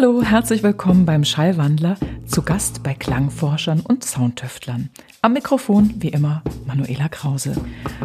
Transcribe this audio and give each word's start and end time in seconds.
Hallo, 0.00 0.22
herzlich 0.22 0.62
willkommen 0.62 1.04
beim 1.04 1.24
Schallwandler, 1.24 1.98
zu 2.24 2.40
Gast 2.40 2.82
bei 2.82 2.94
Klangforschern 2.94 3.80
und 3.80 4.02
Soundtüftlern. 4.02 4.88
Am 5.20 5.34
Mikrofon, 5.34 5.92
wie 5.98 6.08
immer, 6.08 6.42
Manuela 6.64 7.10
Krause. 7.10 7.54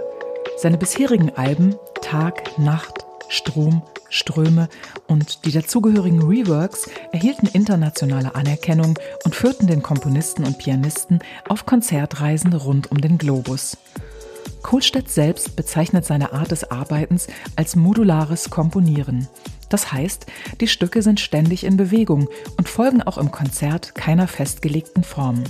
Seine 0.58 0.78
bisherigen 0.78 1.32
Alben 1.38 1.78
Tag, 2.02 2.60
Nacht, 2.60 3.06
Strom, 3.30 3.84
Ströme 4.10 4.68
und 5.08 5.46
die 5.46 5.54
dazugehörigen 5.54 6.22
Reworks 6.24 6.90
erhielten 7.14 7.48
internationale 7.48 8.36
Anerkennung 8.36 9.00
und 9.24 9.34
führten 9.34 9.68
den 9.68 9.82
Komponisten 9.82 10.44
und 10.44 10.58
Pianisten 10.58 11.20
auf 11.48 11.66
Konzertreisen 11.66 12.52
rund 12.52 12.92
um 12.92 13.00
den 13.00 13.18
Globus. 13.18 13.78
Kohlstedt 14.62 15.10
selbst 15.10 15.56
bezeichnet 15.56 16.04
seine 16.04 16.34
Art 16.34 16.52
des 16.52 16.70
Arbeitens 16.70 17.28
als 17.56 17.78
modulares 17.78 18.50
Komponieren. 18.50 19.30
Das 19.70 19.94
heißt, 19.94 20.26
die 20.60 20.68
Stücke 20.68 21.02
sind 21.02 21.22
ständig 21.22 21.64
in 21.64 21.78
Bewegung 21.78 22.28
und 22.58 22.68
folgen 22.68 23.02
auch 23.02 23.18
im 23.18 23.32
Konzert 23.32 23.96
keiner 23.96 24.28
festgelegten 24.28 25.06
Form. 25.06 25.46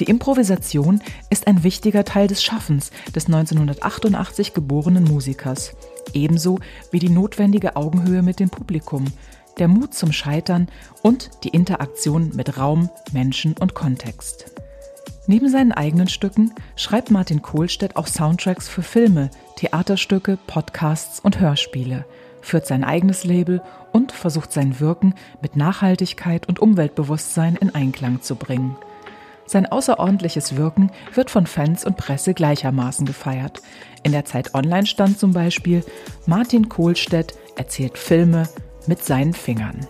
Die 0.00 0.04
Improvisation 0.04 1.02
ist 1.28 1.48
ein 1.48 1.64
wichtiger 1.64 2.04
Teil 2.04 2.28
des 2.28 2.42
Schaffens 2.42 2.92
des 3.16 3.26
1988 3.26 4.54
geborenen 4.54 5.02
Musikers, 5.04 5.72
ebenso 6.12 6.60
wie 6.92 7.00
die 7.00 7.08
notwendige 7.08 7.74
Augenhöhe 7.74 8.22
mit 8.22 8.38
dem 8.38 8.48
Publikum, 8.48 9.06
der 9.58 9.66
Mut 9.66 9.94
zum 9.94 10.12
Scheitern 10.12 10.68
und 11.02 11.30
die 11.42 11.48
Interaktion 11.48 12.30
mit 12.36 12.58
Raum, 12.58 12.90
Menschen 13.12 13.56
und 13.58 13.74
Kontext. 13.74 14.52
Neben 15.26 15.48
seinen 15.48 15.72
eigenen 15.72 16.08
Stücken 16.08 16.54
schreibt 16.76 17.10
Martin 17.10 17.42
Kohlstedt 17.42 17.96
auch 17.96 18.06
Soundtracks 18.06 18.68
für 18.68 18.82
Filme, 18.82 19.30
Theaterstücke, 19.56 20.38
Podcasts 20.46 21.18
und 21.18 21.40
Hörspiele, 21.40 22.06
führt 22.40 22.66
sein 22.68 22.84
eigenes 22.84 23.24
Label 23.24 23.60
und 23.92 24.12
versucht 24.12 24.52
sein 24.52 24.78
Wirken 24.78 25.14
mit 25.42 25.56
Nachhaltigkeit 25.56 26.48
und 26.48 26.60
Umweltbewusstsein 26.60 27.56
in 27.56 27.74
Einklang 27.74 28.22
zu 28.22 28.36
bringen. 28.36 28.76
Sein 29.48 29.64
außerordentliches 29.64 30.56
Wirken 30.56 30.90
wird 31.14 31.30
von 31.30 31.46
Fans 31.46 31.82
und 31.82 31.96
Presse 31.96 32.34
gleichermaßen 32.34 33.06
gefeiert. 33.06 33.62
In 34.02 34.12
der 34.12 34.26
Zeit 34.26 34.54
Online 34.54 34.84
stand 34.84 35.18
zum 35.18 35.32
Beispiel, 35.32 35.82
Martin 36.26 36.68
Kohlstedt 36.68 37.34
erzählt 37.56 37.96
Filme 37.96 38.46
mit 38.86 39.02
seinen 39.02 39.32
Fingern. 39.32 39.86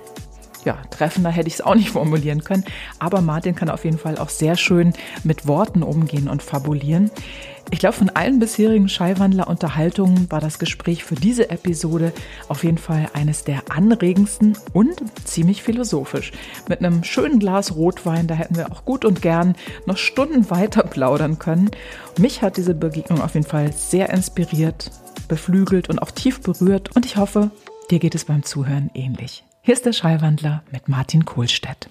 Ja, 0.69 0.77
treffender 0.91 1.31
hätte 1.31 1.49
ich 1.49 1.55
es 1.55 1.61
auch 1.63 1.75
nicht 1.75 1.89
formulieren 1.89 2.45
können, 2.45 2.63
aber 2.99 3.23
Martin 3.23 3.55
kann 3.55 3.71
auf 3.71 3.87
jeden 3.87 3.97
Fall 3.97 4.19
auch 4.19 4.29
sehr 4.29 4.55
schön 4.55 4.93
mit 5.25 5.47
Worten 5.47 5.83
umgehen 5.83 6.29
und 6.29 6.43
fabulieren. 6.43 7.11
Ich 7.71 7.79
glaube, 7.79 7.95
von 7.95 8.11
allen 8.11 8.39
bisherigen 8.39 8.87
Schallwandler-Unterhaltungen 8.87 10.31
war 10.31 10.43
das 10.43 10.59
Gespräch 10.59 11.05
für 11.05 11.15
diese 11.15 11.49
Episode 11.49 12.13
auf 12.49 12.65
jeden 12.65 12.77
Fall 12.77 13.09
eines 13.15 13.45
der 13.45 13.63
anregendsten 13.71 14.59
und 14.75 15.03
ziemlich 15.25 15.63
philosophisch. 15.63 16.33
Mit 16.69 16.81
einem 16.85 17.03
schönen 17.03 17.39
Glas 17.39 17.75
Rotwein, 17.75 18.27
da 18.27 18.35
hätten 18.35 18.57
wir 18.57 18.71
auch 18.71 18.85
gut 18.85 19.07
und 19.07 19.23
gern 19.23 19.57
noch 19.87 19.97
Stunden 19.97 20.51
weiter 20.51 20.83
plaudern 20.83 21.39
können. 21.39 21.71
Mich 22.19 22.43
hat 22.43 22.59
diese 22.59 22.75
Begegnung 22.75 23.23
auf 23.23 23.33
jeden 23.33 23.47
Fall 23.47 23.73
sehr 23.73 24.11
inspiriert, 24.11 24.91
beflügelt 25.29 25.89
und 25.89 26.03
auch 26.03 26.11
tief 26.11 26.43
berührt 26.43 26.95
und 26.95 27.07
ich 27.07 27.17
hoffe, 27.17 27.53
dir 27.91 28.01
geht 28.01 28.15
es 28.15 28.27
beim 28.27 28.43
Zuhören 28.43 28.91
ähnlich. 28.93 29.45
Hier 29.63 29.75
ist 29.75 29.85
der 29.85 29.93
Schallwandler 29.93 30.63
mit 30.73 30.89
Martin 30.89 31.25
Kohlstedt. 31.25 31.91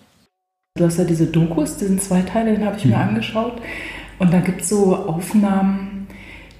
Du 0.77 0.85
hast 0.85 0.97
ja 0.97 1.03
diese 1.03 1.27
Dokus, 1.27 1.77
diesen 1.77 1.99
zwei 1.99 2.21
Teile, 2.21 2.53
den 2.53 2.65
habe 2.65 2.77
ich 2.77 2.85
mir 2.85 2.97
mhm. 2.97 3.09
angeschaut. 3.09 3.61
Und 4.19 4.33
da 4.33 4.39
gibt 4.39 4.61
es 4.61 4.69
so 4.69 4.95
Aufnahmen, 4.95 6.07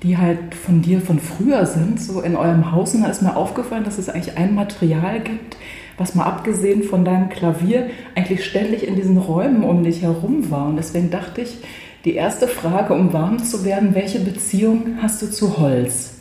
die 0.04 0.18
halt 0.18 0.54
von 0.54 0.82
dir 0.82 1.02
von 1.02 1.20
früher 1.20 1.66
sind, 1.66 2.00
so 2.00 2.22
in 2.22 2.36
eurem 2.36 2.72
Haus. 2.72 2.94
Und 2.94 3.02
da 3.02 3.10
ist 3.10 3.22
mir 3.22 3.36
aufgefallen, 3.36 3.84
dass 3.84 3.98
es 3.98 4.10
eigentlich 4.10 4.38
ein 4.38 4.54
Material 4.54 5.22
gibt, 5.22 5.58
was 5.98 6.14
mal 6.14 6.26
abgesehen 6.26 6.84
von 6.84 7.04
deinem 7.04 7.30
Klavier 7.30 7.90
eigentlich 8.16 8.46
ständig 8.46 8.88
in 8.88 8.96
diesen 8.96 9.18
Räumen 9.18 9.64
um 9.64 9.84
dich 9.84 10.04
herum 10.04 10.52
war. 10.52 10.68
Und 10.68 10.78
deswegen 10.78 11.10
dachte 11.10 11.42
ich, 11.42 11.58
die 12.06 12.14
erste 12.14 12.48
Frage, 12.48 12.94
um 12.94 13.12
warm 13.12 13.40
zu 13.40 13.66
werden, 13.66 13.96
welche 13.96 14.20
Beziehung 14.20 14.98
hast 15.02 15.22
du 15.22 15.32
zu 15.32 15.58
Holz? 15.58 16.14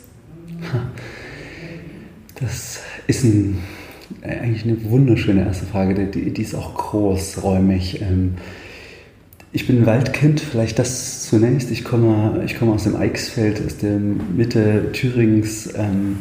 Das 2.39 2.81
ist 3.07 3.23
ein, 3.23 3.63
eigentlich 4.27 4.63
eine 4.63 4.83
wunderschöne 4.89 5.45
erste 5.45 5.65
Frage, 5.65 6.07
die, 6.07 6.31
die 6.31 6.41
ist 6.41 6.55
auch 6.55 6.73
großräumig. 6.75 8.01
Ähm, 8.01 8.35
ich 9.53 9.65
bin 9.65 9.79
ein 9.79 9.85
Waldkind, 9.85 10.39
vielleicht 10.39 10.77
das 10.77 11.23
zunächst. 11.23 11.71
Ich 11.71 11.83
komme, 11.83 12.43
ich 12.45 12.59
komme 12.59 12.73
aus 12.73 12.83
dem 12.83 12.95
Eichsfeld, 12.95 13.61
aus 13.65 13.77
der 13.77 13.97
Mitte 13.97 14.91
Thürings, 14.91 15.73
ähm, 15.75 16.17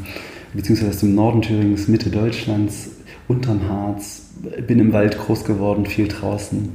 beziehungsweise 0.54 0.90
aus 0.90 1.00
dem 1.00 1.14
Norden 1.14 1.42
Thürings, 1.42 1.88
Mitte 1.88 2.10
Deutschlands, 2.10 2.90
unterm 3.28 3.68
Harz. 3.68 4.22
Bin 4.66 4.78
im 4.78 4.92
Wald 4.92 5.18
groß 5.18 5.44
geworden, 5.44 5.86
viel 5.86 6.08
draußen. 6.08 6.68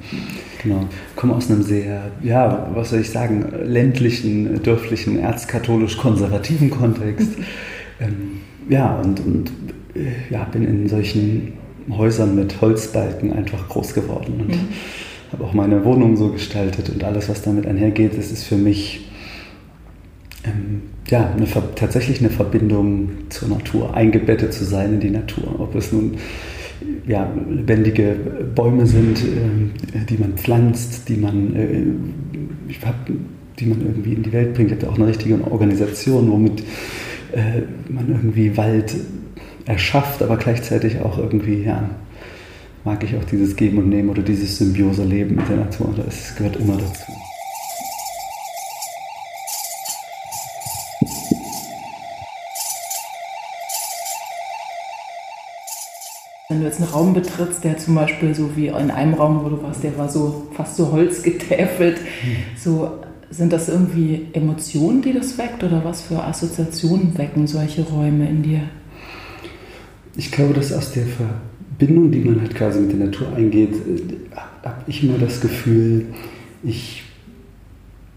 Genau. 0.61 0.87
Komme 1.15 1.35
aus 1.35 1.49
einem 1.49 1.63
sehr, 1.63 2.11
ja, 2.21 2.69
was 2.73 2.89
soll 2.89 3.01
ich 3.01 3.11
sagen, 3.11 3.45
ländlichen, 3.63 4.61
dörflichen, 4.63 5.19
erzkatholisch-konservativen 5.19 6.69
Kontext. 6.69 7.29
ähm, 7.99 8.41
ja, 8.67 8.99
und, 8.99 9.19
und 9.19 9.49
äh, 9.49 9.51
ja, 10.29 10.43
bin 10.45 10.65
in 10.65 10.87
solchen 10.87 11.53
Häusern 11.89 12.35
mit 12.35 12.61
Holzbalken 12.61 13.33
einfach 13.33 13.67
groß 13.69 13.93
geworden. 13.93 14.41
Und, 14.41 14.49
mhm 14.49 14.67
habe 15.31 15.45
auch 15.45 15.53
meine 15.53 15.83
Wohnung 15.85 16.17
so 16.17 16.29
gestaltet 16.29 16.89
und 16.89 17.03
alles, 17.03 17.29
was 17.29 17.41
damit 17.41 17.65
einhergeht. 17.65 18.17
Das 18.17 18.31
ist 18.31 18.43
für 18.43 18.57
mich 18.57 19.09
ähm, 20.43 20.81
ja, 21.07 21.31
eine, 21.31 21.47
tatsächlich 21.75 22.19
eine 22.19 22.29
Verbindung 22.29 23.09
zur 23.29 23.49
Natur, 23.49 23.95
eingebettet 23.95 24.53
zu 24.53 24.65
sein 24.65 24.93
in 24.95 24.99
die 24.99 25.09
Natur. 25.09 25.59
Ob 25.59 25.75
es 25.75 25.91
nun 25.91 26.15
ja, 27.07 27.31
lebendige 27.49 28.15
Bäume 28.55 28.85
sind, 28.87 29.19
äh, 29.19 30.05
die 30.09 30.17
man 30.17 30.33
pflanzt, 30.33 31.07
die 31.07 31.17
man, 31.17 31.55
äh, 31.55 32.85
hab, 32.85 32.95
die 33.59 33.65
man 33.65 33.81
irgendwie 33.81 34.13
in 34.13 34.23
die 34.23 34.33
Welt 34.33 34.53
bringt. 34.53 34.71
Ich 34.71 34.77
habe 34.79 34.91
auch 34.91 34.97
eine 34.97 35.07
richtige 35.07 35.39
Organisation, 35.49 36.29
womit 36.29 36.61
äh, 37.31 37.61
man 37.89 38.09
irgendwie 38.09 38.57
Wald 38.57 38.95
erschafft, 39.65 40.21
aber 40.21 40.37
gleichzeitig 40.37 41.01
auch 41.01 41.17
irgendwie 41.17 41.63
ja, 41.63 41.89
mag 42.83 43.03
ich 43.03 43.15
auch 43.15 43.23
dieses 43.23 43.55
Geben 43.55 43.77
und 43.77 43.89
Nehmen 43.89 44.09
oder 44.09 44.21
dieses 44.21 44.57
Symbiose-Leben 44.57 45.35
mit 45.35 45.47
der 45.49 45.57
Natur. 45.57 45.93
Das 45.97 46.35
gehört 46.35 46.55
immer 46.57 46.77
dazu. 46.77 47.11
Wenn 56.49 56.59
du 56.59 56.65
jetzt 56.65 56.81
einen 56.81 56.89
Raum 56.89 57.13
betrittst, 57.13 57.63
der 57.63 57.77
zum 57.77 57.95
Beispiel 57.95 58.35
so 58.35 58.57
wie 58.57 58.67
in 58.67 58.91
einem 58.91 59.13
Raum, 59.13 59.45
wo 59.45 59.49
du 59.49 59.63
warst, 59.63 59.83
der 59.83 59.97
war 59.97 60.09
so 60.09 60.47
fast 60.53 60.75
so 60.75 60.91
holzgetäfelt, 60.91 61.97
hm. 61.97 62.35
so 62.61 62.91
sind 63.29 63.53
das 63.53 63.69
irgendwie 63.69 64.27
Emotionen, 64.33 65.01
die 65.01 65.13
das 65.13 65.37
weckt 65.37 65.63
oder 65.63 65.85
was 65.85 66.01
für 66.01 66.21
Assoziationen 66.21 67.17
wecken 67.17 67.47
solche 67.47 67.83
Räume 67.83 68.27
in 68.27 68.43
dir? 68.43 68.63
Ich 70.15 70.31
glaube, 70.31 70.53
dass 70.53 70.73
aus 70.73 70.91
der 70.91 71.05
Ver 71.05 71.41
Bindung, 71.77 72.11
die 72.11 72.19
man 72.19 72.39
halt 72.41 72.53
quasi 72.53 72.79
mit 72.79 72.91
der 72.91 73.07
Natur 73.07 73.33
eingeht, 73.35 73.73
äh, 73.73 74.35
habe 74.63 74.83
ich 74.85 75.03
immer 75.03 75.17
das 75.17 75.41
Gefühl, 75.41 76.05
ich 76.63 77.03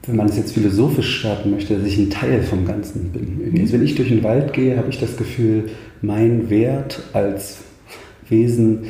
wenn 0.07 0.17
man 0.17 0.29
es 0.29 0.37
jetzt 0.37 0.53
philosophisch 0.53 1.21
starten 1.21 1.51
möchte, 1.51 1.77
dass 1.77 1.87
ich 1.87 1.99
ein 1.99 2.11
Teil 2.11 2.43
vom 2.43 2.67
Ganzen 2.67 3.11
bin. 3.11 3.59
Also 3.61 3.75
wenn 3.75 3.85
ich 3.85 3.95
durch 3.95 4.09
den 4.09 4.23
Wald 4.23 4.53
gehe, 4.53 4.77
habe 4.77 4.91
ich 4.91 4.99
das 4.99 5.17
Gefühl, 5.17 5.71
mein 6.03 6.51
Wert 6.51 7.03
als 7.13 7.59
Wesen 8.29 8.85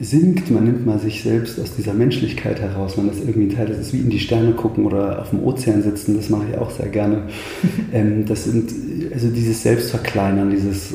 sinkt, 0.00 0.50
man 0.50 0.64
nimmt 0.64 0.86
mal 0.86 0.98
sich 0.98 1.22
selbst 1.22 1.60
aus 1.60 1.76
dieser 1.76 1.92
Menschlichkeit 1.92 2.58
heraus, 2.58 2.96
man 2.96 3.10
ist 3.10 3.20
irgendwie 3.20 3.48
ein 3.48 3.56
Teil, 3.56 3.66
das 3.66 3.78
ist 3.78 3.92
wie 3.92 3.98
in 3.98 4.08
die 4.08 4.18
Sterne 4.18 4.52
gucken 4.52 4.86
oder 4.86 5.20
auf 5.20 5.30
dem 5.30 5.44
Ozean 5.44 5.82
sitzen, 5.82 6.16
das 6.16 6.30
mache 6.30 6.44
ich 6.50 6.58
auch 6.58 6.70
sehr 6.70 6.88
gerne. 6.88 7.24
ähm, 7.92 8.24
das 8.24 8.44
sind, 8.44 8.72
also 9.12 9.28
dieses 9.28 9.62
Selbstverkleinern, 9.62 10.50
dieses 10.50 10.94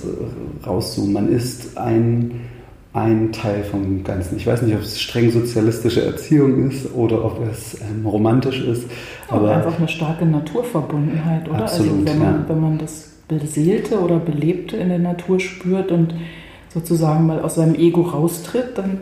Rauszoomen, 0.65 1.13
man 1.13 1.31
ist 1.31 1.77
ein, 1.77 2.31
ein 2.93 3.31
Teil 3.31 3.63
vom 3.63 4.03
Ganzen. 4.03 4.37
Ich 4.37 4.47
weiß 4.47 4.63
nicht, 4.63 4.73
ob 4.73 4.81
es 4.81 4.99
streng 4.99 5.29
sozialistische 5.29 6.03
Erziehung 6.03 6.69
ist 6.69 6.91
oder 6.95 7.23
ob 7.23 7.41
es 7.47 7.77
ähm, 7.81 8.07
romantisch 8.07 8.61
ist. 8.61 8.85
Aber 9.27 9.55
einfach 9.55 9.77
eine 9.77 9.87
starke 9.87 10.25
Naturverbundenheit, 10.25 11.47
oder? 11.47 11.61
Also 11.61 11.83
absolut, 11.83 11.91
also 11.91 12.07
wenn 12.07 12.19
man, 12.19 12.33
ja. 12.33 12.45
wenn 12.47 12.59
man 12.59 12.77
das 12.79 13.11
Beseelte 13.27 13.99
oder 13.99 14.17
Belebte 14.17 14.77
in 14.77 14.89
der 14.89 14.99
Natur 14.99 15.39
spürt 15.39 15.91
und 15.91 16.15
sozusagen 16.75 17.25
mal 17.25 17.39
aus 17.39 17.55
seinem 17.55 17.73
Ego 17.73 18.01
raustritt, 18.01 18.77
dann 18.77 18.99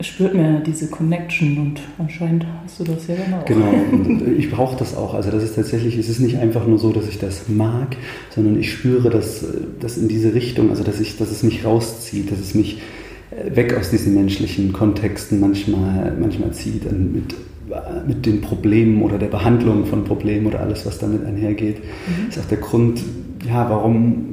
spürt 0.00 0.34
man 0.34 0.54
ja 0.54 0.60
diese 0.60 0.88
Connection 0.88 1.58
und 1.58 1.80
anscheinend 1.98 2.46
hast 2.62 2.80
du 2.80 2.84
das 2.84 3.06
ja 3.06 3.14
dann 3.14 3.40
auch. 3.40 3.44
Genau, 3.46 3.70
und 3.92 4.38
ich 4.38 4.50
brauche 4.50 4.76
das 4.76 4.94
auch. 4.94 5.14
Also 5.14 5.30
das 5.30 5.42
ist 5.42 5.56
tatsächlich, 5.56 5.96
es 5.96 6.08
ist 6.08 6.20
nicht 6.20 6.36
einfach 6.38 6.66
nur 6.66 6.78
so, 6.78 6.92
dass 6.92 7.08
ich 7.08 7.18
das 7.18 7.48
mag, 7.48 7.96
sondern 8.30 8.58
ich 8.60 8.70
spüre 8.70 9.08
das, 9.08 9.44
das 9.80 9.96
in 9.96 10.08
diese 10.08 10.34
Richtung, 10.34 10.68
also 10.70 10.84
dass, 10.84 11.00
ich, 11.00 11.16
dass 11.16 11.30
es 11.30 11.42
mich 11.42 11.64
rauszieht, 11.64 12.30
dass 12.30 12.40
es 12.40 12.54
mich 12.54 12.82
weg 13.48 13.74
aus 13.78 13.88
diesen 13.88 14.14
menschlichen 14.14 14.74
Kontexten 14.74 15.40
manchmal, 15.40 16.14
manchmal 16.20 16.52
zieht 16.52 16.84
mit, 16.92 17.34
mit 18.06 18.26
den 18.26 18.42
Problemen 18.42 19.02
oder 19.02 19.16
der 19.16 19.28
Behandlung 19.28 19.86
von 19.86 20.04
Problemen 20.04 20.46
oder 20.46 20.60
alles, 20.60 20.84
was 20.84 20.98
damit 20.98 21.24
einhergeht. 21.24 21.78
Mhm. 21.78 22.28
ist 22.28 22.38
auch 22.38 22.44
der 22.44 22.58
Grund, 22.58 23.02
ja, 23.46 23.70
warum 23.70 24.31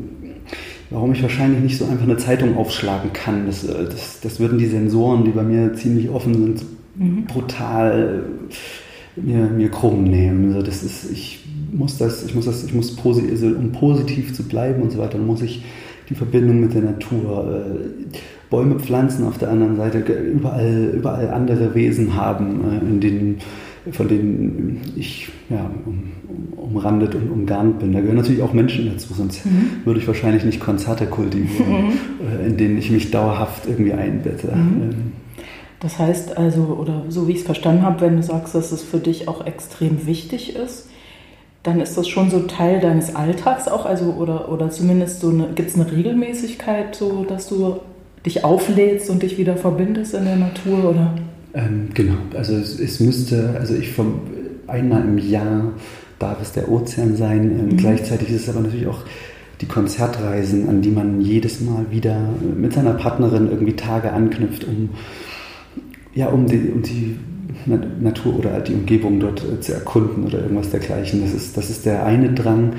warum 0.89 1.13
ich 1.13 1.21
wahrscheinlich 1.21 1.61
nicht 1.61 1.77
so 1.77 1.85
einfach 1.85 2.05
eine 2.05 2.17
Zeitung 2.17 2.57
aufschlagen 2.57 3.13
kann. 3.13 3.45
Das, 3.45 3.63
äh, 3.63 3.85
das, 3.85 4.19
das 4.21 4.39
würden 4.39 4.57
die 4.57 4.67
Sensoren, 4.67 5.23
die 5.25 5.31
bei 5.31 5.43
mir 5.43 5.73
ziemlich 5.73 6.09
offen 6.09 6.33
sind, 6.33 6.65
mhm. 6.95 7.25
brutal 7.25 8.23
mir, 9.15 9.45
mir 9.47 9.69
krumm 9.69 10.03
nehmen. 10.03 10.53
Also 10.53 10.61
das 10.65 10.83
ist, 10.83 11.11
ich 11.11 11.45
muss 11.71 11.97
das, 11.97 12.25
ich 12.25 12.35
muss 12.35 12.45
das, 12.45 12.63
ich 12.63 12.73
muss 12.73 12.95
positiv, 12.95 13.31
also 13.31 13.47
um 13.47 13.71
positiv 13.71 14.33
zu 14.33 14.43
bleiben 14.43 14.81
und 14.81 14.91
so 14.91 14.99
weiter, 14.99 15.17
muss 15.17 15.41
ich 15.41 15.63
die 16.09 16.15
Verbindung 16.15 16.59
mit 16.59 16.73
der 16.73 16.81
Natur, 16.81 17.65
äh, 17.65 18.17
Bäume 18.49 18.79
pflanzen 18.79 19.27
auf 19.27 19.37
der 19.37 19.51
anderen 19.51 19.75
Seite, 19.77 19.99
überall, 19.99 20.91
überall 20.95 21.29
andere 21.29 21.75
Wesen 21.75 22.15
haben, 22.15 22.61
äh, 22.71 22.79
in 22.79 22.99
denen 22.99 23.37
von 23.91 24.07
denen 24.07 24.81
ich 24.95 25.29
ja, 25.49 25.69
um, 25.85 26.11
umrandet 26.57 27.15
und 27.15 27.29
umgarnt 27.31 27.79
bin. 27.79 27.93
Da 27.93 28.01
gehören 28.01 28.17
natürlich 28.17 28.41
auch 28.41 28.53
Menschen 28.53 28.91
dazu, 28.91 29.13
sonst 29.13 29.45
mhm. 29.45 29.85
würde 29.85 29.99
ich 29.99 30.07
wahrscheinlich 30.07 30.43
nicht 30.43 30.59
Konzerte 30.59 31.05
kultivieren, 31.05 31.87
mhm. 31.87 31.91
Äh, 32.41 32.47
in 32.47 32.57
denen 32.57 32.77
ich 32.77 32.91
mich 32.91 33.11
dauerhaft 33.11 33.67
irgendwie 33.67 33.93
einbette. 33.93 34.47
Mhm. 34.47 34.81
Ähm, 34.81 35.11
das 35.79 35.97
heißt 35.97 36.37
also, 36.37 36.77
oder 36.79 37.03
so 37.07 37.27
wie 37.27 37.31
ich 37.31 37.39
es 37.39 37.45
verstanden 37.45 37.83
habe, 37.83 38.01
wenn 38.01 38.17
du 38.17 38.23
sagst, 38.23 38.53
dass 38.53 38.71
es 38.71 38.83
für 38.83 38.99
dich 38.99 39.27
auch 39.27 39.45
extrem 39.45 40.05
wichtig 40.05 40.55
ist, 40.55 40.89
dann 41.63 41.81
ist 41.81 41.97
das 41.97 42.07
schon 42.07 42.29
so 42.29 42.41
Teil 42.41 42.79
deines 42.79 43.15
Alltags 43.15 43.67
auch, 43.67 43.85
also 43.85 44.13
oder, 44.13 44.51
oder 44.51 44.69
zumindest 44.69 45.21
so 45.21 45.31
gibt 45.55 45.69
es 45.69 45.75
eine 45.75 45.91
Regelmäßigkeit, 45.91 46.95
so 46.95 47.23
dass 47.23 47.49
du 47.49 47.79
dich 48.25 48.43
auflädst 48.43 49.09
und 49.09 49.23
dich 49.23 49.37
wieder 49.37 49.55
verbindest 49.55 50.13
in 50.13 50.25
der 50.25 50.35
Natur, 50.35 50.89
oder? 50.89 51.15
Ähm, 51.53 51.89
genau, 51.93 52.17
also 52.35 52.53
es, 52.55 52.79
es, 52.79 52.99
müsste, 52.99 53.55
also 53.59 53.75
ich 53.75 53.91
vom 53.91 54.21
einmal 54.67 55.03
im 55.03 55.17
Jahr 55.17 55.73
darf 56.19 56.41
es 56.41 56.51
der 56.51 56.69
Ozean 56.69 57.15
sein. 57.15 57.51
Ähm, 57.51 57.65
mhm. 57.65 57.77
Gleichzeitig 57.77 58.29
ist 58.29 58.43
es 58.43 58.49
aber 58.49 58.61
natürlich 58.61 58.87
auch 58.87 59.03
die 59.61 59.65
Konzertreisen, 59.65 60.69
an 60.69 60.81
die 60.81 60.91
man 60.91 61.21
jedes 61.21 61.59
Mal 61.61 61.87
wieder 61.89 62.29
mit 62.55 62.73
seiner 62.73 62.93
Partnerin 62.93 63.49
irgendwie 63.49 63.75
Tage 63.75 64.13
anknüpft, 64.13 64.65
um 64.65 64.89
ja, 66.13 66.27
um 66.27 66.47
die, 66.47 66.69
um 66.73 66.81
die 66.81 67.17
Natur 67.65 68.39
oder 68.39 68.59
die 68.61 68.73
Umgebung 68.73 69.19
dort 69.19 69.43
äh, 69.43 69.59
zu 69.59 69.73
erkunden 69.73 70.25
oder 70.25 70.39
irgendwas 70.39 70.69
dergleichen. 70.69 71.21
Das 71.21 71.33
ist, 71.33 71.57
das 71.57 71.69
ist 71.69 71.85
der 71.85 72.05
eine 72.05 72.33
Drang. 72.33 72.73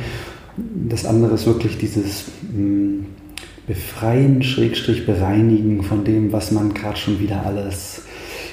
Das 0.89 1.07
andere 1.07 1.35
ist 1.35 1.47
wirklich 1.47 1.79
dieses 1.79 2.25
hm, 2.53 3.07
Befreien, 3.67 4.43
Schrägstrich 4.43 5.07
bereinigen 5.07 5.83
von 5.83 6.05
dem, 6.05 6.33
was 6.33 6.51
man 6.51 6.75
gerade 6.75 6.97
schon 6.97 7.21
wieder 7.21 7.47
alles 7.47 8.03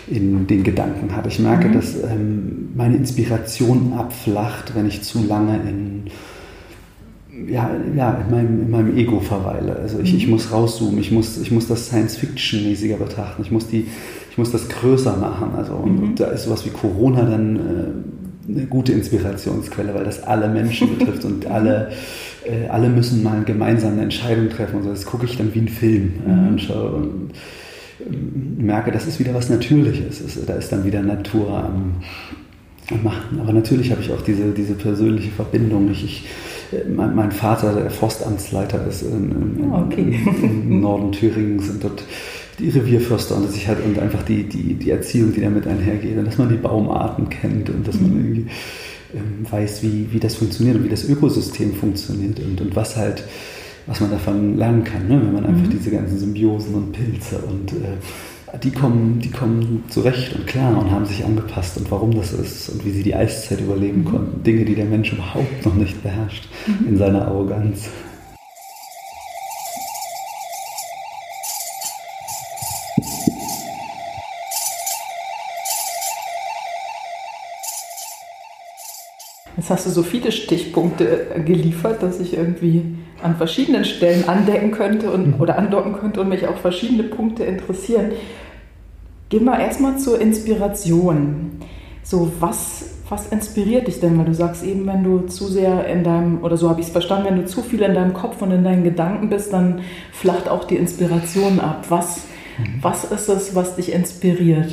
in 0.09 0.48
den 0.48 0.63
Gedanken 0.63 1.15
habe. 1.15 1.27
Ich 1.27 1.39
merke, 1.39 1.68
mhm. 1.68 1.74
dass 1.74 1.95
ähm, 2.04 2.69
meine 2.75 2.95
Inspiration 2.95 3.94
abflacht, 3.94 4.74
wenn 4.75 4.88
ich 4.88 5.01
zu 5.01 5.25
lange 5.25 5.57
in, 5.57 6.04
ja, 7.50 7.69
ja, 7.95 8.13
in, 8.13 8.31
meinem, 8.31 8.62
in 8.62 8.69
meinem 8.69 8.98
Ego 8.98 9.19
verweile. 9.19 9.75
Also 9.75 10.00
ich, 10.00 10.13
mhm. 10.13 10.18
ich 10.18 10.27
muss 10.27 10.51
rauszoomen, 10.51 11.00
ich 11.00 11.12
muss, 11.12 11.38
ich 11.38 11.51
muss 11.51 11.68
das 11.68 11.88
Science-Fiction-mäßiger 11.88 12.98
betrachten, 12.98 13.42
ich 13.42 13.51
muss, 13.51 13.68
die, 13.68 13.86
ich 14.31 14.38
muss 14.38 14.51
das 14.51 14.69
größer 14.69 15.18
machen. 15.18 15.51
Also, 15.57 15.74
und, 15.74 15.98
mhm. 15.98 16.04
und 16.04 16.19
da 16.19 16.27
ist 16.27 16.45
sowas 16.45 16.65
wie 16.65 16.69
Corona 16.69 17.24
dann 17.24 17.56
äh, 17.56 18.51
eine 18.51 18.65
gute 18.65 18.94
Inspirationsquelle, 18.94 19.94
weil 19.94 20.06
das 20.06 20.24
alle 20.24 20.48
Menschen 20.48 20.98
betrifft 20.98 21.25
und 21.25 21.45
alle, 21.51 21.92
äh, 22.45 22.68
alle 22.69 22.89
müssen 22.89 23.24
mal 23.24 23.44
gemeinsam 23.44 23.94
eine 23.94 24.04
Entscheidung 24.04 24.50
treffen. 24.50 24.77
Und 24.77 24.83
so. 24.83 24.89
Das 24.89 25.06
gucke 25.06 25.25
ich 25.25 25.38
dann 25.38 25.54
wie 25.54 25.59
ein 25.59 25.68
Film. 25.68 26.13
Äh, 26.25 26.31
mhm. 26.31 26.48
und, 26.48 26.69
und, 26.69 27.31
merke, 28.57 28.91
das 28.91 29.07
ist 29.07 29.19
wieder 29.19 29.33
was 29.33 29.49
Natürliches. 29.49 30.21
Da 30.45 30.53
ist 30.53 30.71
dann 30.71 30.83
wieder 30.83 31.01
Natur 31.01 31.49
am, 31.49 31.95
am 32.91 33.03
Machen. 33.03 33.39
Aber 33.39 33.53
natürlich 33.53 33.91
habe 33.91 34.01
ich 34.01 34.11
auch 34.11 34.21
diese, 34.21 34.51
diese 34.51 34.73
persönliche 34.73 35.31
Verbindung. 35.31 35.91
Ich, 35.91 36.03
ich 36.03 36.23
mein, 36.89 37.15
mein, 37.15 37.31
Vater, 37.31 37.73
der 37.73 37.89
Forstamtsleiter 37.89 38.85
ist 38.88 39.03
in, 39.03 39.31
in, 39.31 39.71
oh, 39.71 39.85
okay. 39.85 40.19
im 40.41 40.81
Norden 40.81 41.11
Thüringens 41.11 41.69
und 41.69 41.83
dort 41.83 42.03
die 42.59 42.69
Revierförster 42.69 43.35
und, 43.35 43.51
sich 43.51 43.67
halt, 43.67 43.83
und 43.85 43.99
einfach 43.99 44.23
die, 44.23 44.44
die, 44.44 44.73
die 44.73 44.89
Erziehung, 44.89 45.31
die 45.33 45.41
damit 45.41 45.67
einhergeht 45.67 46.17
und 46.17 46.25
dass 46.25 46.38
man 46.38 46.49
die 46.49 46.55
Baumarten 46.55 47.29
kennt 47.29 47.69
und 47.69 47.88
dass 47.88 47.99
man 47.99 48.11
mhm. 48.11 48.17
irgendwie 48.17 48.47
ähm, 49.13 49.45
weiß, 49.49 49.83
wie, 49.83 50.07
wie 50.11 50.19
das 50.19 50.35
funktioniert 50.35 50.77
und 50.77 50.83
wie 50.83 50.89
das 50.89 51.07
Ökosystem 51.07 51.73
funktioniert 51.73 52.39
und, 52.39 52.59
und 52.59 52.75
was 52.75 52.97
halt 52.97 53.23
was 53.87 54.01
man 54.01 54.11
davon 54.11 54.57
lernen 54.57 54.83
kann, 54.83 55.07
ne? 55.07 55.19
wenn 55.21 55.33
man 55.33 55.45
einfach 55.45 55.65
mhm. 55.65 55.71
diese 55.71 55.91
ganzen 55.91 56.17
Symbiosen 56.17 56.75
und 56.75 56.91
Pilze 56.91 57.39
und 57.39 57.71
äh, 57.71 58.57
die 58.63 58.71
kommen, 58.71 59.19
die 59.19 59.29
kommen 59.29 59.83
zurecht 59.89 60.35
und 60.35 60.47
klar 60.47 60.77
und 60.77 60.91
haben 60.91 61.06
sich 61.06 61.23
angepasst 61.23 61.77
und 61.77 61.89
warum 61.91 62.13
das 62.13 62.33
ist 62.33 62.69
und 62.69 62.85
wie 62.85 62.91
sie 62.91 63.03
die 63.03 63.15
Eiszeit 63.15 63.59
überleben 63.59 64.01
mhm. 64.01 64.06
konnten. 64.06 64.44
Dinge, 64.44 64.65
die 64.65 64.75
der 64.75 64.85
Mensch 64.85 65.11
überhaupt 65.11 65.65
noch 65.65 65.75
nicht 65.75 66.01
beherrscht 66.03 66.47
mhm. 66.65 66.87
in 66.89 66.97
seiner 66.97 67.25
Arroganz. 67.25 67.89
Jetzt 79.68 79.80
hast 79.80 79.88
du 79.88 79.90
so 79.90 80.04
viele 80.04 80.31
Stichpunkte 80.31 81.28
geliefert, 81.45 82.02
dass 82.02 82.21
ich 82.21 82.38
irgendwie 82.38 82.86
an 83.21 83.36
verschiedenen 83.36 83.83
Stellen 83.83 84.30
andecken 84.30 84.71
könnte 84.71 85.12
und, 85.12 85.36
mhm. 85.36 85.42
oder 85.42 85.57
andocken 85.57 85.92
könnte 85.92 86.21
und 86.21 86.30
mich 86.30 86.47
auch 86.47 86.56
verschiedene 86.56 87.04
Punkte 87.04 87.44
interessieren. 87.44 88.14
Gehen 89.28 89.44
wir 89.44 89.59
erstmal 89.59 89.97
zur 89.97 90.21
Inspiration. 90.21 91.59
So, 92.02 92.31
was, 92.40 92.92
was 93.09 93.28
inspiriert 93.28 93.88
dich 93.88 94.00
denn? 94.00 94.18
Weil 94.18 94.24
du 94.24 94.33
sagst 94.33 94.64
eben, 94.64 94.88
wenn 94.88 95.04
du 95.04 95.28
zu 95.28 95.47
sehr 95.47 95.86
in 95.88 96.06
deinem, 96.06 96.45
oder 96.45 96.56
so 96.56 96.69
habe 96.69 96.80
ich 96.80 96.86
es 96.86 96.94
verstanden, 96.94 97.26
wenn 97.26 97.36
du 97.36 97.45
zu 97.45 97.62
viel 97.62 97.81
in 97.81 97.94
deinem 97.94 98.14
Kopf 98.14 98.42
und 98.42 98.52
in 98.52 98.64
deinen 98.64 98.86
Gedanken 98.86 99.28
bist, 99.28 99.52
dann 99.52 99.81
flacht 100.14 100.47
auch 100.47 100.64
die 100.64 100.78
Inspiration 100.78 101.59
ab. 101.59 101.88
Was, 101.90 102.21
mhm. 102.57 102.78
was 102.81 103.04
ist 103.04 103.28
es, 103.28 103.54
was 103.54 103.76
dich 103.76 103.92
inspiriert? 103.92 104.71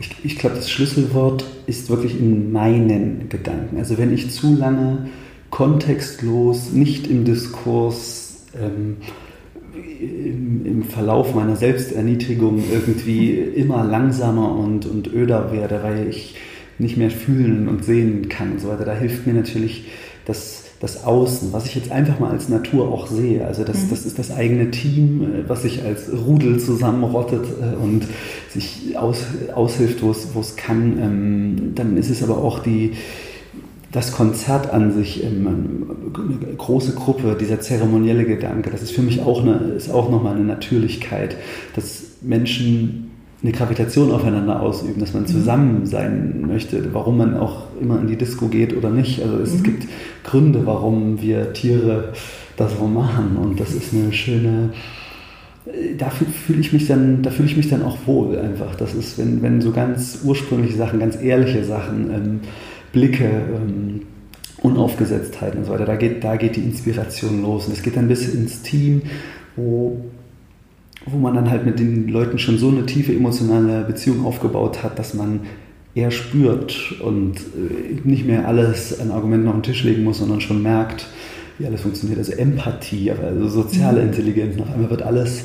Ich, 0.00 0.10
ich 0.24 0.38
glaube, 0.38 0.56
das 0.56 0.70
Schlüsselwort 0.70 1.44
ist 1.66 1.90
wirklich 1.90 2.18
in 2.18 2.50
meinen 2.52 3.28
Gedanken. 3.28 3.76
Also 3.76 3.98
wenn 3.98 4.12
ich 4.12 4.30
zu 4.30 4.56
lange 4.56 5.10
kontextlos, 5.50 6.72
nicht 6.72 7.06
im 7.06 7.24
Diskurs, 7.24 8.46
ähm, 8.60 8.96
im, 10.00 10.64
im, 10.64 10.82
Verlauf 10.84 11.34
meiner 11.34 11.56
Selbsterniedrigung 11.56 12.62
irgendwie 12.72 13.34
immer 13.38 13.84
langsamer 13.84 14.56
und, 14.56 14.86
und 14.86 15.12
öder 15.12 15.52
werde, 15.52 15.80
weil 15.82 16.08
ich 16.08 16.36
nicht 16.78 16.96
mehr 16.96 17.10
fühlen 17.10 17.68
und 17.68 17.84
sehen 17.84 18.28
kann 18.28 18.52
und 18.52 18.60
so 18.60 18.68
weiter. 18.68 18.84
Da 18.84 18.94
hilft 18.94 19.26
mir 19.26 19.34
natürlich 19.34 19.84
das, 20.24 20.64
das 20.80 21.04
Außen, 21.04 21.52
was 21.52 21.66
ich 21.66 21.74
jetzt 21.74 21.92
einfach 21.92 22.18
mal 22.18 22.30
als 22.30 22.48
Natur 22.48 22.88
auch 22.88 23.06
sehe. 23.06 23.46
Also 23.46 23.64
das, 23.64 23.76
mhm. 23.76 23.90
das 23.90 24.06
ist 24.06 24.18
das 24.18 24.30
eigene 24.30 24.70
Team, 24.70 25.22
äh, 25.22 25.48
was 25.48 25.62
sich 25.62 25.82
als 25.84 26.10
Rudel 26.10 26.58
zusammenrottet 26.58 27.44
äh, 27.60 27.76
und 27.76 28.06
sich 28.52 28.96
aus, 28.98 29.24
aushilft, 29.54 30.02
wo 30.02 30.10
es 30.10 30.56
kann. 30.56 30.98
Ähm, 30.98 31.72
dann 31.74 31.96
ist 31.96 32.10
es 32.10 32.22
aber 32.22 32.38
auch 32.38 32.60
die, 32.60 32.92
das 33.92 34.12
Konzert 34.12 34.72
an 34.72 34.92
sich, 34.92 35.24
ähm, 35.24 35.86
eine 36.14 36.56
große 36.56 36.94
Gruppe, 36.94 37.36
dieser 37.38 37.60
zeremonielle 37.60 38.24
Gedanke, 38.24 38.70
das 38.70 38.82
ist 38.82 38.92
für 38.92 39.02
mich 39.02 39.22
auch, 39.22 39.42
eine, 39.42 39.54
ist 39.76 39.90
auch 39.90 40.10
nochmal 40.10 40.34
eine 40.36 40.44
Natürlichkeit, 40.44 41.36
dass 41.74 42.02
Menschen 42.22 43.10
eine 43.42 43.52
Gravitation 43.52 44.12
aufeinander 44.12 44.60
ausüben, 44.60 45.00
dass 45.00 45.14
man 45.14 45.26
zusammen 45.26 45.86
sein 45.86 46.44
möchte, 46.46 46.92
warum 46.92 47.16
man 47.16 47.36
auch 47.38 47.68
immer 47.80 47.98
in 47.98 48.06
die 48.06 48.16
Disco 48.16 48.48
geht 48.48 48.76
oder 48.76 48.90
nicht. 48.90 49.22
Also 49.22 49.38
es 49.38 49.54
mhm. 49.54 49.62
gibt 49.62 49.88
Gründe, 50.24 50.66
warum 50.66 51.22
wir 51.22 51.52
Tiere 51.54 52.12
das 52.56 52.76
so 52.78 52.86
machen 52.86 53.36
und 53.40 53.58
das 53.58 53.72
ist 53.72 53.94
eine 53.94 54.12
schöne, 54.12 54.70
da 55.98 56.10
fühle 56.10 56.60
ich 56.60 56.72
mich 56.72 56.86
dann, 56.86 57.22
da 57.22 57.30
fühle 57.30 57.48
ich 57.48 57.56
mich 57.56 57.68
dann 57.68 57.82
auch 57.82 57.98
wohl 58.06 58.38
einfach. 58.38 58.74
Das 58.76 58.94
ist, 58.94 59.18
wenn, 59.18 59.42
wenn 59.42 59.60
so 59.60 59.72
ganz 59.72 60.20
ursprüngliche 60.24 60.76
Sachen, 60.76 61.00
ganz 61.00 61.20
ehrliche 61.20 61.64
Sachen, 61.64 62.10
ähm, 62.10 62.40
Blicke, 62.92 63.24
ähm, 63.24 64.02
Unaufgesetztheiten 64.62 65.60
und 65.60 65.66
so 65.66 65.72
weiter, 65.72 65.86
da 65.86 65.96
geht, 65.96 66.24
da 66.24 66.36
geht 66.36 66.56
die 66.56 66.62
Inspiration 66.62 67.42
los. 67.42 67.66
Und 67.66 67.72
es 67.72 67.82
geht 67.82 67.96
dann 67.96 68.08
bis 68.08 68.32
ins 68.32 68.62
Team, 68.62 69.02
wo 69.56 70.04
wo 71.06 71.16
man 71.16 71.34
dann 71.34 71.50
halt 71.50 71.64
mit 71.64 71.78
den 71.78 72.08
Leuten 72.08 72.38
schon 72.38 72.58
so 72.58 72.68
eine 72.68 72.84
tiefe 72.86 73.14
emotionale 73.14 73.84
Beziehung 73.84 74.24
aufgebaut 74.24 74.82
hat, 74.82 74.98
dass 74.98 75.14
man 75.14 75.40
eher 75.94 76.10
spürt 76.10 77.00
und 77.00 77.38
äh, 77.38 78.00
nicht 78.04 78.26
mehr 78.26 78.46
alles 78.46 79.00
an 79.00 79.10
Argumenten 79.10 79.48
auf 79.48 79.54
den 79.54 79.62
Tisch 79.62 79.82
legen 79.82 80.04
muss, 80.04 80.18
sondern 80.18 80.40
schon 80.40 80.62
merkt, 80.62 81.06
wie 81.60 81.66
alles 81.66 81.82
funktioniert. 81.82 82.18
Also 82.18 82.32
Empathie, 82.32 83.10
also 83.10 83.48
soziale. 83.48 84.02
Intelligenz. 84.02 84.58
Auf 84.60 84.72
einmal 84.72 84.90
wird 84.90 85.02
alles, 85.02 85.44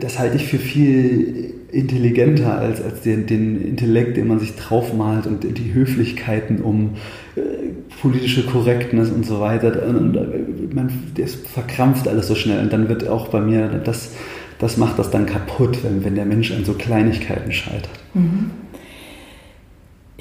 das 0.00 0.18
halte 0.18 0.36
ich 0.36 0.46
für 0.46 0.58
viel 0.58 1.54
intelligenter 1.70 2.58
als, 2.58 2.82
als 2.82 3.02
den, 3.02 3.26
den 3.26 3.62
Intellekt, 3.62 4.16
den 4.16 4.26
man 4.26 4.40
sich 4.40 4.56
draufmalt 4.56 5.26
und 5.26 5.44
die 5.44 5.72
Höflichkeiten 5.72 6.60
um 6.60 6.96
äh, 7.36 7.40
politische 8.02 8.44
Korrektness 8.44 9.10
und 9.10 9.24
so 9.24 9.40
weiter. 9.40 9.86
Und, 9.86 10.16
äh, 10.16 10.74
man, 10.74 10.90
das 11.16 11.34
verkrampft 11.34 12.08
alles 12.08 12.26
so 12.26 12.34
schnell 12.34 12.60
und 12.60 12.72
dann 12.72 12.88
wird 12.88 13.08
auch 13.08 13.28
bei 13.28 13.40
mir 13.40 13.68
das 13.84 14.10
das 14.60 14.76
macht 14.76 14.98
das 14.98 15.10
dann 15.10 15.26
kaputt, 15.26 15.78
wenn, 15.82 16.04
wenn 16.04 16.14
der 16.14 16.26
Mensch 16.26 16.52
an 16.52 16.64
so 16.64 16.74
Kleinigkeiten 16.74 17.50
scheitert. 17.50 17.88
Mhm. 18.12 18.50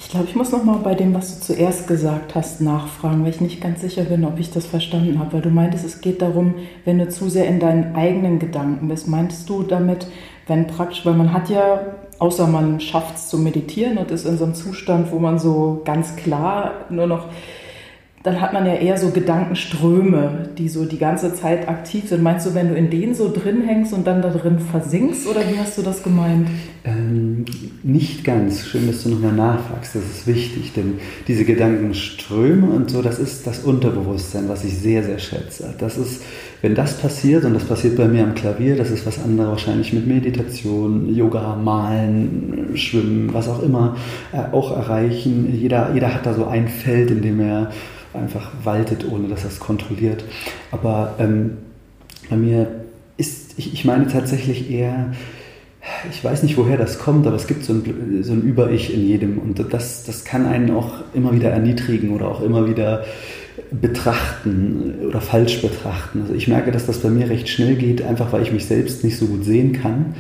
Ich 0.02 0.08
glaube, 0.08 0.28
ich 0.30 0.36
muss 0.36 0.54
noch 0.54 0.64
mal 0.64 0.78
bei 0.78 0.96
dem, 0.96 1.14
was 1.14 1.36
du 1.36 1.46
zuerst 1.48 1.86
gesagt 1.86 2.34
hast, 2.34 2.62
nachfragen, 2.62 3.22
weil 3.22 3.32
ich 3.32 3.42
nicht 3.42 3.60
ganz 3.60 3.82
sicher 3.82 4.04
bin, 4.04 4.24
ob 4.24 4.40
ich 4.40 4.50
das 4.50 4.66
verstanden 4.66 5.20
habe. 5.20 5.34
Weil 5.34 5.42
du 5.42 5.50
meintest, 5.50 5.84
es 5.84 6.00
geht 6.00 6.22
darum, 6.22 6.56
wenn 6.86 7.00
du 7.00 7.10
zu 7.10 7.30
sehr 7.30 7.50
in 7.50 7.60
deinen 7.60 7.98
eigenen 7.98 8.40
Gedanken 8.40 8.88
bist. 8.88 9.10
Meinst 9.10 9.50
du 9.50 9.62
damit, 9.62 10.08
wenn 10.48 10.68
praktisch, 10.68 11.06
weil 11.06 11.16
man 11.16 11.34
hat 11.34 11.50
ja, 11.50 11.82
außer 12.18 12.48
man 12.48 12.80
schafft 12.80 13.18
es 13.18 13.28
zu 13.28 13.38
meditieren 13.38 13.98
und 13.98 14.10
ist 14.10 14.26
in 14.26 14.38
so 14.38 14.46
einem 14.46 14.56
Zustand, 14.56 15.12
wo 15.12 15.20
man 15.20 15.38
so 15.38 15.82
ganz 15.84 16.16
klar 16.16 16.86
nur 16.90 17.06
noch 17.06 17.26
dann 18.24 18.42
hat 18.42 18.52
man 18.52 18.66
ja 18.66 18.74
eher 18.74 18.98
so 18.98 19.12
Gedankenströme, 19.12 20.50
die 20.58 20.68
so 20.68 20.84
die 20.84 20.98
ganze 20.98 21.34
Zeit 21.34 21.70
aktiv 21.70 22.10
sind. 22.10 22.22
Meinst 22.22 22.46
du, 22.46 22.54
wenn 22.54 22.68
du 22.68 22.76
in 22.76 22.90
denen 22.90 23.14
so 23.16 23.32
drin 23.32 23.62
hängst 23.62 23.94
und 23.94 24.06
dann 24.06 24.22
da 24.22 24.30
drin 24.30 24.60
versinkst 24.60 25.26
oder 25.26 25.40
wie 25.42 25.58
hast 25.58 25.78
du 25.78 25.84
das 25.84 26.04
gemeint? 26.04 26.50
Ähm, 26.84 27.46
nicht 27.82 28.26
ganz. 28.26 28.66
Schön, 28.66 28.88
dass 28.88 29.04
du 29.04 29.10
nochmal 29.10 29.32
nachfragst. 29.32 29.96
Das 29.96 30.04
ist 30.04 30.28
wichtig, 30.28 30.74
denn 30.74 30.96
diese 31.30 31.46
Gedankenströme 31.46 32.68
und 32.68 32.92
so, 32.92 33.02
das 33.02 33.20
ist 33.20 33.48
das 33.48 33.60
Unterbewusstsein, 33.60 34.50
was 34.50 34.66
ich 34.66 34.78
sehr, 34.78 35.02
sehr 35.04 35.20
schätze. 35.20 35.74
Das 35.78 35.98
ist, 35.98 36.22
wenn 36.62 36.76
das 36.76 36.98
passiert, 36.98 37.46
und 37.46 37.54
das 37.54 37.64
passiert 37.64 37.96
bei 37.96 38.10
mir 38.10 38.24
am 38.24 38.36
Klavier, 38.36 38.76
das 38.76 38.92
ist 38.92 39.06
was 39.06 39.24
anderes 39.24 39.50
wahrscheinlich 39.52 39.94
mit 39.94 40.08
Meditation, 40.08 41.14
Yoga, 41.16 41.56
Malen, 41.56 42.72
Schwimmen, 42.76 43.34
was 43.34 43.48
auch 43.48 43.64
immer, 43.64 43.96
äh, 44.34 44.54
auch 44.54 44.76
erreichen. 44.76 45.58
Jeder, 45.58 45.94
jeder 45.94 46.14
hat 46.14 46.26
da 46.26 46.34
so 46.34 46.48
ein 46.48 46.68
Feld, 46.68 47.12
in 47.12 47.22
dem 47.22 47.40
er 47.40 47.72
einfach 48.20 48.52
waltet, 48.64 49.06
ohne 49.10 49.28
dass 49.28 49.44
es 49.44 49.60
kontrolliert. 49.60 50.24
Aber 50.72 51.16
ähm, 51.20 51.58
bei 52.30 52.38
mir 52.38 52.68
ist, 53.18 53.58
ich, 53.58 53.74
ich 53.74 53.86
meine 53.86 54.08
tatsächlich 54.08 54.70
eher, 54.70 55.12
ich 56.12 56.24
weiß 56.24 56.44
nicht, 56.44 56.58
woher 56.58 56.78
das 56.78 57.00
kommt, 57.00 57.26
aber 57.26 57.36
es 57.36 57.48
gibt 57.48 57.64
so 57.64 57.74
ein, 57.74 58.24
so 58.24 58.34
ein 58.34 58.42
Über-Ich 58.42 58.94
in 58.94 59.06
jedem 59.06 59.40
und 59.40 59.74
das, 59.74 60.04
das 60.04 60.26
kann 60.26 60.46
einen 60.46 60.72
auch 60.72 60.94
immer 61.14 61.34
wieder 61.34 61.50
erniedrigen 61.50 62.12
oder 62.12 62.28
auch 62.28 62.42
immer 62.42 62.68
wieder 62.68 63.06
betrachten 63.72 64.96
oder 65.08 65.22
falsch 65.22 65.62
betrachten. 65.62 66.22
Also 66.22 66.34
ich 66.34 66.48
merke, 66.48 66.72
dass 66.72 66.86
das 66.86 67.00
bei 67.00 67.10
mir 67.10 67.30
recht 67.30 67.50
schnell 67.50 67.76
geht, 67.76 68.02
einfach 68.02 68.32
weil 68.32 68.42
ich 68.42 68.52
mich 68.52 68.66
selbst 68.66 69.04
nicht 69.04 69.18
so 69.18 69.26
gut 69.26 69.44
sehen 69.44 69.74
kann. 69.74 70.16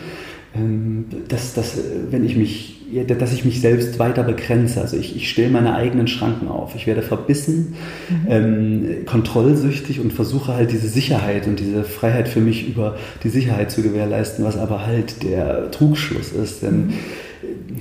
Ähm, 0.56 1.06
dass, 1.28 1.54
dass, 1.54 1.78
wenn 2.10 2.26
ich 2.26 2.36
mich, 2.36 2.79
dass 3.08 3.34
ich 3.34 3.46
mich 3.46 3.62
selbst 3.62 4.00
weiter 4.00 4.24
begrenze. 4.24 4.82
Also 4.82 4.98
ich, 4.98 5.16
ich 5.16 5.30
stelle 5.30 5.50
meine 5.50 5.76
eigenen 5.76 6.08
Schranken 6.08 6.48
auf. 6.48 6.76
Ich 6.76 6.88
werde 6.88 7.02
verbissen, 7.02 7.76
mhm. 8.10 8.28
ähm, 8.30 9.06
kontrollsüchtig 9.06 10.00
und 10.00 10.14
versuche 10.14 10.54
halt 10.56 10.72
diese 10.72 10.88
Sicherheit 10.88 11.48
und 11.48 11.60
diese 11.60 11.84
Freiheit 11.84 12.28
für 12.28 12.42
mich 12.42 12.68
über 12.68 12.98
die 13.24 13.30
Sicherheit 13.30 13.72
zu 13.72 13.82
gewährleisten, 13.82 14.46
was 14.46 14.58
aber 14.58 14.86
halt 14.86 15.24
der 15.24 15.72
Trugschluss 15.72 16.32
ist. 16.32 16.64
Denn 16.64 16.88
mhm. 16.88 16.94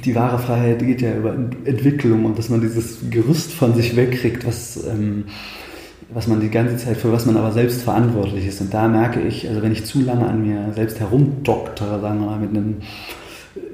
die 0.05 0.15
wahre 0.15 0.39
Freiheit 0.39 0.81
geht 0.81 1.01
ja 1.01 1.15
über 1.15 1.35
Entwicklung 1.65 2.25
und 2.25 2.39
dass 2.39 2.49
man 2.49 2.61
dieses 2.61 2.99
Gerüst 3.11 3.53
von 3.53 3.75
sich 3.75 3.97
wegkriegt, 3.97 4.47
was 4.47 4.85
ähm, 4.87 5.25
was 6.13 6.27
man 6.27 6.41
die 6.41 6.49
ganze 6.51 6.77
Zeit, 6.79 6.97
für 6.97 7.13
was 7.13 7.27
man 7.27 7.37
aber 7.37 7.53
selbst 7.53 7.83
verantwortlich 7.83 8.47
ist. 8.47 8.61
Und 8.61 8.73
da 8.73 8.89
merke 8.89 9.21
ich, 9.21 9.47
also 9.49 9.63
wenn 9.63 9.73
ich 9.73 9.85
zu 9.85 10.01
lange 10.01 10.27
an 10.27 10.47
mir 10.47 10.73
selbst 10.75 11.01
herumdoktere, 11.01 12.01
sagen 12.01 12.21
wir 12.21 12.27
mal, 12.27 12.39
mit 12.39 12.51
einem 12.51 12.77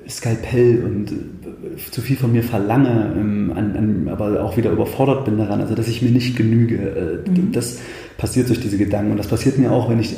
Skalpell 0.09 0.85
und 0.85 1.13
äh, 1.13 1.91
zu 1.91 2.01
viel 2.01 2.17
von 2.17 2.33
mir 2.33 2.43
verlange, 2.43 3.13
ähm, 3.17 3.53
an, 3.55 3.77
an, 3.77 4.09
aber 4.09 4.43
auch 4.43 4.57
wieder 4.57 4.71
überfordert 4.71 5.25
bin 5.25 5.39
daran, 5.39 5.61
also 5.61 5.75
dass 5.75 5.89
ich 5.89 6.03
mir 6.03 6.11
nicht 6.11 6.37
genüge. 6.37 6.77
Äh, 6.77 7.31
mhm. 7.31 7.53
Das 7.53 7.81
passiert 8.17 8.49
durch 8.49 8.61
diese 8.61 8.79
Gedanken. 8.79 9.13
Und 9.13 9.19
das 9.19 9.29
passiert 9.29 9.59
mir 9.59 9.73
auch, 9.73 9.91
wenn 9.91 9.99
ich 9.99 10.17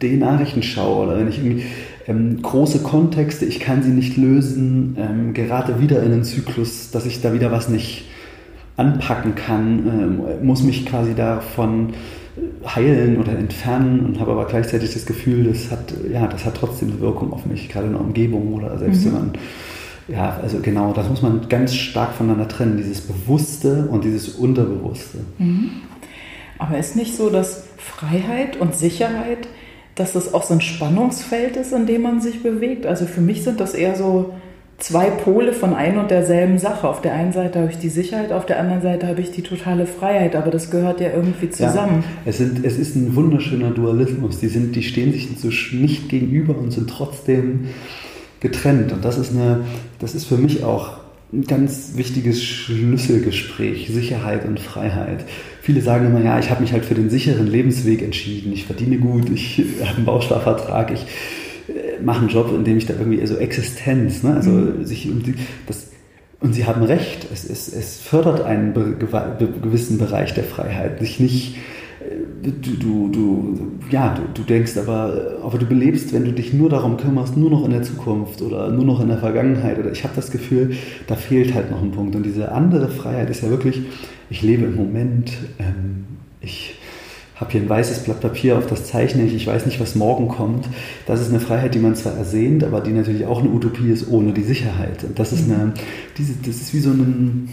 die 0.00 0.16
Nachrichten 0.16 0.62
schaue 0.62 1.06
oder 1.06 1.18
wenn 1.18 1.28
ich 1.28 1.38
irgendwie 1.38 1.64
ähm, 2.06 2.42
große 2.42 2.80
Kontexte, 2.80 3.44
ich 3.44 3.60
kann 3.60 3.82
sie 3.82 3.90
nicht 3.90 4.16
lösen, 4.16 4.96
ähm, 4.98 5.34
gerate 5.34 5.80
wieder 5.80 6.02
in 6.02 6.12
einen 6.12 6.24
Zyklus, 6.24 6.90
dass 6.90 7.06
ich 7.06 7.20
da 7.20 7.32
wieder 7.32 7.52
was 7.52 7.68
nicht 7.68 8.08
anpacken 8.76 9.34
kann, 9.34 10.26
äh, 10.26 10.44
muss 10.44 10.62
mich 10.62 10.86
quasi 10.86 11.14
davon 11.14 11.90
heilen 12.64 13.18
oder 13.18 13.36
entfernen 13.36 14.00
und 14.00 14.20
habe 14.20 14.32
aber 14.32 14.46
gleichzeitig 14.46 14.92
das 14.92 15.06
Gefühl, 15.06 15.44
das 15.44 15.70
hat, 15.70 15.92
ja, 16.10 16.26
das 16.26 16.44
hat 16.44 16.54
trotzdem 16.56 16.90
eine 16.90 17.00
Wirkung 17.00 17.32
auf 17.32 17.46
mich, 17.46 17.68
gerade 17.68 17.86
in 17.86 17.92
der 17.92 18.00
Umgebung 18.00 18.54
oder 18.54 18.78
selbst 18.78 19.00
mhm. 19.00 19.06
wenn 19.06 19.12
man, 19.12 19.32
ja, 20.08 20.38
also 20.42 20.60
genau, 20.60 20.92
das 20.92 21.08
muss 21.08 21.22
man 21.22 21.48
ganz 21.48 21.74
stark 21.74 22.12
voneinander 22.14 22.48
trennen, 22.48 22.76
dieses 22.76 23.00
Bewusste 23.00 23.88
und 23.90 24.04
dieses 24.04 24.30
Unterbewusste. 24.30 25.18
Mhm. 25.38 25.70
Aber 26.58 26.78
ist 26.78 26.96
nicht 26.96 27.16
so, 27.16 27.30
dass 27.30 27.64
Freiheit 27.78 28.56
und 28.58 28.74
Sicherheit, 28.74 29.48
dass 29.94 30.12
das 30.12 30.32
auch 30.34 30.42
so 30.42 30.54
ein 30.54 30.60
Spannungsfeld 30.60 31.56
ist, 31.56 31.72
in 31.72 31.86
dem 31.86 32.02
man 32.02 32.20
sich 32.20 32.42
bewegt? 32.42 32.86
Also 32.86 33.06
für 33.06 33.20
mich 33.20 33.42
sind 33.42 33.60
das 33.60 33.74
eher 33.74 33.96
so 33.96 34.34
zwei 34.80 35.10
Pole 35.10 35.52
von 35.52 35.74
ein 35.74 35.98
und 35.98 36.10
derselben 36.10 36.58
Sache. 36.58 36.88
Auf 36.88 37.00
der 37.00 37.14
einen 37.14 37.32
Seite 37.32 37.60
habe 37.60 37.70
ich 37.70 37.78
die 37.78 37.88
Sicherheit, 37.88 38.32
auf 38.32 38.46
der 38.46 38.58
anderen 38.58 38.82
Seite 38.82 39.06
habe 39.06 39.20
ich 39.20 39.30
die 39.30 39.42
totale 39.42 39.86
Freiheit, 39.86 40.34
aber 40.34 40.50
das 40.50 40.70
gehört 40.70 41.00
ja 41.00 41.10
irgendwie 41.14 41.50
zusammen. 41.50 42.02
Ja, 42.24 42.30
es, 42.30 42.38
sind, 42.38 42.64
es 42.64 42.78
ist 42.78 42.96
ein 42.96 43.14
wunderschöner 43.14 43.70
Dualismus. 43.70 44.40
Die, 44.40 44.48
sind, 44.48 44.74
die 44.74 44.82
stehen 44.82 45.12
sich 45.12 45.72
nicht 45.72 46.08
gegenüber 46.08 46.58
und 46.58 46.72
sind 46.72 46.90
trotzdem 46.90 47.68
getrennt. 48.40 48.92
Und 48.92 49.04
das 49.04 49.18
ist, 49.18 49.32
eine, 49.32 49.64
das 49.98 50.14
ist 50.14 50.24
für 50.24 50.38
mich 50.38 50.64
auch 50.64 51.00
ein 51.32 51.44
ganz 51.44 51.92
wichtiges 51.94 52.42
Schlüsselgespräch, 52.42 53.88
Sicherheit 53.92 54.44
und 54.46 54.58
Freiheit. 54.58 55.24
Viele 55.62 55.80
sagen 55.80 56.06
immer, 56.06 56.20
ja, 56.24 56.38
ich 56.40 56.50
habe 56.50 56.62
mich 56.62 56.72
halt 56.72 56.84
für 56.84 56.94
den 56.94 57.10
sicheren 57.10 57.46
Lebensweg 57.46 58.02
entschieden, 58.02 58.52
ich 58.52 58.64
verdiene 58.64 58.98
gut, 58.98 59.30
ich 59.30 59.62
habe 59.84 59.96
einen 59.96 60.06
Bausparvertrag, 60.06 60.90
ich 60.90 61.06
mache 62.02 62.20
einen 62.20 62.28
Job, 62.28 62.52
in 62.54 62.64
dem 62.64 62.76
ich 62.78 62.86
da 62.86 62.94
irgendwie 62.94 63.24
so 63.26 63.36
Existenz, 63.36 64.22
ne? 64.22 64.34
also 64.34 64.50
mhm. 64.50 64.84
sich 64.84 65.10
um 65.10 65.22
die, 65.22 65.34
das 65.66 65.88
und 66.40 66.54
Sie 66.54 66.64
haben 66.64 66.82
recht, 66.82 67.26
es, 67.30 67.48
es, 67.48 67.68
es 67.68 68.00
fördert 68.00 68.40
einen 68.40 68.72
be 68.72 68.96
be 68.98 69.48
gewissen 69.62 69.98
Bereich 69.98 70.32
der 70.32 70.44
Freiheit, 70.44 70.98
sich 70.98 71.20
nicht 71.20 71.56
äh, 72.00 72.50
du, 72.50 72.70
du, 72.76 73.08
du, 73.08 73.58
ja, 73.90 74.14
du, 74.14 74.22
du 74.32 74.42
denkst 74.46 74.78
aber, 74.78 75.38
aber 75.42 75.58
du 75.58 75.66
belebst, 75.66 76.14
wenn 76.14 76.24
du 76.24 76.32
dich 76.32 76.54
nur 76.54 76.70
darum 76.70 76.96
kümmerst, 76.96 77.36
nur 77.36 77.50
noch 77.50 77.64
in 77.66 77.72
der 77.72 77.82
Zukunft 77.82 78.40
oder 78.40 78.70
nur 78.70 78.84
noch 78.84 79.00
in 79.00 79.08
der 79.08 79.18
Vergangenheit. 79.18 79.78
Oder 79.78 79.92
ich 79.92 80.02
habe 80.02 80.14
das 80.16 80.30
Gefühl, 80.30 80.74
da 81.06 81.14
fehlt 81.14 81.54
halt 81.54 81.70
noch 81.70 81.82
ein 81.82 81.90
Punkt. 81.90 82.16
Und 82.16 82.24
diese 82.24 82.52
andere 82.52 82.88
Freiheit 82.88 83.28
ist 83.28 83.42
ja 83.42 83.50
wirklich, 83.50 83.82
ich 84.30 84.40
lebe 84.40 84.64
im 84.64 84.76
Moment, 84.76 85.32
ähm, 85.58 86.06
ich 86.40 86.79
habe 87.40 87.52
hier 87.52 87.62
ein 87.62 87.68
weißes 87.68 88.00
Blatt 88.00 88.20
Papier, 88.20 88.58
auf 88.58 88.66
das 88.66 88.84
zeichne 88.84 89.24
ich, 89.24 89.34
ich 89.34 89.46
weiß 89.46 89.64
nicht, 89.64 89.80
was 89.80 89.94
morgen 89.94 90.28
kommt. 90.28 90.68
Das 91.06 91.20
ist 91.20 91.30
eine 91.30 91.40
Freiheit, 91.40 91.74
die 91.74 91.78
man 91.78 91.94
zwar 91.94 92.14
ersehnt, 92.14 92.62
aber 92.62 92.80
die 92.82 92.92
natürlich 92.92 93.24
auch 93.24 93.40
eine 93.40 93.48
Utopie 93.48 93.90
ist 93.90 94.08
ohne 94.08 94.32
die 94.32 94.42
Sicherheit. 94.42 95.04
Und 95.04 95.18
das 95.18 95.32
ist, 95.32 95.48
mhm. 95.48 95.54
eine, 95.54 95.72
diese, 96.18 96.34
das 96.34 96.56
ist 96.56 96.74
wie 96.74 96.80
so 96.80 96.90
ein, 96.90 97.48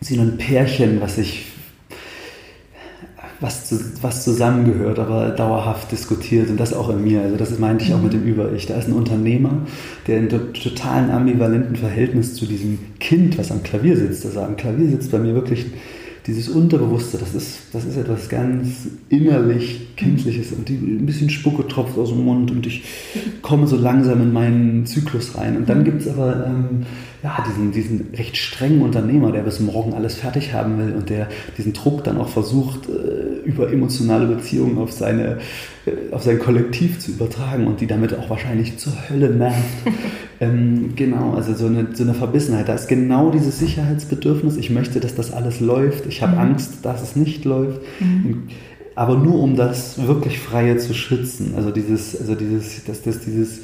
so 0.00 0.20
ein 0.20 0.36
Pärchen, 0.38 1.00
was 1.00 1.16
sich 1.16 1.46
was, 3.40 3.72
was 4.02 4.24
zusammengehört, 4.24 4.98
aber 4.98 5.30
dauerhaft 5.30 5.92
diskutiert 5.92 6.50
und 6.50 6.58
das 6.58 6.72
auch 6.72 6.90
in 6.90 7.04
mir. 7.04 7.22
Also 7.22 7.36
das 7.36 7.56
meinte 7.60 7.84
ich 7.84 7.94
auch 7.94 8.02
mit 8.02 8.12
dem 8.12 8.22
mhm. 8.22 8.30
Über-Ich. 8.32 8.66
Da 8.66 8.74
ist 8.74 8.88
ein 8.88 8.94
Unternehmer, 8.94 9.52
der 10.08 10.18
in 10.18 10.28
totalen 10.28 11.10
ambivalenten 11.10 11.76
Verhältnis 11.76 12.34
zu 12.34 12.46
diesem 12.46 12.78
Kind, 12.98 13.38
was 13.38 13.52
am 13.52 13.62
Klavier 13.62 13.96
sitzt. 13.96 14.26
Also 14.26 14.40
am 14.40 14.56
Klavier 14.56 14.88
sitzt 14.88 15.12
bei 15.12 15.18
mir 15.18 15.34
wirklich 15.34 15.66
dieses 16.28 16.50
Unterbewusste, 16.50 17.16
das 17.16 17.34
ist, 17.34 17.60
das 17.72 17.86
ist 17.86 17.96
etwas 17.96 18.28
ganz 18.28 18.86
innerlich 19.08 19.96
Kindliches 19.96 20.52
und 20.52 20.68
die, 20.68 20.74
ein 20.74 21.06
bisschen 21.06 21.30
Spucke 21.30 21.66
tropft 21.66 21.96
aus 21.96 22.10
dem 22.10 22.22
Mund 22.22 22.50
und 22.50 22.66
ich 22.66 22.84
komme 23.40 23.66
so 23.66 23.76
langsam 23.76 24.20
in 24.20 24.32
meinen 24.32 24.84
Zyklus 24.84 25.38
rein. 25.38 25.56
Und 25.56 25.70
dann 25.70 25.84
gibt 25.84 26.02
es 26.02 26.08
aber 26.08 26.46
ähm, 26.46 26.84
ja, 27.22 27.44
diesen, 27.48 27.72
diesen 27.72 28.14
recht 28.14 28.36
strengen 28.36 28.80
Unternehmer, 28.82 29.32
der 29.32 29.42
bis 29.42 29.58
morgen 29.58 29.92
alles 29.94 30.14
fertig 30.14 30.52
haben 30.52 30.78
will 30.78 30.94
und 30.94 31.10
der 31.10 31.28
diesen 31.56 31.72
Druck 31.72 32.04
dann 32.04 32.16
auch 32.18 32.28
versucht, 32.28 32.88
äh, 32.88 33.44
über 33.44 33.72
emotionale 33.72 34.26
Beziehungen 34.26 34.78
auf, 34.78 34.92
seine, 34.92 35.38
äh, 35.84 36.12
auf 36.12 36.22
sein 36.22 36.38
Kollektiv 36.38 37.00
zu 37.00 37.10
übertragen 37.10 37.66
und 37.66 37.80
die 37.80 37.88
damit 37.88 38.16
auch 38.16 38.30
wahrscheinlich 38.30 38.78
zur 38.78 38.92
Hölle 39.08 39.30
nervt. 39.30 39.56
ähm, 40.40 40.92
genau, 40.94 41.34
also 41.34 41.54
so 41.54 41.66
eine, 41.66 41.88
so 41.92 42.04
eine 42.04 42.14
Verbissenheit. 42.14 42.68
Da 42.68 42.74
ist 42.74 42.86
genau 42.86 43.30
dieses 43.30 43.58
Sicherheitsbedürfnis. 43.58 44.56
Ich 44.56 44.70
möchte, 44.70 45.00
dass 45.00 45.16
das 45.16 45.32
alles 45.32 45.58
läuft. 45.58 46.06
Ich 46.06 46.22
habe 46.22 46.34
mhm. 46.34 46.38
Angst, 46.38 46.84
dass 46.84 47.02
es 47.02 47.16
nicht 47.16 47.44
läuft. 47.44 47.80
Mhm. 47.98 48.44
Aber 48.94 49.16
nur 49.16 49.40
um 49.40 49.56
das 49.56 50.06
wirklich 50.06 50.38
Freie 50.38 50.76
zu 50.76 50.94
schützen. 50.94 51.54
Also 51.56 51.72
dieses, 51.72 52.18
also 52.20 52.36
dieses, 52.36 52.84
dass 52.84 53.02
das 53.02 53.20
dieses 53.20 53.60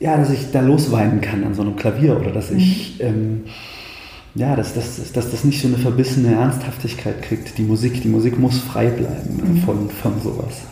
ja, 0.00 0.16
dass 0.16 0.30
ich 0.30 0.50
da 0.50 0.60
losweinen 0.60 1.20
kann 1.20 1.44
an 1.44 1.54
so 1.54 1.62
einem 1.62 1.76
Klavier 1.76 2.18
oder 2.18 2.32
dass 2.32 2.50
ich, 2.50 2.98
mhm. 2.98 3.06
ähm, 3.06 3.44
ja, 4.34 4.56
dass, 4.56 4.74
dass, 4.74 5.12
dass 5.12 5.30
das 5.30 5.44
nicht 5.44 5.62
so 5.62 5.68
eine 5.68 5.78
verbissene 5.78 6.34
Ernsthaftigkeit 6.34 7.22
kriegt, 7.22 7.56
die 7.56 7.62
Musik. 7.62 8.02
Die 8.02 8.08
Musik 8.08 8.38
muss 8.38 8.58
frei 8.58 8.88
bleiben 8.88 9.40
mhm. 9.54 9.56
von, 9.58 9.90
von 9.90 10.20
sowas. 10.20 10.62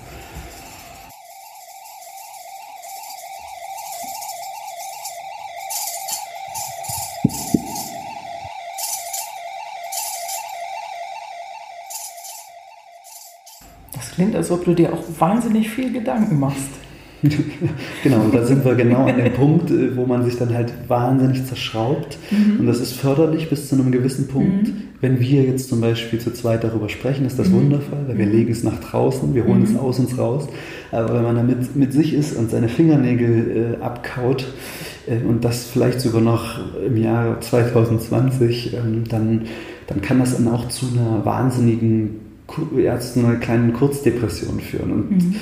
Das 13.93 14.11
klingt, 14.11 14.35
als 14.35 14.51
ob 14.51 14.65
du 14.65 14.75
dir 14.75 14.93
auch 14.93 15.05
wahnsinnig 15.21 15.71
viel 15.71 15.93
Gedanken 15.93 16.41
machst. 16.41 16.82
genau, 18.03 18.21
und 18.23 18.35
da 18.35 18.45
sind 18.45 18.65
wir 18.65 18.75
genau 18.75 19.07
an 19.07 19.17
dem 19.17 19.33
Punkt, 19.33 19.71
äh, 19.71 19.97
wo 19.97 20.07
man 20.07 20.25
sich 20.25 20.37
dann 20.37 20.55
halt 20.55 20.73
wahnsinnig 20.89 21.45
zerschraubt. 21.47 22.19
Mhm. 22.31 22.61
Und 22.61 22.67
das 22.67 22.81
ist 22.81 22.95
förderlich 22.95 23.49
bis 23.49 23.69
zu 23.69 23.77
einem 23.77 23.93
gewissen 23.93 24.29
Punkt. 24.29 24.69
Mhm. 24.69 24.83
Wenn 25.01 25.21
wir 25.21 25.43
jetzt 25.43 25.69
zum 25.69 25.81
Beispiel 25.81 26.19
zu 26.19 26.33
zweit 26.33 26.65
darüber 26.65 26.89
sprechen, 26.89 27.25
ist 27.25 27.39
das 27.39 27.49
mhm. 27.49 27.55
wundervoll, 27.55 27.99
weil 28.07 28.19
wir 28.19 28.27
mhm. 28.27 28.33
legen 28.33 28.53
es 28.53 28.65
nach 28.65 28.81
draußen, 28.81 29.35
wir 29.35 29.47
holen 29.47 29.63
es 29.63 29.71
mhm. 29.71 29.79
aus 29.79 29.99
uns 29.99 30.19
raus. 30.19 30.49
Aber 30.91 31.15
wenn 31.15 31.23
man 31.23 31.37
damit 31.37 31.77
mit 31.77 31.93
sich 31.93 32.13
ist 32.13 32.37
und 32.37 32.51
seine 32.51 32.69
Fingernägel 32.69 33.77
äh, 33.81 33.83
abkaut, 33.83 34.47
äh, 35.07 35.25
und 35.25 35.45
das 35.45 35.67
vielleicht 35.67 36.01
sogar 36.01 36.21
noch 36.21 36.59
im 36.85 36.97
Jahr 36.97 37.41
2020, 37.41 38.75
ähm, 38.75 39.05
dann, 39.09 39.43
dann 39.87 40.01
kann 40.01 40.19
das 40.19 40.37
dann 40.37 40.49
auch 40.49 40.69
zu 40.69 40.87
einer 40.93 41.25
wahnsinnigen 41.25 42.32
zu 42.53 43.21
einer 43.21 43.37
kleinen 43.37 43.73
Kurzdepression 43.73 44.61
führen. 44.61 44.93
Und 44.93 45.11
mhm 45.11 45.35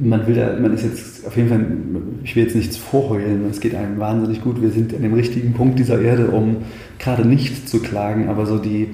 man 0.00 0.26
will 0.26 0.34
da, 0.34 0.58
man 0.60 0.74
ist 0.74 0.84
jetzt 0.84 1.26
auf 1.26 1.36
jeden 1.36 1.48
Fall, 1.48 1.64
ich 2.24 2.36
will 2.36 2.44
jetzt 2.44 2.56
nichts 2.56 2.76
vorheulen, 2.76 3.44
es 3.50 3.60
geht 3.60 3.74
einem 3.74 3.98
wahnsinnig 3.98 4.42
gut, 4.42 4.60
wir 4.60 4.70
sind 4.70 4.94
an 4.94 5.02
dem 5.02 5.14
richtigen 5.14 5.52
Punkt 5.52 5.78
dieser 5.78 6.00
Erde, 6.00 6.28
um 6.28 6.58
gerade 6.98 7.26
nicht 7.26 7.68
zu 7.68 7.80
klagen, 7.80 8.28
aber 8.28 8.46
so 8.46 8.58
die, 8.58 8.88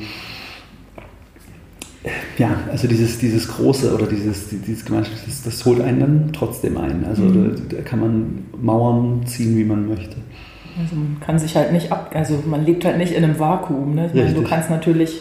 ja, 2.39 2.57
also 2.71 2.89
dieses, 2.89 3.19
dieses 3.19 3.49
große 3.49 3.95
oder 3.95 4.07
dieses, 4.07 4.49
dieses 4.49 4.85
Gemeinschaftliche, 4.85 5.27
das, 5.27 5.43
das 5.43 5.65
holt 5.65 5.81
einen 5.81 6.01
dann 6.01 6.31
trotzdem 6.33 6.77
ein. 6.77 7.05
Also 7.05 7.23
mhm. 7.23 7.55
da, 7.69 7.77
da, 7.77 7.83
kann 7.83 8.01
man 8.01 8.39
Mauern 8.61 9.27
ziehen, 9.27 9.57
wie 9.57 9.65
man 9.65 9.89
möchte. 9.89 10.17
Also 10.81 10.97
man 10.97 11.19
kann 11.21 11.39
sich 11.39 11.55
halt 11.55 11.73
nicht 11.73 11.93
ab, 11.93 12.11
also 12.15 12.43
man 12.49 12.65
lebt 12.65 12.85
halt 12.85 12.99
nicht 12.99 13.13
in 13.13 13.23
einem 13.23 13.39
Vakuum. 13.39 13.95
Ne? 13.95 14.11
Meine, 14.15 14.33
du 14.33 14.43
kannst 14.43 14.71
natürlich 14.71 15.21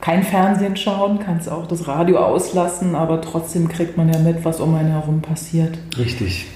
kein 0.00 0.22
Fernsehen 0.22 0.76
schauen, 0.76 1.18
kannst 1.18 1.48
auch 1.50 1.66
das 1.66 1.86
Radio 1.86 2.18
auslassen, 2.18 2.94
aber 2.94 3.20
trotzdem 3.20 3.68
kriegt 3.68 3.96
man 3.96 4.12
ja 4.12 4.18
mit, 4.18 4.44
was 4.44 4.60
um 4.60 4.74
einen 4.74 4.90
herum 4.90 5.20
passiert. 5.20 5.78
Richtig. 5.98 6.46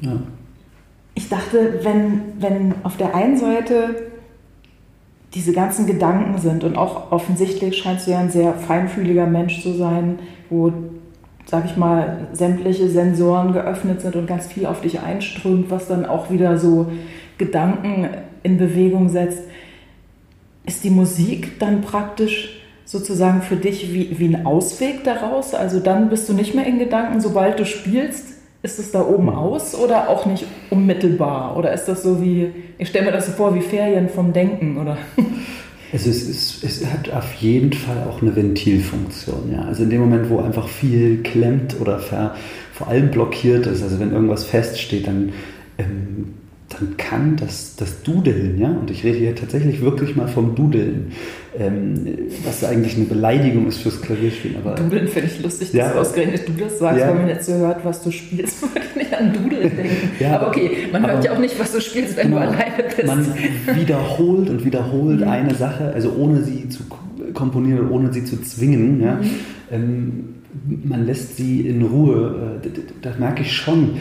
Ja. 0.00 0.12
Ich 1.14 1.28
dachte, 1.28 1.80
wenn, 1.82 2.22
wenn 2.38 2.74
auf 2.82 2.96
der 2.96 3.14
einen 3.14 3.36
Seite 3.36 4.10
diese 5.34 5.52
ganzen 5.52 5.86
Gedanken 5.86 6.38
sind 6.38 6.64
und 6.64 6.76
auch 6.76 7.12
offensichtlich 7.12 7.78
scheinst 7.78 8.06
du 8.06 8.12
ja 8.12 8.18
ein 8.18 8.30
sehr 8.30 8.54
feinfühliger 8.54 9.26
Mensch 9.26 9.62
zu 9.62 9.74
sein, 9.74 10.18
wo, 10.48 10.72
sag 11.46 11.66
ich 11.66 11.76
mal, 11.76 12.28
sämtliche 12.32 12.88
Sensoren 12.88 13.52
geöffnet 13.52 14.00
sind 14.00 14.16
und 14.16 14.26
ganz 14.26 14.48
viel 14.48 14.66
auf 14.66 14.80
dich 14.80 15.00
einströmt, 15.00 15.70
was 15.70 15.86
dann 15.86 16.04
auch 16.04 16.30
wieder 16.30 16.58
so 16.58 16.90
Gedanken 17.38 18.08
in 18.42 18.58
Bewegung 18.58 19.08
setzt. 19.08 19.44
Ist 20.66 20.82
die 20.82 20.90
Musik 20.90 21.60
dann 21.60 21.82
praktisch 21.82 22.59
sozusagen 22.90 23.42
für 23.42 23.54
dich 23.54 23.94
wie, 23.94 24.18
wie 24.18 24.34
ein 24.34 24.44
Ausweg 24.44 25.04
daraus? 25.04 25.54
Also 25.54 25.78
dann 25.78 26.08
bist 26.08 26.28
du 26.28 26.32
nicht 26.32 26.56
mehr 26.56 26.66
in 26.66 26.80
Gedanken, 26.80 27.20
sobald 27.20 27.60
du 27.60 27.64
spielst, 27.64 28.26
ist 28.62 28.80
es 28.80 28.90
da 28.90 29.00
oben 29.02 29.30
aus 29.30 29.76
oder 29.76 30.08
auch 30.08 30.26
nicht 30.26 30.44
unmittelbar? 30.70 31.56
Oder 31.56 31.72
ist 31.72 31.84
das 31.84 32.02
so 32.02 32.20
wie, 32.20 32.50
ich 32.78 32.88
stelle 32.88 33.06
mir 33.06 33.12
das 33.12 33.26
so 33.26 33.32
vor, 33.32 33.54
wie 33.54 33.60
Ferien 33.60 34.08
vom 34.08 34.32
Denken, 34.32 34.78
oder? 34.78 34.98
Es, 35.92 36.06
ist, 36.06 36.28
es, 36.28 36.62
es, 36.62 36.86
hat 36.86 37.12
auf 37.12 37.34
jeden 37.34 37.72
Fall 37.72 38.06
auch 38.08 38.22
eine 38.22 38.36
Ventilfunktion. 38.36 39.50
Ja? 39.52 39.62
Also 39.62 39.82
in 39.82 39.90
dem 39.90 40.00
Moment, 40.00 40.30
wo 40.30 40.38
einfach 40.38 40.68
viel 40.68 41.20
klemmt 41.24 41.80
oder 41.80 41.98
vor 41.98 42.86
allem 42.86 43.10
blockiert 43.10 43.66
ist, 43.66 43.82
also 43.82 43.98
wenn 43.98 44.12
irgendwas 44.12 44.44
feststeht, 44.44 45.08
dann 45.08 45.32
ähm, 45.78 46.34
dann 46.70 46.96
kann 46.96 47.36
das, 47.36 47.74
das 47.74 48.02
Dudeln, 48.02 48.56
ja, 48.56 48.68
und 48.68 48.90
ich 48.92 49.02
rede 49.02 49.18
hier 49.18 49.34
tatsächlich 49.34 49.80
wirklich 49.80 50.14
mal 50.14 50.28
vom 50.28 50.54
Dudeln, 50.54 51.10
ähm, 51.58 52.16
was 52.44 52.62
eigentlich 52.62 52.96
eine 52.96 53.06
Beleidigung 53.06 53.66
ist 53.66 53.78
fürs 53.78 54.00
Klavierspielen. 54.00 54.56
Aber, 54.58 54.76
Dudeln 54.76 55.08
finde 55.08 55.28
ich 55.28 55.42
lustig, 55.42 55.72
dass 55.72 55.76
ja, 55.76 55.94
ausgerechnet 55.94 56.48
du 56.48 56.52
das 56.52 56.78
sagst, 56.78 57.00
ja, 57.00 57.08
wenn 57.08 57.16
man 57.16 57.28
jetzt 57.28 57.46
so 57.46 57.54
hört, 57.54 57.84
was 57.84 58.02
du 58.04 58.12
spielst, 58.12 58.62
würde 58.74 58.86
ich 58.88 58.96
nicht 58.96 59.12
an 59.12 59.32
Dudeln 59.32 59.76
denken. 59.76 60.10
Ja, 60.20 60.36
aber 60.36 60.48
okay, 60.48 60.88
man 60.92 61.04
hört 61.04 61.24
ja 61.24 61.32
auch 61.32 61.40
nicht, 61.40 61.58
was 61.58 61.72
du 61.72 61.80
spielst, 61.80 62.16
wenn 62.16 62.28
genau, 62.28 62.42
du 62.42 62.48
alleine 62.48 62.84
bist. 62.96 63.06
Man 63.06 63.26
wiederholt 63.74 64.48
und 64.48 64.64
wiederholt 64.64 65.20
mhm. 65.20 65.28
eine 65.28 65.54
Sache, 65.54 65.92
also 65.92 66.12
ohne 66.16 66.44
sie 66.44 66.68
zu 66.68 66.84
komponieren 67.34 67.90
ohne 67.90 68.12
sie 68.12 68.24
zu 68.24 68.40
zwingen, 68.42 69.00
ja. 69.02 69.16
Mhm. 69.16 69.30
Ähm, 69.72 70.24
man 70.84 71.06
lässt 71.06 71.36
sie 71.36 71.66
in 71.66 71.82
Ruhe, 71.82 72.60
äh, 72.62 72.68
das 73.02 73.18
merke 73.18 73.42
ich 73.42 73.52
schon 73.56 73.96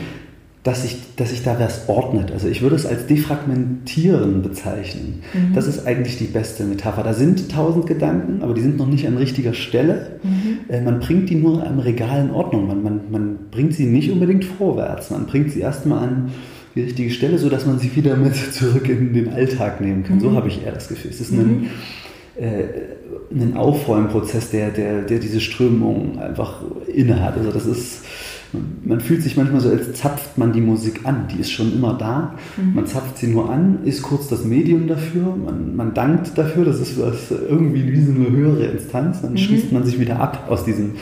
dass 0.63 0.81
sich 0.81 0.97
dass 1.15 1.31
ich 1.31 1.43
da 1.43 1.57
was 1.59 1.87
ordnet. 1.87 2.31
Also 2.31 2.47
ich 2.47 2.61
würde 2.61 2.75
es 2.75 2.85
als 2.85 3.07
Defragmentieren 3.07 4.41
bezeichnen. 4.41 5.21
Mhm. 5.33 5.53
Das 5.53 5.67
ist 5.67 5.85
eigentlich 5.87 6.17
die 6.17 6.25
beste 6.25 6.65
Metapher. 6.65 7.03
Da 7.03 7.13
sind 7.13 7.49
tausend 7.49 7.87
Gedanken, 7.87 8.41
aber 8.41 8.53
die 8.53 8.61
sind 8.61 8.77
noch 8.77 8.87
nicht 8.87 9.07
an 9.07 9.17
richtiger 9.17 9.53
Stelle. 9.53 10.19
Mhm. 10.23 10.59
Äh, 10.69 10.81
man 10.81 10.99
bringt 10.99 11.29
die 11.29 11.35
nur 11.35 11.65
am 11.65 11.79
Regal 11.79 12.25
in 12.25 12.31
Ordnung. 12.31 12.67
Man, 12.67 12.83
man, 12.83 13.01
man 13.09 13.37
bringt 13.51 13.73
sie 13.73 13.85
nicht 13.85 14.11
unbedingt 14.11 14.43
vorwärts. 14.43 15.11
Man 15.11 15.27
bringt 15.27 15.51
sie 15.51 15.61
erstmal 15.61 16.07
an 16.07 16.31
die 16.75 16.81
richtige 16.81 17.09
Stelle, 17.09 17.37
sodass 17.37 17.65
man 17.65 17.79
sie 17.79 17.95
wieder 17.95 18.17
mit 18.17 18.35
zurück 18.35 18.87
in 18.89 19.13
den 19.13 19.29
Alltag 19.29 19.79
nehmen 19.79 20.03
kann. 20.03 20.17
Mhm. 20.17 20.21
So 20.21 20.31
habe 20.33 20.49
ich 20.49 20.63
eher 20.65 20.73
das 20.73 20.89
Gefühl. 20.89 21.11
Es 21.11 21.21
ist 21.21 21.31
ein, 21.31 21.37
mhm. 21.61 21.67
äh, 22.37 22.63
ein 23.31 23.55
Aufräumprozess, 23.55 24.51
der, 24.51 24.71
der, 24.71 25.03
der 25.03 25.19
diese 25.19 25.39
Strömung 25.39 26.19
einfach 26.19 26.61
innehat. 26.87 27.37
Also 27.37 27.51
das 27.51 27.65
ist 27.65 28.03
man 28.83 28.99
fühlt 28.99 29.21
sich 29.21 29.37
manchmal 29.37 29.61
so, 29.61 29.69
als 29.69 29.93
zapft 29.93 30.37
man 30.37 30.53
die 30.53 30.61
Musik 30.61 31.01
an. 31.03 31.27
Die 31.31 31.39
ist 31.39 31.51
schon 31.51 31.71
immer 31.71 31.93
da. 31.93 32.35
Mhm. 32.57 32.75
Man 32.75 32.87
zapft 32.87 33.17
sie 33.17 33.27
nur 33.27 33.49
an, 33.49 33.79
ist 33.85 34.01
kurz 34.01 34.27
das 34.27 34.43
Medium 34.43 34.87
dafür. 34.87 35.35
Man, 35.35 35.75
man 35.75 35.93
dankt 35.93 36.37
dafür. 36.37 36.65
Das 36.65 36.79
ist 36.79 36.99
was, 36.99 37.29
irgendwie 37.29 37.91
wie 37.91 38.01
so 38.01 38.11
eine 38.11 38.29
höhere 38.29 38.65
Instanz. 38.65 39.21
Dann 39.21 39.33
mhm. 39.33 39.37
schließt 39.37 39.71
man 39.71 39.83
sich 39.85 39.99
wieder 39.99 40.19
ab 40.19 40.47
aus 40.49 40.65
diesem 40.65 40.85
mhm. 40.85 40.93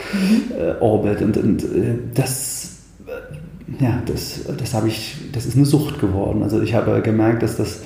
äh, 0.58 0.82
Orbit. 0.82 1.22
Und, 1.22 1.38
und 1.38 1.64
äh, 1.64 1.98
das, 2.14 2.80
äh, 3.08 3.84
ja, 3.84 4.02
das, 4.06 4.42
das 4.58 4.74
habe 4.74 4.90
ich, 4.90 5.16
das 5.32 5.46
ist 5.46 5.56
eine 5.56 5.66
Sucht 5.66 6.00
geworden. 6.02 6.44
Also 6.44 6.62
ich 6.62 6.74
habe 6.74 7.02
gemerkt, 7.02 7.44
dass 7.44 7.56
das 7.56 7.82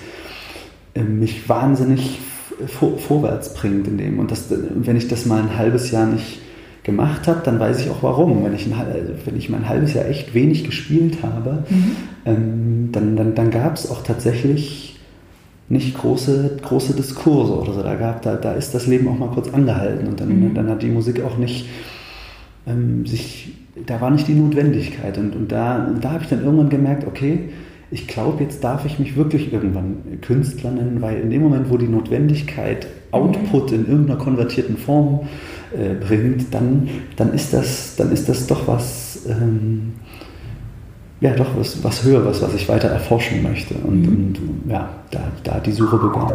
äh, 0.96 1.04
mich 1.04 1.48
wahnsinnig 1.48 2.20
vor, 2.66 2.98
vorwärts 2.98 3.54
bringt 3.54 3.88
in 3.88 4.00
dem. 4.00 4.18
Und 4.18 4.32
das, 4.32 4.46
wenn 4.50 4.96
ich 4.96 5.08
das 5.08 5.28
mal 5.28 5.40
ein 5.42 5.56
halbes 5.56 5.92
Jahr 5.92 6.08
nicht 6.08 6.40
gemacht 6.84 7.28
habe, 7.28 7.42
dann 7.44 7.60
weiß 7.60 7.82
ich 7.82 7.90
auch 7.90 8.02
warum. 8.02 8.44
Wenn 8.44 8.56
ich, 8.56 8.66
ein, 8.66 8.74
wenn 9.26 9.38
ich 9.38 9.50
mein 9.50 9.70
halbes 9.70 9.94
Jahr 9.94 10.06
echt 10.06 10.34
wenig 10.34 10.64
gespielt 10.64 11.20
habe, 11.24 11.64
mhm. 11.70 11.96
ähm, 12.26 12.90
dann, 12.92 13.16
dann, 13.16 13.36
dann 13.36 13.52
gab 13.52 13.76
es 13.76 13.90
auch 13.90 14.04
tatsächlich 14.04 15.00
nicht 15.70 15.98
große, 15.98 16.58
große 16.62 16.96
Diskurse 16.96 17.54
oder 17.54 17.74
so. 17.74 17.84
Da, 17.84 17.96
gab, 17.96 18.22
da, 18.24 18.36
da 18.36 18.54
ist 18.54 18.74
das 18.74 18.88
Leben 18.88 19.08
auch 19.08 19.18
mal 19.18 19.30
kurz 19.30 19.54
angehalten 19.54 20.08
und 20.08 20.20
dann, 20.20 20.30
mhm. 20.30 20.54
dann 20.54 20.70
hat 20.70 20.82
die 20.82 20.90
Musik 20.90 21.24
auch 21.24 21.38
nicht 21.38 21.68
ähm, 22.68 23.06
sich, 23.06 23.54
da 23.86 24.02
war 24.02 24.12
nicht 24.12 24.28
die 24.28 24.34
Notwendigkeit. 24.34 25.18
Und, 25.18 25.36
und 25.36 25.52
da, 25.52 25.94
da 26.02 26.12
habe 26.12 26.24
ich 26.24 26.30
dann 26.30 26.44
irgendwann 26.44 26.70
gemerkt, 26.70 27.08
okay, 27.08 27.50
ich 27.92 28.08
glaube, 28.08 28.42
jetzt 28.42 28.64
darf 28.64 28.86
ich 28.86 29.00
mich 29.00 29.18
wirklich 29.18 29.52
irgendwann 29.52 30.22
Künstler 30.22 30.72
nennen, 30.72 31.02
weil 31.02 31.20
in 31.20 31.30
dem 31.30 31.42
Moment, 31.42 31.70
wo 31.70 31.78
die 31.78 31.90
Notwendigkeit 31.90 32.88
Output 33.12 33.74
in 33.74 33.86
irgendeiner 33.86 34.18
konvertierten 34.18 34.78
Form 34.78 35.28
äh, 35.76 35.94
bringt, 35.96 36.54
dann, 36.54 36.88
dann, 37.18 37.34
ist 37.34 37.54
das, 37.54 37.98
dann 37.98 38.12
ist 38.14 38.30
das 38.30 38.48
doch 38.48 38.66
was, 38.66 39.26
ähm, 39.28 39.94
ja, 41.20 41.34
doch 41.34 41.58
was, 41.58 41.84
was 41.84 42.04
Höheres, 42.04 42.42
was 42.42 42.54
ich 42.54 42.70
weiter 42.70 42.88
erforschen 42.88 43.44
möchte. 43.44 43.74
Und, 43.76 44.02
mhm. 44.04 44.08
und 44.08 44.40
ja, 44.70 44.90
da, 45.12 45.20
da 45.44 45.56
hat 45.56 45.66
die 45.66 45.74
Suche 45.74 45.98
begonnen. 45.98 46.34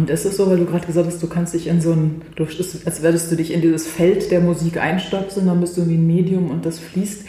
Und 0.00 0.08
ist 0.08 0.24
es 0.24 0.38
so, 0.38 0.48
weil 0.48 0.56
du 0.56 0.64
gerade 0.64 0.86
gesagt 0.86 1.06
hast, 1.06 1.22
du 1.22 1.26
kannst 1.26 1.52
dich 1.52 1.66
in 1.66 1.82
so 1.82 1.92
ein, 1.92 2.22
du, 2.34 2.44
als 2.44 3.02
würdest 3.02 3.30
du 3.30 3.36
dich 3.36 3.52
in 3.52 3.60
dieses 3.60 3.86
Feld 3.86 4.30
der 4.30 4.40
Musik 4.40 4.78
einstöpseln, 4.78 5.46
dann 5.46 5.60
bist 5.60 5.76
du 5.76 5.86
wie 5.90 5.96
ein 5.96 6.06
Medium 6.06 6.50
und 6.50 6.64
das 6.64 6.78
fließt. 6.78 7.26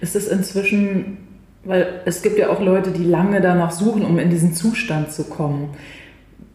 Ist 0.00 0.14
es 0.14 0.28
inzwischen, 0.28 1.16
weil 1.64 2.00
es 2.04 2.22
gibt 2.22 2.38
ja 2.38 2.50
auch 2.50 2.60
Leute, 2.60 2.92
die 2.92 3.02
lange 3.02 3.40
danach 3.40 3.72
suchen, 3.72 4.04
um 4.04 4.20
in 4.20 4.30
diesen 4.30 4.54
Zustand 4.54 5.10
zu 5.10 5.24
kommen. 5.24 5.70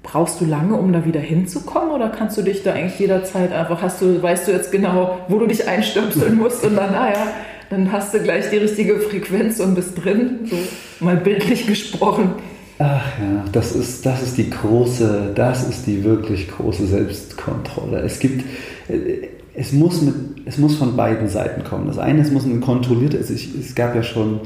Brauchst 0.04 0.40
du 0.40 0.46
lange, 0.46 0.78
um 0.78 0.94
da 0.94 1.04
wieder 1.04 1.20
hinzukommen 1.20 1.92
oder 1.92 2.08
kannst 2.12 2.38
du 2.38 2.44
dich 2.44 2.64
da 2.64 2.72
eigentlich 2.72 2.98
jederzeit 2.98 3.52
einfach, 3.52 3.82
hast 3.82 4.02
du, 4.02 4.24
weißt 4.24 4.48
du 4.48 4.54
jetzt 4.54 4.72
genau, 4.72 5.20
wo 5.28 5.38
du 5.38 5.48
dich 5.48 5.68
einstöpseln 5.68 6.36
musst 6.38 6.64
und 6.64 6.78
dann, 6.78 6.94
naja, 6.94 7.28
dann 7.70 7.92
hast 7.92 8.14
du 8.14 8.22
gleich 8.22 8.50
die 8.52 8.58
richtige 8.58 9.02
Frequenz 9.02 9.60
und 9.60 9.76
bist 9.76 10.02
drin, 10.02 10.48
so 10.50 10.56
mal 11.04 11.18
bildlich 11.18 11.68
gesprochen. 11.68 12.36
Ach 12.80 13.20
ja, 13.20 13.44
das 13.52 13.76
ist, 13.76 14.06
das 14.06 14.22
ist 14.22 14.38
die 14.38 14.50
große, 14.50 15.32
das 15.34 15.68
ist 15.68 15.88
die 15.88 16.04
wirklich 16.04 16.48
große 16.50 16.86
Selbstkontrolle. 16.86 18.02
Es 18.02 18.20
gibt, 18.20 18.46
äh, 18.88 19.30
es 19.56 19.74
muss, 19.74 20.02
mit, 20.02 20.14
es 20.46 20.60
muss 20.60 20.76
von 20.76 20.96
beiden 20.96 21.28
Seiten 21.28 21.64
kommen. 21.64 21.88
Das 21.88 21.98
eine, 21.98 22.22
es 22.22 22.32
muss 22.32 22.46
ein 22.46 22.62
kontrolliertes, 22.62 23.32
es, 23.32 23.48
es 23.56 23.74
gab 23.74 23.96
ja 23.96 24.04
schon 24.04 24.42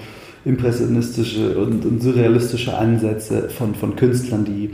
impressionistische 0.46 1.58
und, 1.58 1.86
und 1.86 2.02
surrealistische 2.02 2.78
Ansätze 2.78 3.50
von, 3.50 3.76
von 3.76 3.96
Künstlern, 3.98 4.46
die 4.46 4.72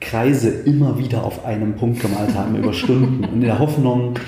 Kreise 0.00 0.50
immer 0.50 0.98
wieder 0.98 1.24
auf 1.24 1.44
einem 1.44 1.76
Punkt 1.76 2.00
gemalt 2.00 2.34
haben 2.34 2.56
über 2.56 2.72
Stunden 2.72 3.24
und 3.32 3.34
in 3.34 3.40
der 3.42 3.60
Hoffnung, 3.60 4.18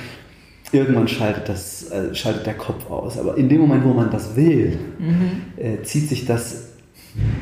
irgendwann 0.71 1.09
schaltet, 1.09 1.49
das, 1.49 1.91
äh, 1.91 2.15
schaltet 2.15 2.47
der 2.47 2.55
Kopf 2.55 2.89
aus. 2.91 3.19
Aber 3.19 3.37
in 3.37 3.49
dem 3.49 3.61
Moment, 3.61 3.85
wo 3.85 3.93
man 3.93 4.11
das 4.11 4.37
will, 4.37 4.79
mhm. 4.99 5.43
äh, 5.57 5.83
zieht 5.83 6.09
sich 6.09 6.27
das 6.27 6.69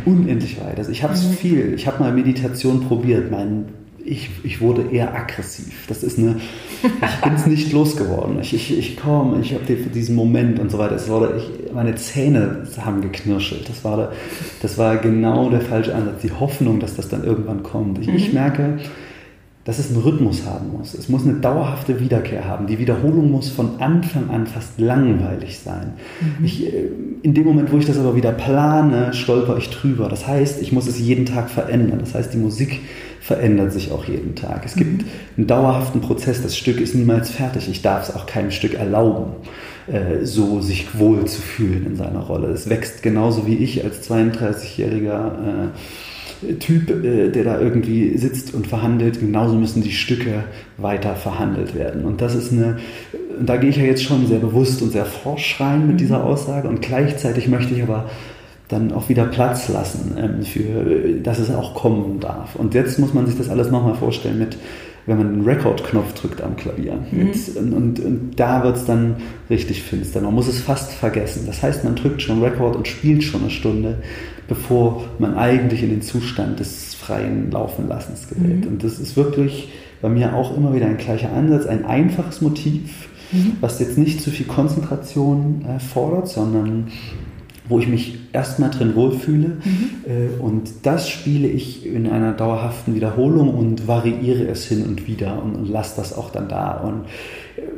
unendlich 0.04 0.60
weit. 0.60 0.78
Also 0.78 0.90
ich 0.90 1.02
habe 1.02 1.14
es 1.14 1.24
mhm. 1.24 1.32
viel. 1.32 1.74
Ich 1.74 1.86
habe 1.86 2.02
mal 2.02 2.12
Meditation 2.12 2.86
probiert. 2.86 3.30
Mein, 3.30 3.66
ich, 4.04 4.30
ich 4.44 4.60
wurde 4.60 4.90
eher 4.92 5.14
aggressiv. 5.14 5.86
Das 5.88 6.02
ist 6.02 6.18
eine. 6.18 6.36
Ich 6.82 7.20
bin 7.22 7.34
es 7.34 7.46
nicht 7.46 7.72
losgeworden. 7.72 8.38
Ich, 8.40 8.54
ich, 8.54 8.78
ich 8.78 8.96
komme, 8.96 9.40
ich 9.40 9.52
habe 9.52 9.64
diesen 9.66 10.14
Moment 10.14 10.58
und 10.58 10.70
so 10.70 10.78
weiter. 10.78 10.94
Es 10.94 11.08
wurde, 11.08 11.34
ich, 11.38 11.72
meine 11.72 11.94
Zähne 11.96 12.66
haben 12.80 13.00
geknirschelt. 13.00 13.68
Das 13.68 13.84
war, 13.84 14.12
das 14.62 14.78
war 14.78 14.96
genau 14.96 15.50
der 15.50 15.60
falsche 15.60 15.94
Ansatz. 15.94 16.22
Die 16.22 16.32
Hoffnung, 16.32 16.80
dass 16.80 16.94
das 16.94 17.08
dann 17.08 17.24
irgendwann 17.24 17.62
kommt. 17.62 17.98
Ich, 17.98 18.06
mhm. 18.06 18.16
ich 18.16 18.32
merke, 18.32 18.78
dass 19.66 19.80
es 19.80 19.90
einen 19.90 20.00
Rhythmus 20.00 20.46
haben 20.46 20.70
muss. 20.78 20.94
Es 20.94 21.08
muss 21.08 21.24
eine 21.24 21.34
dauerhafte 21.34 21.98
Wiederkehr 21.98 22.44
haben. 22.44 22.68
Die 22.68 22.78
Wiederholung 22.78 23.32
muss 23.32 23.48
von 23.48 23.80
Anfang 23.80 24.30
an 24.30 24.46
fast 24.46 24.78
langweilig 24.78 25.58
sein. 25.58 25.94
Mhm. 26.20 26.44
Ich, 26.44 26.72
äh, 26.72 26.88
in 27.22 27.34
dem 27.34 27.44
Moment, 27.44 27.72
wo 27.72 27.78
ich 27.78 27.84
das 27.84 27.98
aber 27.98 28.14
wieder 28.14 28.30
plane, 28.30 29.12
stolper 29.12 29.56
ich 29.58 29.68
drüber. 29.70 30.08
Das 30.08 30.28
heißt, 30.28 30.62
ich 30.62 30.70
muss 30.70 30.86
es 30.86 31.00
jeden 31.00 31.26
Tag 31.26 31.50
verändern. 31.50 31.98
Das 31.98 32.14
heißt, 32.14 32.32
die 32.32 32.38
Musik 32.38 32.78
verändert 33.20 33.72
sich 33.72 33.90
auch 33.90 34.04
jeden 34.04 34.36
Tag. 34.36 34.64
Es 34.64 34.76
gibt 34.76 35.02
mhm. 35.02 35.08
einen 35.36 35.46
dauerhaften 35.48 36.00
Prozess. 36.00 36.44
Das 36.44 36.56
Stück 36.56 36.80
ist 36.80 36.94
niemals 36.94 37.30
fertig. 37.30 37.68
Ich 37.68 37.82
darf 37.82 38.08
es 38.08 38.14
auch 38.14 38.26
keinem 38.26 38.52
Stück 38.52 38.74
erlauben, 38.74 39.32
äh, 39.88 40.24
so 40.24 40.60
sich 40.60 40.96
wohl 40.96 41.24
zu 41.24 41.42
fühlen 41.42 41.86
in 41.86 41.96
seiner 41.96 42.20
Rolle. 42.20 42.50
Es 42.50 42.70
wächst 42.70 43.02
genauso 43.02 43.48
wie 43.48 43.56
ich 43.56 43.82
als 43.82 44.08
32-jähriger 44.08 45.70
Typ, 46.60 46.90
äh, 46.90 47.30
der 47.30 47.44
da 47.44 47.60
irgendwie 47.60 48.16
sitzt 48.18 48.54
und 48.54 48.66
verhandelt, 48.66 49.20
genauso 49.20 49.56
müssen 49.56 49.82
die 49.82 49.92
Stücke 49.92 50.44
weiter 50.76 51.14
verhandelt 51.14 51.74
werden. 51.74 52.04
Und 52.04 52.20
das 52.20 52.34
ist 52.34 52.52
eine, 52.52 52.78
da 53.40 53.56
gehe 53.56 53.70
ich 53.70 53.76
ja 53.76 53.84
jetzt 53.84 54.02
schon 54.02 54.26
sehr 54.26 54.38
bewusst 54.38 54.82
und 54.82 54.92
sehr 54.92 55.06
forsch 55.06 55.60
rein 55.60 55.86
mit 55.86 55.94
mhm. 55.94 55.98
dieser 55.98 56.24
Aussage 56.24 56.68
und 56.68 56.82
gleichzeitig 56.82 57.48
möchte 57.48 57.74
ich 57.74 57.82
aber 57.82 58.06
dann 58.68 58.92
auch 58.92 59.08
wieder 59.08 59.26
Platz 59.26 59.68
lassen, 59.68 60.16
ähm, 60.18 60.42
für, 60.42 61.20
dass 61.22 61.38
es 61.38 61.50
auch 61.50 61.74
kommen 61.74 62.20
darf. 62.20 62.56
Und 62.56 62.74
jetzt 62.74 62.98
muss 62.98 63.14
man 63.14 63.26
sich 63.26 63.38
das 63.38 63.48
alles 63.48 63.70
nochmal 63.70 63.94
vorstellen 63.94 64.38
mit, 64.38 64.56
wenn 65.06 65.18
man 65.18 65.34
den 65.34 65.44
Rekordknopf 65.44 66.14
drückt 66.14 66.42
am 66.42 66.56
Klavier. 66.56 66.98
Mhm. 67.10 67.30
Und, 67.56 67.72
und, 67.72 68.00
und, 68.00 68.30
da 68.36 68.64
wird 68.64 68.76
es 68.76 68.84
dann 68.84 69.16
richtig 69.48 69.82
finster. 69.82 70.20
Man 70.20 70.34
muss 70.34 70.48
es 70.48 70.60
fast 70.60 70.92
vergessen. 70.92 71.44
Das 71.46 71.62
heißt, 71.62 71.84
man 71.84 71.94
drückt 71.94 72.22
schon 72.22 72.42
Rekord 72.42 72.74
und 72.76 72.88
spielt 72.88 73.22
schon 73.22 73.42
eine 73.42 73.50
Stunde 73.50 73.98
bevor 74.48 75.04
man 75.18 75.34
eigentlich 75.34 75.82
in 75.82 75.90
den 75.90 76.02
Zustand 76.02 76.60
des 76.60 76.94
freien 76.94 77.50
Laufenlassens 77.50 78.28
gerät. 78.28 78.64
Mhm. 78.64 78.68
Und 78.68 78.84
das 78.84 78.98
ist 78.98 79.16
wirklich 79.16 79.68
bei 80.02 80.08
mir 80.08 80.34
auch 80.34 80.56
immer 80.56 80.74
wieder 80.74 80.86
ein 80.86 80.98
gleicher 80.98 81.32
Ansatz, 81.32 81.66
ein 81.66 81.84
einfaches 81.84 82.40
Motiv, 82.40 83.08
mhm. 83.32 83.52
was 83.60 83.80
jetzt 83.80 83.98
nicht 83.98 84.20
zu 84.22 84.30
viel 84.30 84.46
Konzentration 84.46 85.64
äh, 85.64 85.80
fordert, 85.80 86.28
sondern 86.28 86.88
wo 87.68 87.80
ich 87.80 87.88
mich 87.88 88.18
erstmal 88.32 88.70
drin 88.70 88.94
wohlfühle. 88.94 89.48
Mhm. 89.48 89.90
Äh, 90.06 90.40
und 90.40 90.70
das 90.84 91.08
spiele 91.08 91.48
ich 91.48 91.84
in 91.86 92.06
einer 92.08 92.32
dauerhaften 92.32 92.94
Wiederholung 92.94 93.52
und 93.52 93.88
variiere 93.88 94.46
es 94.46 94.66
hin 94.66 94.84
und 94.84 95.06
wieder 95.06 95.42
und, 95.42 95.56
und 95.56 95.68
lasse 95.68 95.96
das 95.96 96.16
auch 96.16 96.30
dann 96.30 96.48
da. 96.48 96.72
Und 96.72 97.06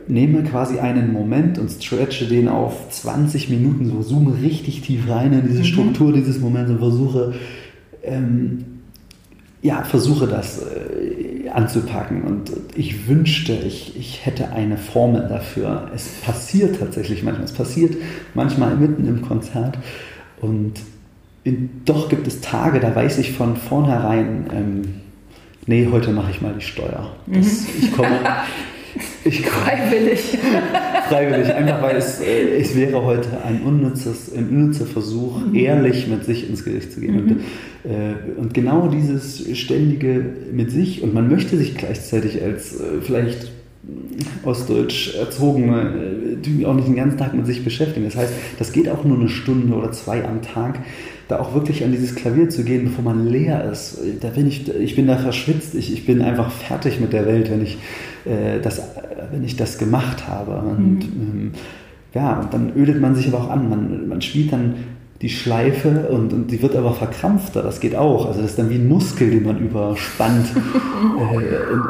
nehme 0.08 0.42
quasi 0.42 0.78
einen 0.78 1.12
Moment 1.12 1.58
und 1.58 1.70
stretche 1.70 2.26
den 2.26 2.48
auf 2.48 2.90
20 2.90 3.50
Minuten, 3.50 3.86
so 3.86 4.02
zoome 4.02 4.40
richtig 4.42 4.80
tief 4.80 5.08
rein 5.08 5.32
in 5.32 5.46
diese 5.46 5.60
mhm. 5.60 5.64
Struktur 5.64 6.12
dieses 6.12 6.40
Moments 6.40 6.70
und 6.70 6.78
versuche, 6.78 7.34
ähm, 8.02 8.64
ja, 9.60 9.82
versuche 9.82 10.26
das 10.26 10.62
äh, 10.62 11.48
anzupacken. 11.50 12.22
Und 12.22 12.52
ich 12.74 13.08
wünschte, 13.08 13.52
ich, 13.52 13.96
ich 13.96 14.24
hätte 14.24 14.50
eine 14.50 14.78
Formel 14.78 15.26
dafür. 15.28 15.90
Es 15.94 16.08
passiert 16.24 16.78
tatsächlich 16.78 17.22
manchmal. 17.22 17.44
Es 17.44 17.52
passiert 17.52 17.96
manchmal 18.34 18.76
mitten 18.76 19.06
im 19.06 19.22
Konzert. 19.22 19.78
Und 20.40 20.74
in, 21.44 21.70
doch 21.84 22.08
gibt 22.08 22.26
es 22.26 22.40
Tage, 22.40 22.80
da 22.80 22.94
weiß 22.94 23.18
ich 23.18 23.32
von 23.32 23.56
vornherein, 23.56 24.46
ähm, 24.52 24.82
nee, 25.66 25.88
heute 25.90 26.12
mache 26.12 26.30
ich 26.30 26.40
mal 26.40 26.54
die 26.54 26.64
Steuer. 26.64 27.10
Das, 27.26 27.62
mhm. 27.62 27.68
Ich 27.80 27.92
komme. 27.92 28.20
Ich 29.24 29.42
freiwillig. 29.42 30.38
freiwillig, 31.08 31.52
einfach 31.52 31.82
weil 31.82 31.96
es, 31.96 32.20
äh, 32.20 32.60
es 32.60 32.76
wäre 32.76 33.02
heute 33.04 33.28
ein 33.44 33.62
unnützes, 33.62 34.32
ein 34.34 34.48
unnützer 34.48 34.86
Versuch, 34.86 35.40
mhm. 35.40 35.54
ehrlich 35.54 36.06
mit 36.06 36.24
sich 36.24 36.48
ins 36.48 36.64
Gericht 36.64 36.92
zu 36.92 37.00
gehen. 37.00 37.14
Mhm. 37.14 37.20
Und, 37.20 37.40
äh, 37.84 38.40
und, 38.40 38.54
genau 38.54 38.88
dieses 38.88 39.44
ständige 39.58 40.24
mit 40.52 40.70
sich, 40.70 41.02
und 41.02 41.14
man 41.14 41.28
möchte 41.28 41.56
sich 41.56 41.76
gleichzeitig 41.76 42.42
als 42.42 42.74
äh, 42.74 43.00
vielleicht 43.02 43.52
ostdeutsch 44.44 45.14
erzogene, 45.14 46.36
die 46.44 46.66
auch 46.66 46.74
nicht 46.74 46.88
den 46.88 46.96
ganzen 46.96 47.16
Tag 47.16 47.32
mit 47.32 47.46
sich 47.46 47.64
beschäftigen. 47.64 48.04
Das 48.04 48.16
heißt, 48.16 48.32
das 48.58 48.72
geht 48.72 48.88
auch 48.88 49.04
nur 49.04 49.18
eine 49.18 49.28
Stunde 49.28 49.74
oder 49.74 49.92
zwei 49.92 50.24
am 50.24 50.42
Tag 50.42 50.80
da 51.28 51.38
auch 51.38 51.54
wirklich 51.54 51.84
an 51.84 51.92
dieses 51.92 52.14
Klavier 52.14 52.48
zu 52.48 52.64
gehen, 52.64 52.84
bevor 52.84 53.04
man 53.04 53.26
leer 53.26 53.70
ist. 53.70 53.98
Da 54.20 54.28
bin 54.30 54.48
ich, 54.48 54.66
ich 54.74 54.96
bin 54.96 55.06
da 55.06 55.18
verschwitzt. 55.18 55.74
Ich, 55.74 55.92
ich 55.92 56.06
bin 56.06 56.22
einfach 56.22 56.50
fertig 56.50 57.00
mit 57.00 57.12
der 57.12 57.26
Welt, 57.26 57.50
wenn 57.50 57.62
ich, 57.62 57.76
äh, 58.24 58.60
das, 58.60 58.80
wenn 59.30 59.44
ich 59.44 59.56
das 59.56 59.78
gemacht 59.78 60.28
habe. 60.28 60.56
Und 60.56 61.00
mhm. 61.00 61.20
ähm, 61.20 61.52
ja, 62.14 62.40
und 62.40 62.52
dann 62.52 62.72
ödet 62.74 63.00
man 63.00 63.14
sich 63.14 63.28
aber 63.28 63.38
auch 63.44 63.50
an. 63.50 63.68
Man, 63.68 64.08
man 64.08 64.20
spielt 64.22 64.52
dann 64.52 64.74
die 65.20 65.28
Schleife 65.28 66.08
und, 66.10 66.32
und 66.32 66.50
die 66.50 66.62
wird 66.62 66.76
aber 66.76 66.92
verkrampfter. 66.92 67.62
Das 67.62 67.80
geht 67.80 67.96
auch. 67.96 68.26
Also 68.26 68.40
das 68.40 68.50
ist 68.50 68.58
dann 68.58 68.70
wie 68.70 68.76
ein 68.76 68.88
Muskel, 68.88 69.30
den 69.30 69.44
man 69.44 69.58
überspannt. 69.58 70.46
äh, 70.54 71.72
und, 71.72 71.82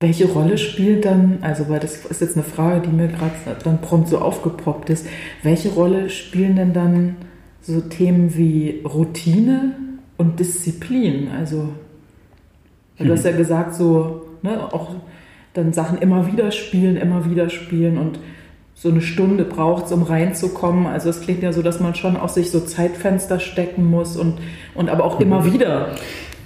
Welche 0.00 0.26
Rolle 0.26 0.58
spielt 0.58 1.04
dann, 1.04 1.38
also 1.42 1.68
weil 1.68 1.78
das 1.78 2.04
ist 2.04 2.20
jetzt 2.20 2.34
eine 2.34 2.42
Frage, 2.42 2.80
die 2.80 2.88
mir 2.88 3.06
gerade 3.06 3.34
dann 3.62 3.80
prompt 3.80 4.08
so 4.08 4.18
aufgepoppt 4.18 4.90
ist, 4.90 5.06
welche 5.44 5.68
Rolle 5.68 6.10
spielen 6.10 6.56
denn 6.56 6.72
dann 6.72 7.16
so 7.62 7.80
Themen 7.80 8.36
wie 8.36 8.82
Routine 8.84 9.74
und 10.18 10.38
Disziplin? 10.38 11.28
Also 11.36 11.68
mhm. 12.98 13.06
du 13.06 13.12
hast 13.12 13.24
ja 13.24 13.32
gesagt, 13.32 13.74
so 13.74 14.26
ne, 14.42 14.72
auch 14.72 14.90
dann 15.54 15.72
Sachen 15.72 15.98
immer 15.98 16.32
wieder 16.32 16.50
spielen, 16.50 16.96
immer 16.96 17.30
wieder 17.30 17.50
spielen 17.50 17.98
und 17.98 18.18
so 18.74 18.88
eine 18.88 19.00
Stunde 19.00 19.44
braucht 19.44 19.86
es, 19.86 19.92
um 19.92 20.02
reinzukommen. 20.02 20.86
Also 20.86 21.10
es 21.10 21.20
klingt 21.20 21.42
ja 21.42 21.52
so, 21.52 21.62
dass 21.62 21.78
man 21.78 21.94
schon 21.94 22.16
auch 22.16 22.28
sich 22.28 22.50
so 22.50 22.60
Zeitfenster 22.60 23.38
stecken 23.38 23.84
muss 23.84 24.16
und, 24.16 24.38
und 24.74 24.88
aber 24.88 25.04
auch 25.04 25.18
mhm. 25.18 25.26
immer 25.26 25.44
wieder. 25.44 25.94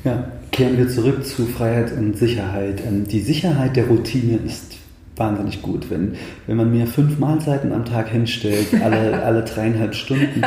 Ja, 0.05 0.29
kehren 0.53 0.77
wir 0.77 0.89
zurück 0.89 1.25
zu 1.25 1.47
Freiheit 1.47 1.93
und 1.97 2.17
Sicherheit. 2.17 2.83
Ähm, 2.87 3.07
die 3.07 3.21
Sicherheit 3.21 3.77
der 3.77 3.87
Routine 3.87 4.39
ist 4.45 4.76
wahnsinnig 5.17 5.63
gut. 5.63 5.91
Wenn, 5.91 6.15
wenn 6.47 6.57
man 6.57 6.71
mir 6.71 6.87
fünf 6.87 7.19
Mahlzeiten 7.19 7.73
am 7.73 7.85
Tag 7.85 8.09
hinstellt, 8.09 8.69
alle, 8.83 9.23
alle 9.25 9.43
dreieinhalb 9.43 9.95
Stunden, 9.95 10.43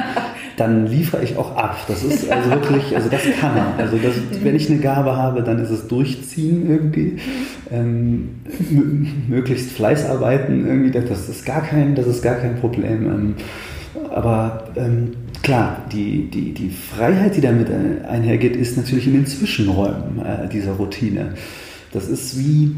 dann 0.57 0.87
liefere 0.87 1.23
ich 1.23 1.37
auch 1.37 1.55
ab. 1.55 1.77
Das 1.87 2.03
ist 2.03 2.29
also 2.29 2.49
wirklich, 2.51 2.95
also 2.95 3.09
das 3.09 3.21
kann 3.39 3.55
man. 3.55 3.67
Also 3.77 3.97
das, 3.97 4.13
wenn 4.43 4.55
ich 4.55 4.69
eine 4.69 4.79
Gabe 4.79 5.15
habe, 5.15 5.41
dann 5.41 5.59
ist 5.59 5.69
es 5.69 5.87
durchziehen 5.87 6.69
irgendwie. 6.69 7.17
Ähm, 7.71 8.29
möglichst 9.27 9.71
Fleißarbeiten 9.71 10.67
irgendwie, 10.67 10.91
das 10.91 11.29
ist 11.29 11.45
gar 11.45 11.61
kein, 11.61 11.95
das 11.95 12.07
ist 12.07 12.21
gar 12.21 12.35
kein 12.35 12.55
Problem. 12.55 13.05
Ähm, 13.05 13.35
aber 14.11 14.65
ähm, 14.75 15.11
klar, 15.43 15.83
die, 15.91 16.29
die, 16.29 16.53
die 16.53 16.69
Freiheit, 16.69 17.35
die 17.35 17.41
damit 17.41 17.67
einhergeht, 18.07 18.55
ist 18.55 18.77
natürlich 18.77 19.07
in 19.07 19.13
den 19.13 19.25
Zwischenräumen 19.25 20.19
äh, 20.23 20.49
dieser 20.49 20.73
Routine. 20.73 21.33
Das 21.91 22.07
ist 22.07 22.37
wie, 22.37 22.75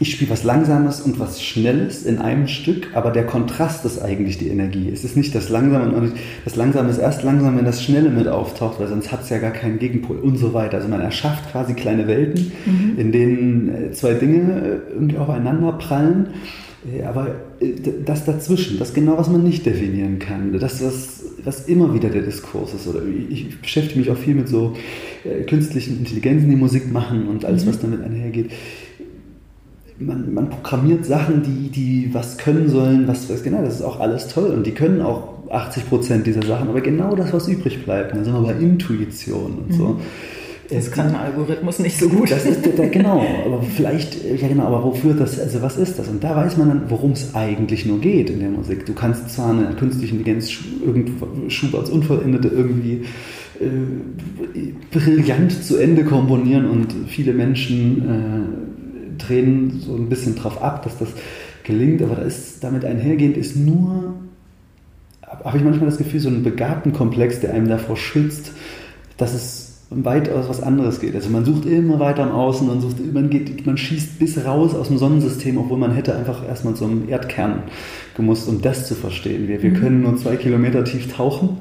ich 0.00 0.10
spiele 0.10 0.30
was 0.32 0.42
Langsames 0.42 1.00
und 1.00 1.20
was 1.20 1.40
Schnelles 1.42 2.04
in 2.04 2.18
einem 2.18 2.48
Stück, 2.48 2.88
aber 2.94 3.12
der 3.12 3.26
Kontrast 3.26 3.84
ist 3.84 4.02
eigentlich 4.02 4.38
die 4.38 4.48
Energie. 4.48 4.90
Es 4.92 5.04
ist 5.04 5.16
nicht 5.16 5.34
das 5.34 5.50
Langsame 5.50 5.94
und 5.94 6.12
das 6.44 6.56
Langsame 6.56 6.90
ist 6.90 6.98
erst 6.98 7.22
langsam, 7.22 7.56
wenn 7.56 7.64
das 7.64 7.82
Schnelle 7.82 8.10
mit 8.10 8.26
auftaucht, 8.26 8.80
weil 8.80 8.88
sonst 8.88 9.12
hat 9.12 9.22
es 9.22 9.28
ja 9.28 9.38
gar 9.38 9.52
keinen 9.52 9.78
Gegenpol 9.78 10.16
und 10.16 10.36
so 10.36 10.52
weiter. 10.52 10.78
Also 10.78 10.88
man 10.88 11.00
erschafft 11.00 11.52
quasi 11.52 11.74
kleine 11.74 12.08
Welten, 12.08 12.50
mhm. 12.66 12.98
in 12.98 13.12
denen 13.12 13.68
äh, 13.68 13.92
zwei 13.92 14.14
Dinge 14.14 14.82
äh, 14.88 14.92
irgendwie 14.94 15.16
aufeinander 15.16 15.72
prallen. 15.72 16.28
Äh, 16.92 17.04
aber 17.04 17.36
das 18.04 18.24
dazwischen, 18.24 18.80
das 18.80 18.94
genau, 18.94 19.16
was 19.16 19.30
man 19.30 19.44
nicht 19.44 19.64
definieren 19.64 20.18
kann, 20.18 20.58
das, 20.58 20.84
was, 20.84 21.22
was 21.44 21.66
immer 21.66 21.94
wieder 21.94 22.10
der 22.10 22.22
Diskurs 22.22 22.74
ist. 22.74 22.88
Oder 22.88 23.00
ich 23.30 23.60
beschäftige 23.60 24.00
mich 24.00 24.10
auch 24.10 24.18
viel 24.18 24.34
mit 24.34 24.48
so 24.48 24.74
künstlichen 25.46 25.98
Intelligenzen, 25.98 26.50
die 26.50 26.56
Musik 26.56 26.92
machen 26.92 27.28
und 27.28 27.44
alles, 27.44 27.64
mhm. 27.64 27.68
was 27.68 27.80
damit 27.80 28.02
einhergeht 28.02 28.50
man, 29.98 30.34
man 30.34 30.50
programmiert 30.50 31.04
Sachen, 31.04 31.42
die, 31.42 31.68
die 31.68 32.10
was 32.12 32.38
können 32.38 32.68
sollen, 32.68 33.06
was, 33.06 33.30
was 33.30 33.42
genau, 33.42 33.62
das 33.62 33.76
ist 33.76 33.82
auch 33.82 34.00
alles 34.00 34.28
toll 34.28 34.50
und 34.50 34.66
die 34.66 34.72
können 34.72 35.00
auch 35.00 35.34
80 35.50 35.88
Prozent 35.88 36.26
dieser 36.26 36.42
Sachen, 36.42 36.68
aber 36.68 36.80
genau 36.80 37.14
das, 37.14 37.32
was 37.32 37.48
übrig 37.48 37.84
bleibt, 37.84 38.14
da 38.14 38.24
sind 38.24 38.34
wir 38.34 38.40
bei 38.40 38.54
Intuition 38.54 39.58
und 39.66 39.74
so. 39.74 39.84
Mhm. 39.88 40.00
Das 40.70 40.90
kann 40.90 41.08
ein 41.08 41.14
Algorithmus 41.14 41.78
nicht 41.78 41.98
so 41.98 42.08
gut. 42.08 42.30
Das 42.30 42.46
ist 42.46 42.64
der, 42.64 42.88
genau, 42.88 43.22
aber 43.44 43.62
vielleicht, 43.62 44.24
ja 44.24 44.48
genau, 44.48 44.64
aber 44.64 44.82
wofür 44.82 45.12
das, 45.12 45.38
also 45.38 45.60
was 45.60 45.76
ist 45.76 45.98
das? 45.98 46.08
Und 46.08 46.24
da 46.24 46.34
weiß 46.34 46.56
man 46.56 46.68
dann, 46.68 46.82
worum 46.88 47.12
es 47.12 47.34
eigentlich 47.34 47.84
nur 47.84 48.00
geht 48.00 48.30
in 48.30 48.40
der 48.40 48.48
Musik. 48.48 48.86
Du 48.86 48.94
kannst 48.94 49.28
zwar 49.30 49.50
eine 49.50 49.74
künstliche 49.76 50.16
Intelligenz 50.16 50.50
Schuberts 51.48 51.90
Unvollendete 51.90 52.48
irgendwie 52.48 53.02
äh, 53.60 54.72
brillant 54.90 55.52
zu 55.52 55.76
Ende 55.76 56.02
komponieren 56.02 56.64
und 56.64 56.94
viele 57.08 57.34
Menschen 57.34 58.08
äh, 58.08 58.73
drehen 59.18 59.80
so 59.80 59.94
ein 59.94 60.08
bisschen 60.08 60.36
drauf 60.36 60.62
ab, 60.62 60.82
dass 60.84 60.98
das 60.98 61.08
gelingt, 61.64 62.02
aber 62.02 62.16
da 62.16 62.22
ist 62.22 62.62
damit 62.62 62.84
einhergehend 62.84 63.36
ist 63.36 63.56
nur, 63.56 64.14
habe 65.22 65.58
ich 65.58 65.64
manchmal 65.64 65.88
das 65.88 65.98
Gefühl, 65.98 66.20
so 66.20 66.28
ein 66.28 66.42
begabten 66.42 66.92
Komplex, 66.92 67.40
der 67.40 67.54
einem 67.54 67.68
davor 67.68 67.96
schützt, 67.96 68.52
dass 69.16 69.34
es 69.34 69.64
weitaus 69.90 70.48
was 70.48 70.62
anderes 70.62 71.00
geht. 71.00 71.14
Also 71.14 71.30
man 71.30 71.44
sucht 71.44 71.66
immer 71.66 72.00
weiter 72.00 72.24
am 72.24 72.32
Außen, 72.32 72.66
man, 72.66 72.80
sucht, 72.80 72.96
man, 73.12 73.30
geht, 73.30 73.64
man 73.66 73.76
schießt 73.76 74.18
bis 74.18 74.44
raus 74.44 74.74
aus 74.74 74.88
dem 74.88 74.98
Sonnensystem, 74.98 75.58
obwohl 75.58 75.78
man 75.78 75.92
hätte 75.92 76.16
einfach 76.16 76.46
erstmal 76.46 76.74
zum 76.74 77.08
Erdkern 77.08 77.64
gemusst, 78.16 78.48
um 78.48 78.60
das 78.60 78.88
zu 78.88 78.94
verstehen. 78.94 79.48
Wir, 79.48 79.62
wir 79.62 79.70
mhm. 79.70 79.76
können 79.76 80.02
nur 80.02 80.16
zwei 80.16 80.36
Kilometer 80.36 80.84
tief 80.84 81.12
tauchen. 81.12 81.58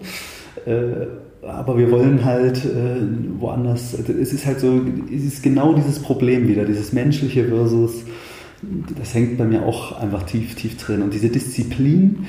Äh, 0.65 1.07
aber 1.47 1.77
wir 1.77 1.91
wollen 1.91 2.23
halt 2.23 2.65
äh, 2.65 3.01
woanders. 3.39 3.93
Es 3.93 4.33
ist 4.33 4.45
halt 4.45 4.59
so, 4.59 4.81
es 5.13 5.23
ist 5.23 5.43
genau 5.43 5.73
dieses 5.73 5.99
Problem 5.99 6.47
wieder, 6.47 6.65
dieses 6.65 6.93
menschliche 6.93 7.45
versus. 7.45 8.03
Das 8.97 9.13
hängt 9.13 9.37
bei 9.37 9.45
mir 9.45 9.63
auch 9.63 9.99
einfach 9.99 10.23
tief, 10.23 10.55
tief 10.55 10.77
drin. 10.77 11.01
Und 11.01 11.13
diese 11.13 11.29
Disziplin 11.29 12.27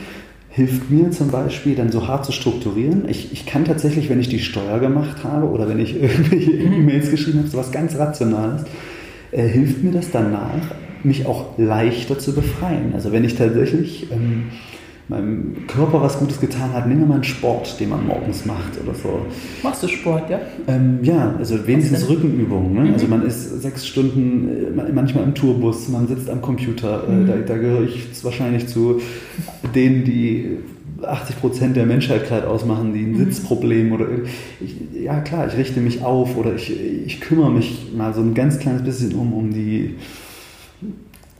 hilft 0.48 0.90
mir 0.90 1.10
zum 1.10 1.30
Beispiel 1.30 1.74
dann 1.74 1.90
so 1.90 2.08
hart 2.08 2.24
zu 2.24 2.32
strukturieren. 2.32 3.08
Ich, 3.08 3.32
ich 3.32 3.46
kann 3.46 3.64
tatsächlich, 3.64 4.08
wenn 4.08 4.20
ich 4.20 4.28
die 4.28 4.40
Steuer 4.40 4.78
gemacht 4.80 5.22
habe 5.24 5.48
oder 5.48 5.68
wenn 5.68 5.78
ich 5.78 5.94
irgendwelche 6.00 6.52
E-Mails 6.52 7.10
geschrieben 7.10 7.38
habe, 7.38 7.48
so 7.48 7.58
was 7.58 7.72
ganz 7.72 7.96
Rationales, 7.96 8.62
äh, 9.30 9.46
hilft 9.46 9.82
mir 9.82 9.92
das 9.92 10.10
danach, 10.10 10.74
mich 11.02 11.26
auch 11.26 11.58
leichter 11.58 12.18
zu 12.18 12.34
befreien. 12.34 12.94
Also 12.94 13.12
wenn 13.12 13.24
ich 13.24 13.36
tatsächlich 13.36 14.10
ähm, 14.10 14.46
meinem 15.08 15.66
Körper 15.66 16.00
was 16.00 16.18
Gutes 16.18 16.40
getan 16.40 16.72
hat, 16.72 16.86
nehmen 16.86 17.00
wir 17.00 17.06
mal 17.06 17.14
einen 17.16 17.24
Sport, 17.24 17.78
den 17.78 17.90
man 17.90 18.06
morgens 18.06 18.46
macht 18.46 18.80
oder 18.82 18.94
so. 18.94 19.26
Machst 19.62 19.82
du 19.82 19.88
Sport, 19.88 20.30
ja? 20.30 20.40
Ähm, 20.66 21.00
ja, 21.02 21.34
also 21.38 21.66
wenigstens 21.66 22.08
Rückenübungen. 22.08 22.72
Ne? 22.72 22.80
Mhm. 22.80 22.92
Also 22.94 23.06
man 23.08 23.26
ist 23.26 23.60
sechs 23.60 23.86
Stunden 23.86 24.78
äh, 24.78 24.92
manchmal 24.92 25.24
im 25.24 25.34
Tourbus, 25.34 25.88
man 25.88 26.08
sitzt 26.08 26.30
am 26.30 26.40
Computer. 26.40 27.04
Äh, 27.06 27.12
mhm. 27.12 27.26
Da, 27.26 27.36
da, 27.36 27.56
gehöre 27.58 27.82
ich 27.82 28.24
wahrscheinlich 28.24 28.66
zu 28.68 29.00
denen, 29.74 30.04
die 30.04 30.58
80 31.02 31.40
Prozent 31.40 31.76
der 31.76 31.84
Menschheit 31.84 32.26
gerade 32.26 32.48
ausmachen, 32.48 32.94
die 32.94 33.00
ein 33.00 33.12
mhm. 33.12 33.24
Sitzproblem 33.24 33.92
oder 33.92 34.06
ich, 34.60 34.76
ja 35.02 35.20
klar, 35.20 35.46
ich 35.48 35.56
richte 35.58 35.80
mich 35.80 36.02
auf 36.02 36.36
oder 36.36 36.54
ich, 36.54 36.72
ich 37.04 37.20
kümmere 37.20 37.50
mich 37.50 37.90
mal 37.94 38.14
so 38.14 38.22
ein 38.22 38.32
ganz 38.32 38.58
kleines 38.58 38.82
bisschen 38.82 39.14
um, 39.14 39.34
um 39.34 39.52
die 39.52 39.96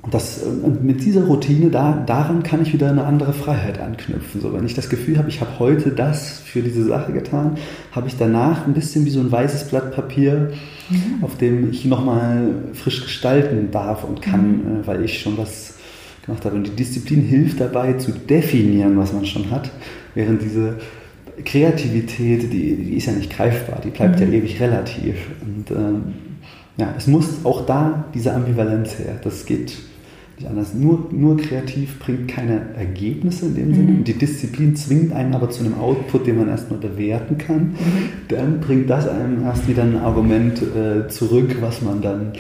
und 0.05 0.13
das, 0.13 0.43
mit 0.83 1.03
dieser 1.03 1.25
Routine, 1.25 1.71
da, 1.71 2.03
daran 2.05 2.43
kann 2.43 2.61
ich 2.61 2.75
wieder 2.75 2.91
eine 2.91 3.05
andere 3.05 3.33
Freiheit 3.33 3.81
anknüpfen. 3.81 4.43
So, 4.43 4.53
wenn 4.53 4.67
ich 4.67 4.75
das 4.75 4.91
Gefühl 4.91 5.17
habe, 5.17 5.31
ich 5.31 5.41
habe 5.41 5.59
heute 5.59 5.93
das 5.93 6.41
für 6.41 6.61
diese 6.61 6.85
Sache 6.85 7.13
getan, 7.13 7.57
habe 7.91 8.09
ich 8.09 8.19
danach 8.19 8.67
ein 8.67 8.75
bisschen 8.75 9.07
wie 9.07 9.11
so 9.11 9.21
ein 9.21 9.33
weißes 9.33 9.69
Blatt 9.69 9.95
Papier, 9.95 10.53
mhm. 10.91 11.25
auf 11.25 11.39
dem 11.39 11.71
ich 11.71 11.87
nochmal 11.87 12.51
frisch 12.75 13.03
gestalten 13.03 13.71
darf 13.71 14.05
und 14.05 14.21
kann, 14.21 14.49
mhm. 14.49 14.81
Äh, 14.83 14.87
weil 14.87 15.05
ich 15.05 15.21
schon 15.21 15.39
was 15.39 15.77
gemacht 16.27 16.45
habe. 16.45 16.57
Und 16.57 16.67
die 16.67 16.77
Disziplin 16.77 17.23
hilft 17.23 17.61
dabei 17.61 17.95
zu 17.95 18.13
definieren, 18.13 18.99
was 18.99 19.15
man 19.15 19.25
schon 19.25 19.51
hat, 19.51 19.71
während 20.15 20.43
diese 20.43 20.81
Kreativität, 21.47 22.53
die, 22.53 22.77
die 22.77 22.97
ist 22.99 23.07
ja 23.07 23.15
nicht 23.15 23.35
greifbar, 23.35 23.81
die 23.83 23.89
bleibt 23.89 24.21
mhm. 24.21 24.33
ja 24.33 24.39
ewig 24.39 24.61
relativ. 24.61 25.15
Und 25.41 25.71
ähm, 25.71 26.03
ja, 26.77 26.93
es 26.95 27.07
muss 27.07 27.43
auch 27.45 27.65
da 27.65 28.05
diese 28.13 28.35
Ambivalenz 28.35 28.99
her. 28.99 29.19
Das 29.25 29.47
geht 29.47 29.73
nicht 30.37 30.49
anders. 30.49 30.75
Nur, 30.75 31.09
nur 31.13 31.37
kreativ 31.37 31.99
bringt 31.99 32.29
keine 32.29 32.75
Ergebnisse 32.77 33.47
in 33.47 33.55
dem 33.55 33.69
mhm. 33.69 33.75
Sinne. 33.75 33.93
Die 34.03 34.15
Disziplin 34.15 34.77
zwingt 34.77 35.13
einen 35.13 35.35
aber 35.35 35.51
zu 35.51 35.65
einem 35.65 35.75
Output, 35.75 36.27
den 36.27 36.39
man 36.39 36.49
erstmal 36.49 36.81
bewerten 36.81 37.39
kann. 37.39 37.63
Mhm. 37.63 37.77
Dann 38.29 38.61
bringt 38.61 38.91
das 38.91 39.09
einem 39.09 39.43
erst 39.43 39.69
wieder 39.69 39.83
ein 39.83 39.97
Argument 39.97 40.61
äh, 40.63 41.09
zurück, 41.09 41.57
was 41.61 41.83
man 41.83 42.03
dann 42.03 42.33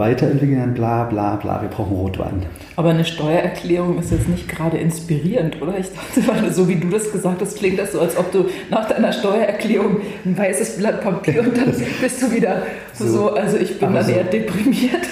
weiterentwickeln, 0.00 0.74
bla 0.74 1.04
bla 1.04 1.36
bla, 1.36 1.62
wir 1.62 1.68
brauchen 1.68 1.94
Rotwein. 1.96 2.42
Aber 2.74 2.90
eine 2.90 3.04
Steuererklärung 3.04 3.98
ist 3.98 4.10
jetzt 4.10 4.28
nicht 4.28 4.48
gerade 4.48 4.78
inspirierend, 4.78 5.60
oder? 5.62 5.78
Ich 5.78 5.86
dachte, 5.92 6.52
so 6.52 6.68
wie 6.68 6.76
du 6.76 6.88
das 6.88 7.12
gesagt 7.12 7.40
hast, 7.40 7.56
klingt 7.56 7.78
das 7.78 7.92
so, 7.92 8.00
als 8.00 8.16
ob 8.16 8.32
du 8.32 8.46
nach 8.70 8.88
deiner 8.88 9.12
Steuererklärung 9.12 9.98
ein 10.24 10.36
weißes 10.36 10.78
Blatt 10.78 11.02
Papier 11.02 11.42
und 11.42 11.56
dann 11.56 11.72
bist 12.00 12.22
du 12.22 12.32
wieder 12.32 12.62
so, 12.94 13.06
so 13.06 13.34
also 13.34 13.58
ich 13.58 13.78
bin 13.78 13.92
dann 13.92 14.04
so, 14.04 14.10
eher 14.10 14.24
deprimiert. 14.24 15.06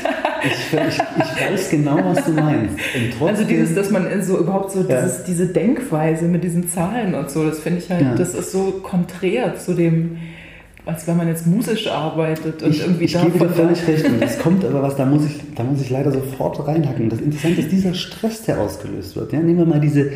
Ich, 0.44 0.72
ich, 0.72 0.98
ich, 0.98 1.52
weiß 1.52 1.70
genau, 1.70 1.98
was 2.02 2.24
du 2.24 2.32
meinst. 2.32 2.76
also 3.20 3.44
dieses, 3.44 3.74
dass 3.74 3.90
man 3.90 4.22
so 4.22 4.38
überhaupt 4.38 4.70
so 4.70 4.80
ja. 4.80 5.02
dieses, 5.02 5.24
diese 5.24 5.46
Denkweise 5.46 6.24
mit 6.24 6.42
diesen 6.42 6.68
Zahlen 6.68 7.14
und 7.14 7.30
so, 7.30 7.44
das 7.44 7.58
finde 7.58 7.80
ich 7.80 7.90
halt, 7.90 8.02
ja. 8.02 8.14
das 8.14 8.34
ist 8.34 8.52
so 8.52 8.80
konträr 8.82 9.56
zu 9.56 9.74
dem 9.74 10.18
als 10.88 11.06
wenn 11.06 11.18
man 11.18 11.28
jetzt 11.28 11.46
musisch 11.46 11.86
arbeitet 11.86 12.62
und 12.62 12.70
ich, 12.70 12.80
irgendwie 12.80 13.04
ich 13.04 13.12
gebe 13.12 13.38
dir 13.38 13.50
völlig 13.50 13.86
recht. 13.86 14.06
Es 14.20 14.38
kommt 14.42 14.64
aber 14.64 14.82
was, 14.82 14.96
da 14.96 15.04
muss 15.04 15.26
ich, 15.26 15.36
da 15.54 15.62
muss 15.62 15.82
ich 15.82 15.90
leider 15.90 16.10
sofort 16.10 16.66
reinhacken. 16.66 17.10
Das 17.10 17.20
Interessante 17.20 17.60
ist 17.60 17.70
dieser 17.70 17.92
Stress, 17.92 18.42
der 18.44 18.58
ausgelöst 18.58 19.14
wird. 19.14 19.34
Ja, 19.34 19.40
nehmen 19.40 19.58
wir 19.58 19.66
mal 19.66 19.80
diese, 19.80 20.10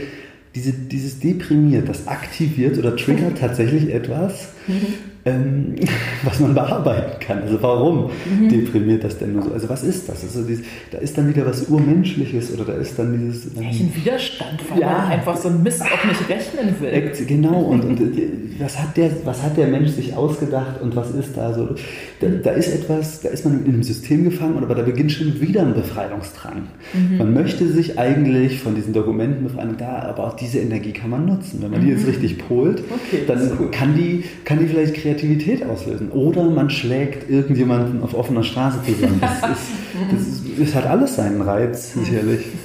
diese, 0.55 0.73
dieses 0.73 1.21
deprimiert, 1.21 1.91
das 1.91 2.09
aktiviert 2.09 2.79
oder 2.79 2.97
triggert 2.97 3.39
tatsächlich 3.39 3.93
etwas, 3.93 4.49
mhm 4.67 5.12
ähm, 5.25 5.75
was 6.25 6.41
man 6.41 6.55
bearbeiten 6.55 7.21
kann. 7.21 7.43
Also 7.43 7.63
warum 7.63 8.11
mhm. 8.25 8.49
deprimiert 8.49 9.05
das 9.05 9.19
denn 9.19 9.35
nur 9.35 9.43
so? 9.43 9.53
Also 9.53 9.69
was 9.69 9.83
ist 9.85 10.09
das? 10.09 10.23
Also 10.23 10.43
dieses, 10.43 10.65
da 10.91 10.99
ist 10.99 11.17
dann 11.17 11.29
wieder 11.29 11.47
was 11.47 11.69
Urmenschliches 11.69 12.53
oder 12.55 12.65
da 12.65 12.73
ist 12.75 12.99
dann 12.99 13.13
dieses... 13.19 13.47
Ähm, 13.57 13.67
ein 13.67 13.93
Widerstand, 13.95 14.71
weil 14.71 14.81
ja, 14.81 14.93
man 14.93 15.07
einfach 15.13 15.37
so 15.37 15.49
ein 15.49 15.63
Mist 15.63 15.83
auch 15.83 16.05
nicht 16.05 16.29
rechnen 16.29 16.75
will. 16.81 17.27
Genau, 17.27 17.61
und, 17.61 17.85
und 17.85 18.01
äh, 18.01 18.29
was, 18.59 18.79
hat 18.79 18.97
der, 18.97 19.11
was 19.25 19.43
hat 19.43 19.57
der 19.57 19.69
Mensch 19.69 19.91
sich 19.91 20.15
ausgedacht 20.15 20.81
und 20.81 20.97
was 20.97 21.11
ist 21.13 21.37
da 21.37 21.53
so? 21.53 21.75
Da, 22.21 22.27
da 22.29 22.51
ist 22.51 22.69
etwas, 22.69 23.21
da 23.21 23.29
ist 23.29 23.45
man 23.45 23.65
in 23.65 23.75
einem 23.75 23.83
System 23.83 24.25
gefangen, 24.25 24.59
aber 24.63 24.75
da 24.75 24.83
beginnt 24.83 25.13
schon 25.13 25.41
wieder 25.41 25.63
ein 25.63 25.75
Befreiungsdrang. 25.75 26.69
Mhm. 26.95 27.19
Man 27.19 27.33
möchte 27.33 27.67
sich 27.69 27.99
eigentlich 27.99 28.61
von 28.61 28.75
diesen 28.75 28.93
Dokumenten 28.93 29.45
befreien, 29.45 29.77
da, 29.79 30.01
aber 30.03 30.27
auch 30.27 30.37
diese 30.37 30.59
Energie 30.59 30.93
kann 30.93 31.11
man 31.11 31.27
nutzen. 31.27 31.63
Wenn 31.63 31.71
man 31.71 31.83
die 31.83 31.89
jetzt 31.89 32.03
mhm. 32.03 32.11
richtig 32.11 32.39
polt, 32.39 32.83
okay, 32.91 33.23
dann 33.27 33.71
kann 33.71 33.95
die, 33.95 34.25
kann 34.45 34.59
die 34.59 34.67
vielleicht 34.67 34.95
kreativ 34.95 35.12
Kreativität 35.13 35.65
auslösen. 35.65 36.11
Oder 36.11 36.45
man 36.45 36.71
schlägt 36.71 37.29
irgendjemanden 37.29 38.03
auf 38.03 38.15
offener 38.15 38.43
Straße 38.43 38.83
zusammen. 38.83 39.21
Das, 39.21 39.35
ist, 39.51 39.71
das, 40.11 40.21
ist, 40.21 40.61
das 40.61 40.75
hat 40.75 40.87
alles 40.87 41.17
seinen 41.17 41.41
Reiz, 41.43 41.95
sicherlich. 41.95 42.47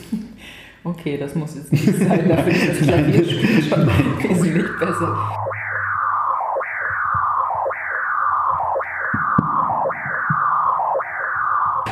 Okay, 0.84 1.18
das 1.18 1.36
muss 1.36 1.54
jetzt 1.56 1.70
nicht 1.70 1.84
sein, 1.86 2.30
dafür 2.30 2.54
ist 2.54 2.70
das 2.70 2.78
Klavierspiel 2.78 3.62
schon 3.62 3.88
wesentlich 4.24 4.80
besser. 4.80 5.18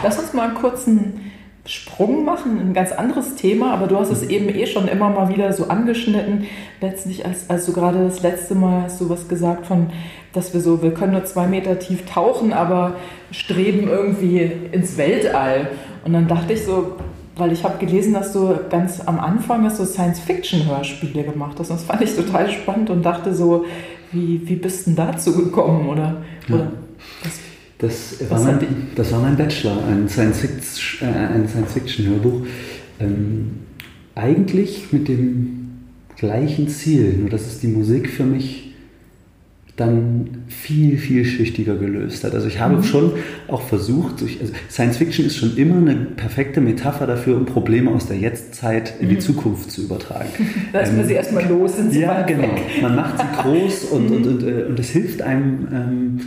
Lass 0.01 0.17
uns 0.17 0.31
mal 0.31 0.53
kurz 0.53 0.87
einen 0.87 1.33
Sprung 1.67 2.25
machen, 2.25 2.59
ein 2.59 2.73
ganz 2.73 2.91
anderes 2.91 3.35
Thema, 3.35 3.73
aber 3.73 3.87
du 3.87 3.97
hast 3.97 4.11
es 4.11 4.21
eben 4.23 4.49
eh 4.49 4.67
schon 4.67 4.87
immer 4.87 5.09
mal 5.09 5.29
wieder 5.29 5.51
so 5.51 5.67
angeschnitten. 5.67 6.45
Letztlich, 6.79 7.25
als, 7.25 7.49
als 7.49 7.65
du 7.65 7.73
gerade 7.73 8.03
das 8.03 8.21
letzte 8.21 8.53
Mal 8.53 8.83
hast 8.83 9.01
du 9.01 9.09
was 9.09 9.27
gesagt 9.27 9.65
von, 9.65 9.87
dass 10.33 10.53
wir 10.53 10.61
so, 10.61 10.83
wir 10.83 10.93
können 10.93 11.13
nur 11.13 11.25
zwei 11.25 11.47
Meter 11.47 11.79
tief 11.79 12.05
tauchen, 12.05 12.53
aber 12.53 12.97
streben 13.31 13.87
irgendwie 13.87 14.51
ins 14.71 14.97
Weltall. 14.97 15.69
Und 16.03 16.13
dann 16.13 16.27
dachte 16.27 16.53
ich 16.53 16.63
so, 16.63 16.97
weil 17.35 17.51
ich 17.51 17.63
habe 17.63 17.83
gelesen, 17.83 18.13
dass 18.13 18.31
du 18.31 18.55
ganz 18.69 19.01
am 19.05 19.19
Anfang 19.19 19.63
dass 19.63 19.77
du 19.77 19.85
Science-Fiction-Hörspiele 19.85 21.23
gemacht 21.23 21.57
hast. 21.59 21.71
Und 21.71 21.79
das 21.79 21.85
fand 21.85 22.01
ich 22.01 22.15
total 22.15 22.49
spannend 22.49 22.91
und 22.91 23.03
dachte 23.03 23.33
so, 23.33 23.65
wie, 24.11 24.41
wie 24.47 24.55
bist 24.55 24.85
du 24.85 24.91
denn 24.91 25.07
dazu 25.07 25.35
gekommen? 25.35 25.89
Oder, 25.89 26.17
ja. 26.47 26.55
oder 26.55 26.67
Das 27.77 28.15
war, 28.29 28.41
mein, 28.41 28.59
das 28.95 29.11
war 29.11 29.21
mein 29.21 29.35
Bachelor, 29.35 29.85
ein 29.85 30.07
Science-Fiction-Hörbuch. 30.07 32.45
Science 32.45 32.49
ähm, 32.99 33.51
eigentlich 34.15 34.91
mit 34.91 35.07
dem 35.07 35.69
gleichen 36.17 36.69
Ziel, 36.69 37.17
nur 37.19 37.29
dass 37.29 37.45
es 37.45 37.59
die 37.59 37.67
Musik 37.67 38.09
für 38.09 38.23
mich 38.23 38.61
dann 39.75 40.45
viel, 40.47 40.97
viel 40.97 41.25
schüchtiger 41.25 41.75
gelöst 41.75 42.23
hat. 42.23 42.33
Also 42.33 42.47
ich 42.47 42.61
habe 42.61 42.77
mhm. 42.77 42.83
schon 42.83 43.11
auch 43.49 43.61
versucht, 43.61 44.21
also 44.21 44.53
Science 44.71 44.95
Fiction 44.95 45.25
ist 45.25 45.35
schon 45.35 45.57
immer 45.57 45.75
eine 45.75 45.95
perfekte 45.95 46.61
Metapher 46.61 47.05
dafür, 47.05 47.35
um 47.35 47.45
Probleme 47.45 47.91
aus 47.91 48.07
der 48.07 48.17
Jetztzeit 48.17 48.93
in 49.01 49.09
die 49.09 49.15
mhm. 49.15 49.19
Zukunft 49.19 49.71
zu 49.71 49.81
übertragen. 49.81 50.29
Lass 50.71 50.91
ähm, 50.91 50.97
wir 50.97 51.03
sie 51.03 51.13
erstmal 51.15 51.45
los. 51.49 51.75
Sind 51.75 51.91
sie 51.91 51.99
ja, 51.99 52.21
genau. 52.21 52.55
Man 52.81 52.95
macht 52.95 53.17
sie 53.17 53.41
groß 53.41 53.83
und, 53.91 54.09
mhm. 54.09 54.15
und, 54.15 54.27
und, 54.27 54.43
äh, 54.43 54.63
und 54.63 54.79
es 54.79 54.91
hilft 54.91 55.21
einem, 55.21 55.67
ähm, 55.73 56.21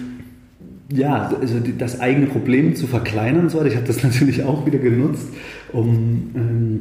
ja, 0.91 1.31
also 1.41 1.55
das 1.79 2.01
eigene 2.01 2.27
Problem 2.27 2.75
zu 2.75 2.87
verkleinern 2.87 3.45
und 3.45 3.51
so 3.51 3.59
weiter. 3.59 3.69
Ich 3.69 3.77
habe 3.77 3.87
das 3.87 4.03
natürlich 4.03 4.45
auch 4.45 4.67
wieder 4.67 4.79
genutzt, 4.79 5.29
um 5.73 6.31
ähm, 6.35 6.81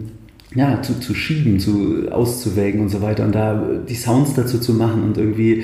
ja, 0.55 0.81
zu, 0.81 0.99
zu 0.99 1.13
schieben, 1.13 1.59
zu, 1.59 2.09
auszuwägen 2.09 2.81
und 2.81 2.89
so 2.89 3.01
weiter 3.01 3.25
und 3.25 3.35
da 3.35 3.81
die 3.87 3.95
Sounds 3.95 4.33
dazu 4.33 4.59
zu 4.59 4.73
machen 4.73 5.03
und 5.03 5.17
irgendwie 5.17 5.63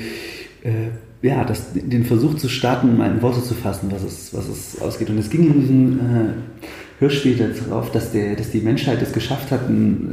äh, 0.62 0.90
ja, 1.22 1.42
das, 1.44 1.72
den 1.72 2.04
Versuch 2.04 2.34
zu 2.34 2.50
starten, 2.50 2.98
mal 2.98 3.10
in 3.10 3.22
Worte 3.22 3.42
zu 3.42 3.54
fassen, 3.54 3.90
was 3.90 4.02
es, 4.02 4.34
was 4.34 4.46
es 4.46 4.82
ausgeht. 4.82 5.08
Und 5.08 5.18
es 5.18 5.30
ging 5.30 5.46
in 5.46 5.60
diesem 5.60 5.98
äh, 5.98 7.00
Hörspiel 7.00 7.54
darauf, 7.68 7.90
dass, 7.92 8.12
der, 8.12 8.36
dass 8.36 8.50
die 8.50 8.60
Menschheit 8.60 9.00
es 9.00 9.12
geschafft 9.12 9.50
hat, 9.50 9.62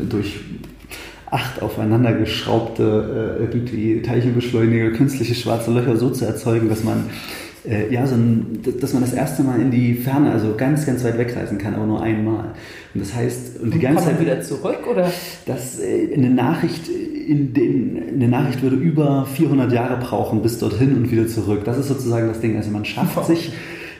durch 0.09 0.39
acht 1.29 1.61
aufeinander 1.61 2.13
geschraubte 2.13 3.37
äh, 3.39 3.43
irgendwie 3.43 4.01
Teilchenbeschleuniger, 4.01 4.91
künstliche 4.91 5.35
schwarze 5.35 5.71
Löcher 5.71 5.97
so 5.97 6.09
zu 6.11 6.25
erzeugen, 6.25 6.69
dass 6.69 6.83
man 6.83 7.09
äh, 7.67 7.93
ja, 7.93 8.07
so 8.07 8.15
ein, 8.15 8.59
dass 8.79 8.93
man 8.93 9.03
das 9.03 9.13
erste 9.13 9.43
Mal 9.43 9.61
in 9.61 9.71
die 9.71 9.93
Ferne, 9.93 10.31
also 10.31 10.55
ganz, 10.55 10.85
ganz 10.85 11.03
weit 11.03 11.17
wegreisen 11.17 11.57
kann, 11.57 11.75
aber 11.75 11.85
nur 11.85 12.01
einmal. 12.01 12.53
Und 12.93 13.01
das 13.01 13.13
heißt, 13.13 13.59
und 13.61 13.71
die 13.71 13.77
und 13.77 13.81
ganze 13.81 14.05
Zeit 14.05 14.19
wieder 14.19 14.41
zurück 14.41 14.87
oder? 14.89 15.11
Dass 15.45 15.79
äh, 15.79 16.13
eine 16.13 16.29
Nachricht 16.29 16.89
in 16.89 17.53
den, 17.53 18.01
eine 18.15 18.27
Nachricht 18.27 18.61
würde 18.61 18.75
über 18.75 19.25
400 19.25 19.71
Jahre 19.71 19.97
brauchen 19.97 20.41
bis 20.41 20.57
dorthin 20.57 20.95
und 20.95 21.11
wieder 21.11 21.27
zurück. 21.27 21.61
Das 21.65 21.77
ist 21.77 21.87
sozusagen 21.87 22.27
das 22.27 22.41
Ding. 22.41 22.57
Also 22.57 22.71
man 22.71 22.83
schafft 22.83 23.25
sich, 23.25 23.53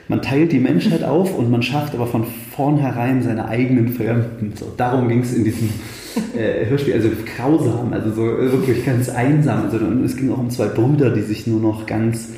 man 0.08 0.22
teilt 0.22 0.52
die 0.52 0.58
Menschheit 0.58 1.04
auf 1.04 1.36
und 1.36 1.50
man 1.50 1.62
schafft 1.62 1.94
aber 1.94 2.06
von 2.06 2.24
vornherein 2.54 3.22
seine 3.22 3.46
eigenen 3.46 3.90
Fremden. 3.90 4.52
So, 4.56 4.72
darum 4.76 5.08
ging 5.08 5.20
es 5.20 5.32
in 5.32 5.44
diesem 5.44 5.70
äh, 6.36 6.66
Hörspiel. 6.66 6.94
Also 6.94 7.10
grausam, 7.36 7.92
also 7.92 8.10
so 8.10 8.22
wirklich 8.22 8.84
ganz 8.84 9.08
einsam. 9.08 9.62
Also, 9.62 9.78
und 9.78 10.04
es 10.04 10.16
ging 10.16 10.32
auch 10.32 10.38
um 10.38 10.50
zwei 10.50 10.66
Brüder, 10.66 11.10
die 11.10 11.22
sich 11.22 11.46
nur 11.46 11.60
noch 11.60 11.86
ganz 11.86 12.28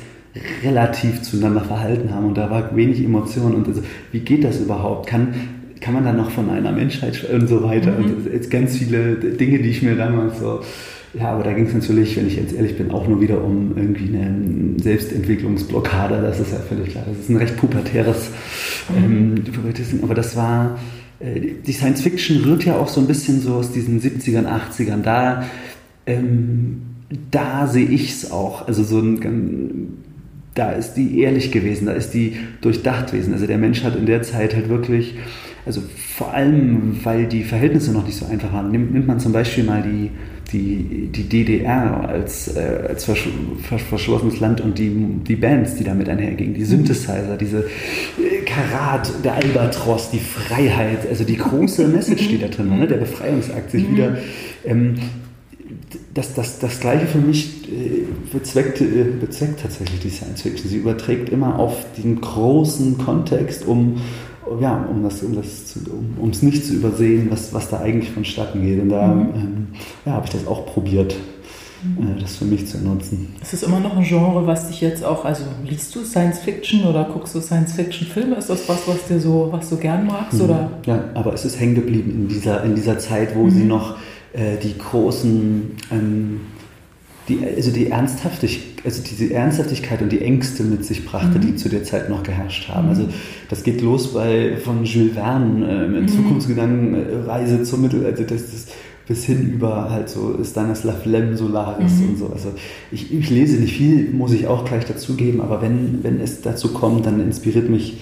relativ 0.63 1.21
zueinander 1.21 1.61
verhalten 1.61 2.13
haben 2.13 2.25
und 2.25 2.37
da 2.37 2.49
war 2.49 2.75
wenig 2.75 3.03
Emotion 3.03 3.55
und 3.55 3.67
also, 3.67 3.81
wie 4.11 4.19
geht 4.19 4.43
das 4.43 4.59
überhaupt? 4.59 5.07
Kann, 5.07 5.33
kann 5.79 5.93
man 5.93 6.03
dann 6.03 6.17
noch 6.17 6.31
von 6.31 6.49
einer 6.49 6.71
Menschheit 6.71 7.23
und 7.31 7.47
so 7.47 7.63
weiter? 7.63 7.91
Mhm. 7.91 8.05
Und 8.05 8.33
jetzt 8.33 8.51
ganz 8.51 8.77
viele 8.77 9.15
Dinge, 9.15 9.59
die 9.59 9.69
ich 9.69 9.81
mir 9.81 9.95
damals 9.95 10.39
so 10.39 10.61
ja, 11.17 11.31
aber 11.31 11.43
da 11.43 11.53
ging 11.53 11.65
es 11.65 11.73
natürlich, 11.73 12.17
wenn 12.17 12.27
ich 12.27 12.35
jetzt 12.35 12.53
ehrlich 12.53 12.77
bin, 12.77 12.91
auch 12.91 13.07
nur 13.07 13.21
wieder 13.21 13.41
um 13.41 13.77
irgendwie 13.77 14.15
eine 14.15 14.79
Selbstentwicklungsblockade. 14.81 16.21
Das 16.21 16.39
ist 16.39 16.51
ja 16.51 16.59
völlig 16.59 16.89
klar. 16.89 17.05
Das 17.07 17.17
ist 17.17 17.29
ein 17.29 17.37
recht 17.37 17.55
pubertäres 17.55 18.31
mhm. 18.89 19.35
ähm, 19.37 20.01
aber 20.01 20.13
das 20.13 20.35
war, 20.35 20.77
äh, 21.19 21.39
die 21.65 21.71
Science 21.71 22.01
Fiction 22.01 22.43
rührt 22.43 22.65
ja 22.65 22.75
auch 22.75 22.89
so 22.89 22.99
ein 22.99 23.07
bisschen 23.07 23.39
so 23.39 23.53
aus 23.53 23.71
diesen 23.71 24.01
70ern, 24.01 24.45
80ern. 24.45 25.03
Da, 25.03 25.45
ähm, 26.05 26.81
da 27.31 27.67
sehe 27.67 27.87
ich 27.87 28.11
es 28.11 28.31
auch. 28.31 28.67
Also 28.67 28.83
so 28.83 28.99
ein 28.99 30.03
da 30.55 30.71
ist 30.71 30.93
die 30.93 31.19
ehrlich 31.19 31.51
gewesen, 31.51 31.85
da 31.85 31.91
ist 31.91 32.13
die 32.13 32.37
durchdacht 32.61 33.11
gewesen. 33.11 33.33
Also 33.33 33.45
der 33.45 33.57
Mensch 33.57 33.83
hat 33.83 33.95
in 33.95 34.05
der 34.05 34.23
Zeit 34.23 34.55
halt 34.55 34.69
wirklich, 34.69 35.15
also 35.65 35.83
vor 36.15 36.33
allem, 36.33 36.97
weil 37.03 37.27
die 37.27 37.43
Verhältnisse 37.43 37.91
noch 37.91 38.05
nicht 38.05 38.17
so 38.17 38.25
einfach 38.25 38.51
waren, 38.53 38.71
nimmt, 38.71 38.93
nimmt 38.93 39.05
man 39.05 39.19
zum 39.19 39.33
Beispiel 39.33 39.65
mal 39.65 39.83
die, 39.83 40.11
die, 40.53 41.09
die 41.11 41.23
DDR 41.27 42.07
als, 42.07 42.55
äh, 42.55 42.87
als 42.87 43.03
versch 43.03 43.27
verschlossenes 43.89 44.39
Land 44.39 44.61
und 44.61 44.77
die, 44.79 44.89
die 45.27 45.35
Bands, 45.35 45.75
die 45.75 45.83
damit 45.83 46.07
einhergingen, 46.07 46.53
die 46.53 46.63
Synthesizer, 46.63 47.35
diese 47.37 47.59
äh, 47.59 48.45
Karat, 48.45 49.11
der 49.25 49.35
Albatros, 49.35 50.11
die 50.11 50.19
Freiheit, 50.19 50.99
also 51.09 51.25
die 51.25 51.37
große 51.37 51.85
Message, 51.89 52.29
die 52.29 52.39
da 52.39 52.47
drin 52.47 52.69
war, 52.69 52.77
ne? 52.77 52.87
der 52.87 52.97
Befreiungsakt, 52.97 53.71
sich 53.71 53.85
mhm. 53.89 53.93
wieder 53.93 54.17
ähm, 54.63 54.95
das, 56.13 56.33
das, 56.33 56.59
das 56.59 56.79
Gleiche 56.79 57.05
für 57.07 57.19
mich 57.19 57.69
äh, 57.71 58.05
bezweckt, 58.31 58.81
äh, 58.81 59.05
bezweckt 59.19 59.61
tatsächlich 59.61 59.99
die 59.99 60.09
Science 60.09 60.41
Fiction. 60.41 60.69
Sie 60.69 60.77
überträgt 60.77 61.29
immer 61.29 61.59
auf 61.59 61.85
den 61.97 62.21
großen 62.21 62.97
Kontext, 62.97 63.65
um, 63.65 64.01
ja, 64.59 64.87
um 64.89 65.03
das, 65.03 65.21
um 65.23 65.35
das 65.35 65.67
zu, 65.67 65.79
um, 66.19 66.29
es 66.29 66.41
nicht 66.41 66.65
zu 66.65 66.73
übersehen, 66.73 67.27
was, 67.29 67.53
was 67.53 67.69
da 67.69 67.79
eigentlich 67.79 68.11
vonstatten 68.11 68.61
geht. 68.61 68.81
Und 68.81 68.89
da 68.89 69.07
mhm. 69.07 69.21
ähm, 69.35 69.67
ja, 70.05 70.13
habe 70.13 70.25
ich 70.25 70.31
das 70.31 70.47
auch 70.47 70.65
probiert, 70.65 71.15
mhm. 71.83 72.17
äh, 72.17 72.21
das 72.21 72.37
für 72.37 72.45
mich 72.45 72.67
zu 72.67 72.77
nutzen. 72.79 73.35
Ist 73.41 73.53
es 73.53 73.63
immer 73.63 73.79
noch 73.79 73.95
ein 73.95 74.03
Genre, 74.03 74.45
was 74.47 74.67
dich 74.67 74.81
jetzt 74.81 75.03
auch, 75.03 75.25
also 75.25 75.43
liest 75.65 75.95
du 75.95 76.03
Science 76.03 76.39
Fiction 76.39 76.85
oder 76.85 77.05
guckst 77.05 77.35
du 77.35 77.41
Science 77.41 77.73
Fiction 77.73 78.07
Filme? 78.07 78.35
Ist 78.35 78.49
das 78.49 78.67
was, 78.67 78.87
was 78.87 79.05
dir 79.07 79.19
so, 79.19 79.49
was 79.51 79.69
du 79.69 79.77
gern 79.77 80.07
magst? 80.07 80.39
Mhm. 80.39 80.45
Oder? 80.45 80.71
Ja, 80.85 81.03
aber 81.13 81.33
es 81.33 81.45
ist 81.45 81.59
hängen 81.59 81.75
geblieben 81.75 82.11
in 82.11 82.27
dieser, 82.27 82.63
in 82.63 82.75
dieser 82.75 82.97
Zeit, 82.97 83.35
wo 83.35 83.49
sie 83.49 83.61
mhm. 83.63 83.67
noch 83.67 83.95
äh, 84.35 84.57
die 84.61 84.77
großen, 84.77 85.71
ähm, 85.91 86.41
die, 87.27 87.39
also 87.43 87.71
die 87.71 87.87
Ernsthaftigkeit, 87.87 88.85
also 88.85 89.01
diese 89.01 89.33
Ernsthaftigkeit 89.33 90.01
und 90.01 90.11
die 90.11 90.21
Ängste 90.21 90.63
mit 90.63 90.85
sich 90.85 91.05
brachte, 91.05 91.39
mhm. 91.39 91.41
die 91.41 91.55
zu 91.55 91.69
der 91.69 91.83
Zeit 91.83 92.09
noch 92.09 92.21
geherrscht 92.21 92.69
haben. 92.69 92.89
Also 92.89 93.07
das 93.49 93.63
geht 93.63 93.81
los 93.81 94.13
bei 94.13 94.57
von 94.57 94.83
Jules 94.85 95.13
Verne 95.13 95.67
äh, 95.67 95.85
in 95.85 96.03
mhm. 96.03 96.07
Zukunftsgedanken, 96.07 96.93
äh, 96.93 97.15
Reise 97.25 97.63
zum 97.63 97.81
Mittel, 97.81 98.05
also 98.05 98.23
das, 98.23 98.51
das 98.51 98.67
bis 99.07 99.25
hin 99.25 99.51
über 99.53 99.89
halt 99.89 100.09
so 100.09 100.37
Stanislav 100.43 101.05
Lem 101.05 101.35
Solaris 101.35 101.93
mhm. 101.99 102.09
und 102.09 102.17
so. 102.17 102.27
Also 102.27 102.53
ich, 102.91 103.13
ich, 103.13 103.29
lese 103.29 103.57
nicht 103.57 103.75
viel, 103.75 104.11
muss 104.11 104.33
ich 104.33 104.47
auch 104.47 104.65
gleich 104.65 104.85
dazugeben, 104.85 105.41
aber 105.41 105.61
wenn, 105.61 106.03
wenn 106.03 106.19
es 106.19 106.41
dazu 106.41 106.73
kommt, 106.73 107.05
dann 107.05 107.19
inspiriert 107.19 107.69
mich 107.69 107.97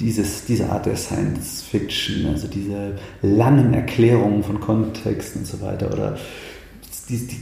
dieses, 0.00 0.44
diese 0.44 0.70
Art 0.70 0.86
der 0.86 0.96
Science 0.96 1.62
Fiction, 1.62 2.26
also 2.26 2.48
diese 2.48 2.92
langen 3.22 3.74
Erklärungen 3.74 4.42
von 4.42 4.60
Kontexten 4.60 5.42
und 5.42 5.46
so 5.46 5.60
weiter. 5.60 5.92
Oder 5.92 6.16
die, 7.08 7.18
die, 7.18 7.36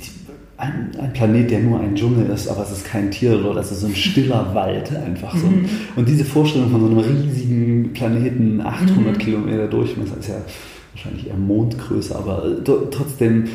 ein, 0.56 0.90
ein, 1.00 1.12
Planet, 1.12 1.50
der 1.50 1.60
nur 1.60 1.80
ein 1.80 1.94
Dschungel 1.94 2.28
ist, 2.30 2.48
aber 2.48 2.62
es 2.62 2.70
ist 2.70 2.84
kein 2.84 3.10
Tier, 3.10 3.44
oder 3.44 3.60
es 3.60 3.72
ist 3.72 3.80
so 3.80 3.86
ein 3.86 3.96
stiller 3.96 4.50
Wald 4.54 4.94
einfach 4.94 5.36
so. 5.36 5.46
Mhm. 5.46 5.68
Und 5.96 6.08
diese 6.08 6.24
Vorstellung 6.24 6.70
von 6.70 6.80
so 6.80 6.86
einem 6.86 6.98
riesigen 6.98 7.92
Planeten, 7.92 8.60
800 8.60 9.14
mhm. 9.14 9.18
Kilometer 9.18 9.66
Durchmesser, 9.66 10.18
ist 10.18 10.28
ja 10.28 10.42
wahrscheinlich 10.92 11.28
eher 11.28 11.36
Mondgröße, 11.36 12.14
aber 12.14 12.44
trotzdem 12.64 13.48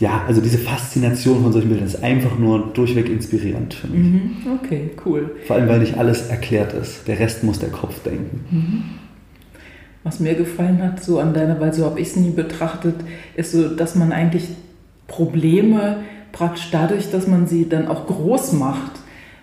ja, 0.00 0.22
also 0.26 0.40
diese 0.40 0.58
Faszination 0.58 1.42
von 1.42 1.52
solchen 1.52 1.68
Bildern 1.68 1.86
ist 1.86 2.02
einfach 2.02 2.38
nur 2.38 2.68
durchweg 2.72 3.08
inspirierend 3.08 3.74
für 3.74 3.88
mich. 3.88 3.98
Mhm. 3.98 4.36
Okay, 4.62 4.90
cool. 5.04 5.36
Vor 5.46 5.56
allem, 5.56 5.68
weil 5.68 5.80
nicht 5.80 5.98
alles 5.98 6.28
erklärt 6.28 6.72
ist. 6.72 7.08
Der 7.08 7.18
Rest 7.18 7.42
muss 7.42 7.58
der 7.58 7.70
Kopf 7.70 8.02
denken. 8.04 8.44
Mhm. 8.50 8.84
Was 10.04 10.20
mir 10.20 10.34
gefallen 10.34 10.80
hat, 10.82 11.02
so 11.02 11.18
an 11.18 11.34
deiner, 11.34 11.58
weil 11.60 11.74
so 11.74 11.84
habe 11.84 11.98
ich 12.00 12.08
es 12.08 12.16
nie 12.16 12.30
betrachtet, 12.30 12.94
ist 13.34 13.52
so, 13.52 13.68
dass 13.68 13.96
man 13.96 14.12
eigentlich 14.12 14.44
Probleme 15.08 15.98
praktisch 16.30 16.68
dadurch, 16.70 17.10
dass 17.10 17.26
man 17.26 17.48
sie 17.48 17.68
dann 17.68 17.88
auch 17.88 18.06
groß 18.06 18.52
macht, 18.52 18.92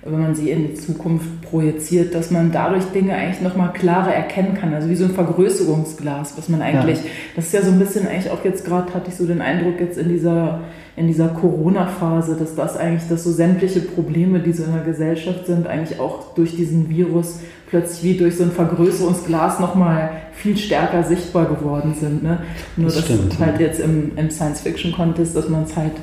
wenn 0.06 0.22
man 0.22 0.36
sie 0.36 0.52
in 0.52 0.68
die 0.68 0.76
Zukunft 0.76 1.42
projiziert, 1.42 2.14
dass 2.14 2.30
man 2.30 2.52
dadurch 2.52 2.84
Dinge 2.94 3.16
eigentlich 3.16 3.42
nochmal 3.42 3.74
klarer 3.74 4.14
erkennen 4.14 4.54
kann. 4.54 4.72
Also 4.72 4.88
wie 4.88 4.96
so 4.96 5.06
ein 5.06 5.12
Vergrößerungsglas, 5.12 6.38
was 6.38 6.48
man 6.48 6.62
eigentlich, 6.62 7.00
ja. 7.00 7.10
das 7.36 7.46
ist 7.46 7.54
ja 7.54 7.64
so 7.64 7.72
ein 7.72 7.80
bisschen 7.80 8.08
eigentlich 8.08 8.32
auch 8.32 8.46
jetzt 8.46 8.66
gerade, 8.66 8.94
hatte 8.94 9.10
ich 9.10 9.16
so 9.16 9.26
den 9.26 9.42
Eindruck 9.42 9.80
jetzt 9.80 9.98
in 9.98 10.10
dieser, 10.10 10.62
in 10.96 11.08
dieser 11.08 11.30
Corona-Phase, 11.30 12.36
dass 12.36 12.54
das 12.54 12.78
eigentlich, 12.78 13.10
dass 13.10 13.24
so 13.24 13.32
sämtliche 13.32 13.80
Probleme, 13.80 14.40
die 14.40 14.54
so 14.54 14.64
in 14.64 14.74
der 14.74 14.84
Gesellschaft 14.84 15.48
sind, 15.48 15.66
eigentlich 15.66 16.00
auch 16.00 16.36
durch 16.36 16.56
diesen 16.56 16.88
Virus 16.88 17.40
plötzlich 17.68 18.04
wie 18.04 18.18
durch 18.18 18.38
so 18.38 18.44
ein 18.44 18.52
Vergrößerungsglas 18.52 19.60
nochmal 19.60 20.12
viel 20.34 20.56
stärker 20.56 21.02
sichtbar 21.04 21.46
geworden 21.46 21.96
sind. 22.00 22.22
Ne? 22.22 22.44
Nur 22.78 22.88
das, 22.88 22.98
das 22.98 23.06
stimmt, 23.06 23.40
halt 23.40 23.60
ja. 23.60 23.66
jetzt 23.66 23.80
im, 23.80 24.12
im 24.18 24.30
Science-Fiction-Contest, 24.30 25.36
dass 25.36 25.50
man 25.50 25.64
es 25.64 25.76
halt 25.76 25.94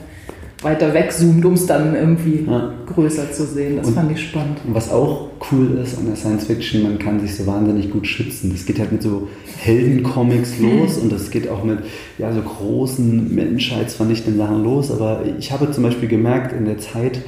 weiter 0.63 0.95
wegzoomt, 0.95 1.45
um 1.45 1.55
es 1.55 1.67
dann 1.67 1.95
irgendwie 1.95 2.45
ja. 2.47 2.73
größer 2.87 3.33
zu 3.33 3.45
sehen. 3.45 3.77
Das 3.77 3.89
und, 3.89 3.95
fand 3.95 4.13
ich 4.13 4.29
spannend. 4.29 4.59
Was 4.69 4.91
auch 4.91 5.29
cool 5.51 5.79
ist 5.83 5.99
an 5.99 6.07
der 6.07 6.17
Science 6.17 6.45
Fiction, 6.45 6.83
man 6.85 6.99
kann 6.99 7.21
sich 7.21 7.37
so 7.37 7.47
wahnsinnig 7.47 7.91
gut 7.91 8.07
schützen. 8.07 8.51
Das 8.53 8.65
geht 8.65 8.79
halt 8.79 8.93
mit 8.93 9.03
so 9.03 9.29
Heldencomics 9.59 10.59
mhm. 10.59 10.79
los 10.79 10.99
und 10.99 11.11
das 11.13 11.31
geht 11.31 11.49
auch 11.49 11.65
mit 11.65 11.81
ja, 12.19 12.33
so 12.33 12.41
großen 12.41 13.35
menschheitsvernichtenden 13.35 14.39
Sachen 14.39 14.63
los. 14.63 14.91
Aber 14.91 15.23
ich 15.39 15.51
habe 15.53 15.71
zum 15.71 15.83
Beispiel 15.83 16.09
gemerkt 16.09 16.53
in 16.53 16.65
der 16.65 16.79
Zeit, 16.79 17.21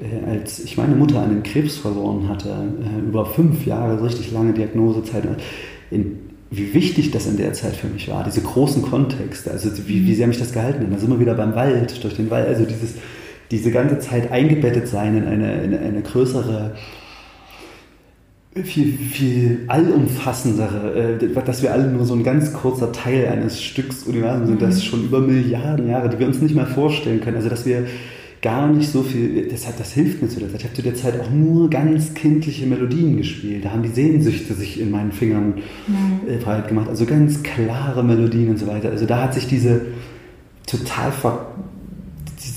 äh, 0.00 0.30
als 0.30 0.60
ich 0.60 0.76
meine 0.76 0.94
Mutter 0.96 1.20
an 1.20 1.30
den 1.30 1.42
Krebs 1.42 1.76
verloren 1.76 2.28
hatte, 2.28 2.48
äh, 2.48 3.06
über 3.06 3.26
fünf 3.26 3.66
Jahre, 3.66 3.98
so 3.98 4.04
richtig 4.04 4.32
lange 4.32 4.52
Diagnosezeit, 4.52 5.24
in 5.90 6.29
wie 6.50 6.74
wichtig 6.74 7.12
das 7.12 7.26
in 7.26 7.36
der 7.36 7.52
Zeit 7.52 7.76
für 7.76 7.86
mich 7.86 8.08
war, 8.08 8.24
diese 8.24 8.40
großen 8.40 8.82
Kontexte, 8.82 9.50
also 9.52 9.70
wie, 9.86 10.06
wie 10.06 10.14
sehr 10.14 10.26
mich 10.26 10.38
das 10.38 10.52
gehalten 10.52 10.84
hat. 10.84 10.92
Da 10.92 10.98
sind 10.98 11.10
wir 11.10 11.20
wieder 11.20 11.34
beim 11.34 11.54
Wald, 11.54 12.02
durch 12.02 12.16
den 12.16 12.28
Wald, 12.30 12.48
also 12.48 12.64
dieses, 12.64 12.94
diese 13.50 13.70
ganze 13.70 14.00
Zeit 14.00 14.32
eingebettet 14.32 14.88
sein 14.88 15.16
in 15.16 15.26
eine, 15.26 15.62
in 15.62 15.74
eine 15.76 16.02
größere 16.02 16.72
viel, 18.64 18.98
viel 18.98 19.64
allumfassendere, 19.68 21.18
äh, 21.20 21.44
dass 21.44 21.62
wir 21.62 21.72
alle 21.72 21.86
nur 21.86 22.04
so 22.04 22.14
ein 22.14 22.24
ganz 22.24 22.52
kurzer 22.52 22.90
Teil 22.90 23.28
eines 23.28 23.62
Stücks 23.62 24.02
Universum 24.02 24.46
sind, 24.46 24.56
mhm. 24.56 24.64
das 24.64 24.84
schon 24.84 25.04
über 25.04 25.20
Milliarden 25.20 25.88
Jahre, 25.88 26.08
die 26.08 26.18
wir 26.18 26.26
uns 26.26 26.40
nicht 26.40 26.56
mal 26.56 26.66
vorstellen 26.66 27.20
können. 27.20 27.36
Also 27.36 27.48
dass 27.48 27.64
wir 27.64 27.86
gar 28.42 28.68
nicht 28.68 28.90
so 28.90 29.02
viel, 29.02 29.48
das, 29.48 29.66
das 29.76 29.92
hilft 29.92 30.22
mir 30.22 30.28
zu 30.28 30.40
der 30.40 30.48
Zeit. 30.48 30.60
Ich 30.60 30.64
habe 30.64 30.74
zu 30.74 30.82
der 30.82 30.94
Zeit 30.94 31.20
auch 31.20 31.30
nur 31.30 31.68
ganz 31.68 32.14
kindliche 32.14 32.66
Melodien 32.66 33.16
gespielt. 33.16 33.64
Da 33.64 33.72
haben 33.72 33.82
die 33.82 33.90
Sehnsüchte 33.90 34.54
sich 34.54 34.80
in 34.80 34.90
meinen 34.90 35.12
Fingern 35.12 35.54
mhm. 35.86 36.28
äh, 36.28 36.36
breit 36.36 36.68
gemacht. 36.68 36.88
Also 36.88 37.04
ganz 37.04 37.42
klare 37.42 38.02
Melodien 38.02 38.50
und 38.50 38.58
so 38.58 38.66
weiter. 38.66 38.90
Also 38.90 39.04
da 39.04 39.22
hat 39.22 39.34
sich 39.34 39.46
diese 39.46 39.86
total 40.66 41.12
ver 41.12 41.54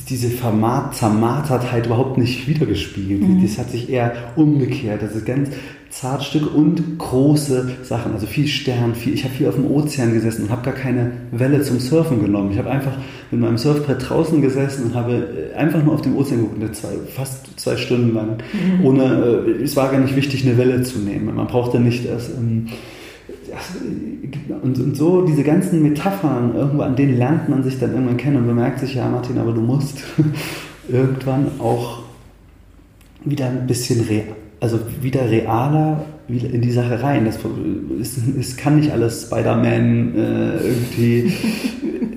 diese 0.10 0.30
Zermartertheit 0.38 1.88
überhaupt 1.88 2.18
nicht 2.18 2.48
wiedergespiegelt. 2.48 3.22
Mhm. 3.22 3.42
Das 3.42 3.58
hat 3.58 3.72
sich 3.72 3.90
eher 3.90 4.14
umgekehrt. 4.36 5.02
Das 5.02 5.16
ist 5.16 5.26
ganz 5.26 5.50
Zartstück 6.04 6.54
und 6.54 7.00
große 7.00 7.70
Sachen. 7.84 8.12
Also 8.12 8.28
viel 8.28 8.46
Stern, 8.46 8.94
viel. 8.94 9.14
Ich 9.14 9.24
habe 9.24 9.34
viel 9.34 9.48
auf 9.48 9.56
dem 9.56 9.72
Ozean 9.72 10.12
gesessen 10.12 10.44
und 10.44 10.50
habe 10.50 10.62
gar 10.62 10.74
keine 10.74 11.12
Welle 11.32 11.62
zum 11.62 11.80
Surfen 11.80 12.22
genommen. 12.22 12.52
Ich 12.52 12.58
habe 12.58 12.70
einfach 12.70 12.92
mit 13.32 13.40
meinem 13.40 13.58
Surfbrett 13.58 14.10
draußen 14.10 14.42
gesessen 14.42 14.88
und 14.88 14.96
habe 14.96 15.14
äh, 15.54 15.56
einfach 15.56 15.82
nur 15.82 15.94
auf 15.94 16.02
dem 16.02 16.18
Ozean 16.18 16.42
geguckt, 16.42 16.76
zwei, 16.76 16.90
fast 17.08 17.58
zwei 17.58 17.78
Stunden 17.78 18.14
lang. 18.14 18.40
Mhm. 18.52 18.86
Ohne, 18.86 19.46
äh, 19.48 19.64
es 19.64 19.78
war 19.78 19.92
gar 19.92 20.02
nicht 20.02 20.14
wichtig, 20.18 20.46
eine 20.46 20.58
Welle 20.58 20.82
zu 20.82 21.00
nehmen. 21.00 21.34
Man 21.34 21.48
brauchte 21.48 21.80
nicht 21.80 22.06
erst. 22.06 22.32
Ähm, 22.32 22.68
und, 24.62 24.80
und, 24.80 24.98
so 24.98 25.22
diese 25.22 25.44
ganzen 25.44 25.82
Metaphern, 25.84 26.54
irgendwo 26.54 26.82
an 26.82 26.98
denen 26.98 27.18
lernt 27.18 27.48
man 27.48 27.64
sich 27.64 27.80
dann 27.80 27.94
irgendwann 27.94 28.18
kennen 28.18 28.38
und 28.38 28.48
bemerkt 28.48 28.82
sich, 28.82 28.96
ja 28.96 29.08
Martin, 29.08 29.38
aber 29.38 29.54
du 29.54 29.62
musst 29.62 30.00
irgendwann 30.90 31.48
auch 31.60 32.00
wieder 33.24 33.46
ein 33.46 33.68
bisschen 33.68 34.02
real 34.02 34.36
also 34.64 34.80
wieder 35.02 35.30
realer 35.30 36.06
in 36.30 36.62
die 36.62 36.72
Sache 36.72 37.04
rein. 37.04 37.26
Das 37.26 37.38
ist, 38.00 38.18
es 38.40 38.56
kann 38.56 38.78
nicht 38.78 38.94
alles 38.94 39.24
Spider-Man 39.24 40.16
äh, 40.16 40.68
irgendwie 40.68 41.34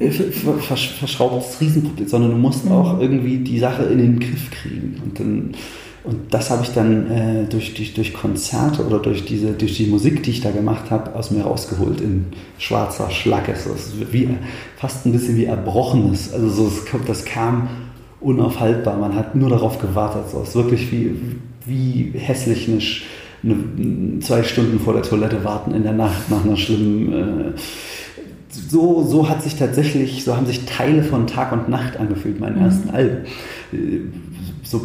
versch 0.60 0.94
verschraubtes 0.96 1.60
Riesenproblem, 1.60 2.06
sondern 2.06 2.30
du 2.30 2.36
musst 2.36 2.70
auch 2.70 2.94
mhm. 2.94 3.00
irgendwie 3.00 3.38
die 3.38 3.58
Sache 3.58 3.82
in 3.82 3.98
den 3.98 4.20
Griff 4.20 4.48
kriegen. 4.52 5.02
Und, 5.04 5.18
dann, 5.18 5.54
und 6.04 6.32
das 6.32 6.50
habe 6.50 6.62
ich 6.62 6.70
dann 6.70 7.10
äh, 7.10 7.44
durch, 7.50 7.74
durch, 7.74 7.94
durch 7.94 8.14
Konzerte 8.14 8.86
oder 8.86 9.00
durch, 9.00 9.24
diese, 9.24 9.54
durch 9.54 9.76
die 9.76 9.86
Musik, 9.86 10.22
die 10.22 10.30
ich 10.30 10.40
da 10.40 10.52
gemacht 10.52 10.92
habe, 10.92 11.16
aus 11.16 11.32
mir 11.32 11.42
rausgeholt 11.42 12.00
in 12.00 12.26
schwarzer 12.58 13.10
Schlacke. 13.10 13.56
So, 13.56 13.70
es 13.74 13.88
ist 13.88 14.12
wie, 14.12 14.28
fast 14.76 15.04
ein 15.04 15.10
bisschen 15.10 15.36
wie 15.36 15.46
Erbrochenes. 15.46 16.32
Also 16.32 16.48
so, 16.48 16.72
das 17.08 17.24
kam 17.24 17.70
unaufhaltbar. 18.20 18.96
Man 18.98 19.16
hat 19.16 19.34
nur 19.34 19.50
darauf 19.50 19.80
gewartet. 19.80 20.30
So, 20.30 20.42
es 20.42 20.50
ist 20.50 20.54
wirklich 20.54 20.92
wie 20.92 21.10
wie 21.66 22.12
hässlich 22.14 22.68
eine, 22.68 22.80
eine, 23.42 24.20
zwei 24.20 24.42
Stunden 24.42 24.80
vor 24.80 24.94
der 24.94 25.02
Toilette 25.02 25.44
warten 25.44 25.74
in 25.74 25.82
der 25.82 25.92
Nacht 25.92 26.30
nach 26.30 26.44
einer 26.44 26.56
schlimmen. 26.56 27.12
Äh, 27.12 27.52
so, 28.50 29.02
so 29.02 29.28
hat 29.28 29.42
sich 29.42 29.56
tatsächlich, 29.56 30.24
so 30.24 30.36
haben 30.36 30.46
sich 30.46 30.64
Teile 30.64 31.02
von 31.02 31.26
Tag 31.26 31.52
und 31.52 31.68
Nacht 31.68 31.98
angefühlt, 31.98 32.40
meinen 32.40 32.58
mhm. 32.58 32.64
ersten 32.64 32.90
Alben. 32.90 33.26
Äh, 33.72 34.00
so, 34.62 34.84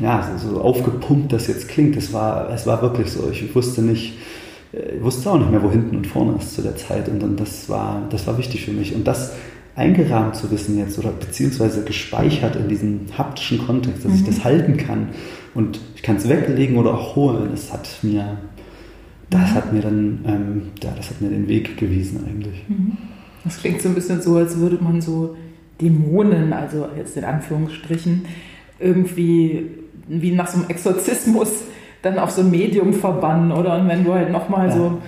ja, 0.00 0.30
so 0.38 0.60
aufgepumpt 0.60 1.32
das 1.32 1.48
jetzt 1.48 1.68
klingt, 1.68 1.96
es 1.96 2.12
war, 2.12 2.50
es 2.50 2.66
war 2.66 2.80
wirklich 2.80 3.10
so. 3.10 3.28
Ich 3.30 3.54
wusste 3.54 3.82
nicht, 3.82 4.14
äh, 4.72 4.96
ich 4.96 5.02
wusste 5.02 5.30
auch 5.30 5.38
nicht 5.38 5.50
mehr, 5.50 5.62
wo 5.62 5.70
hinten 5.70 5.96
und 5.96 6.06
vorne 6.06 6.38
ist 6.38 6.54
zu 6.54 6.62
der 6.62 6.76
Zeit. 6.76 7.08
Und, 7.08 7.22
und 7.22 7.38
das, 7.40 7.68
war, 7.68 8.02
das 8.10 8.26
war 8.26 8.38
wichtig 8.38 8.64
für 8.64 8.72
mich. 8.72 8.94
Und 8.94 9.06
das 9.06 9.32
eingerahmt 9.76 10.34
zu 10.34 10.50
wissen 10.50 10.76
jetzt 10.78 10.98
oder 10.98 11.10
beziehungsweise 11.10 11.84
gespeichert 11.84 12.56
in 12.56 12.68
diesem 12.68 13.00
haptischen 13.16 13.64
Kontext, 13.64 14.04
dass 14.04 14.12
mhm. 14.12 14.18
ich 14.18 14.24
das 14.24 14.44
halten 14.44 14.76
kann 14.76 15.08
und 15.58 15.80
ich 15.96 16.02
kann 16.02 16.16
es 16.16 16.28
weglegen 16.28 16.76
oder 16.76 16.94
auch 16.94 17.16
holen. 17.16 17.48
Das 17.50 17.72
hat 17.72 17.88
mir, 18.02 18.38
das 19.28 19.50
hat 19.54 19.72
mir 19.72 19.82
dann, 19.82 20.24
ähm, 20.24 20.62
ja, 20.80 20.92
das 20.96 21.10
hat 21.10 21.20
mir 21.20 21.30
den 21.30 21.48
Weg 21.48 21.76
gewiesen 21.76 22.24
eigentlich. 22.24 22.64
Mhm. 22.68 22.96
Das 23.42 23.58
klingt 23.58 23.82
so 23.82 23.88
ein 23.88 23.96
bisschen 23.96 24.22
so, 24.22 24.36
als 24.36 24.56
würde 24.58 24.78
man 24.80 25.00
so 25.00 25.36
Dämonen, 25.80 26.52
also 26.52 26.86
jetzt 26.96 27.16
in 27.16 27.24
Anführungsstrichen, 27.24 28.24
irgendwie 28.78 29.66
wie 30.06 30.30
nach 30.30 30.46
so 30.46 30.60
einem 30.60 30.70
Exorzismus 30.70 31.64
dann 32.02 32.20
auf 32.20 32.30
so 32.30 32.42
ein 32.42 32.52
Medium 32.52 32.94
verbannen, 32.94 33.50
oder? 33.50 33.80
Und 33.80 33.88
wenn 33.88 34.04
du 34.04 34.14
halt 34.14 34.30
nochmal 34.30 34.68
ja. 34.68 34.76
so 34.76 34.98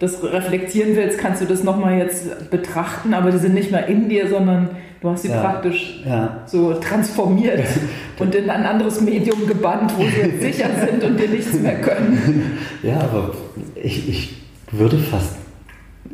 das 0.00 0.22
reflektieren 0.22 0.96
willst, 0.96 1.18
kannst 1.18 1.42
du 1.42 1.46
das 1.46 1.62
nochmal 1.62 1.98
jetzt 1.98 2.50
betrachten, 2.50 3.12
aber 3.12 3.30
die 3.30 3.38
sind 3.38 3.54
nicht 3.54 3.70
mehr 3.70 3.86
in 3.86 4.08
dir, 4.08 4.28
sondern 4.28 4.70
du 5.02 5.10
hast 5.10 5.22
sie 5.22 5.28
ja. 5.28 5.42
praktisch 5.42 6.02
ja. 6.06 6.42
so 6.46 6.72
transformiert 6.72 7.66
und 8.18 8.34
in 8.34 8.48
ein 8.48 8.64
anderes 8.64 9.02
Medium 9.02 9.46
gebannt, 9.46 9.92
wo 9.96 10.02
sie 10.02 10.40
sicher 10.40 10.68
sind 10.86 11.04
und 11.04 11.20
dir 11.20 11.28
nichts 11.28 11.52
mehr 11.52 11.80
können. 11.80 12.58
Ja, 12.82 12.98
aber 13.00 13.34
ich, 13.74 14.08
ich 14.08 14.36
würde 14.72 14.96
fast, 14.96 15.36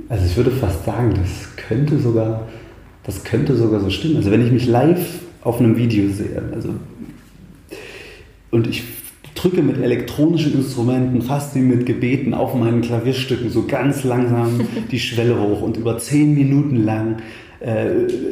also 0.08 0.26
ich 0.26 0.36
würde 0.36 0.50
fast 0.50 0.84
sagen, 0.84 1.14
das 1.14 1.54
könnte 1.68 1.98
sogar, 1.98 2.48
das 3.04 3.22
könnte 3.22 3.54
sogar 3.54 3.78
so 3.78 3.88
stimmen. 3.88 4.16
Also 4.16 4.32
wenn 4.32 4.44
ich 4.44 4.50
mich 4.50 4.66
live 4.66 5.20
auf 5.42 5.60
einem 5.60 5.76
Video 5.76 6.10
sehe, 6.10 6.42
also 6.52 6.70
und 8.50 8.66
ich 8.66 8.82
drücke 9.36 9.62
mit 9.62 9.78
elektronischen 9.80 10.54
Instrumenten, 10.54 11.22
fast 11.22 11.54
wie 11.54 11.60
mit 11.60 11.86
Gebeten 11.86 12.34
auf 12.34 12.54
meinen 12.54 12.80
Klavierstücken 12.80 13.50
so 13.50 13.66
ganz 13.66 14.02
langsam 14.02 14.60
die 14.90 14.98
Schwelle 14.98 15.40
hoch 15.40 15.62
und 15.62 15.76
über 15.76 15.98
zehn 15.98 16.34
Minuten 16.34 16.84
lang 16.84 17.16
äh, 17.60 17.86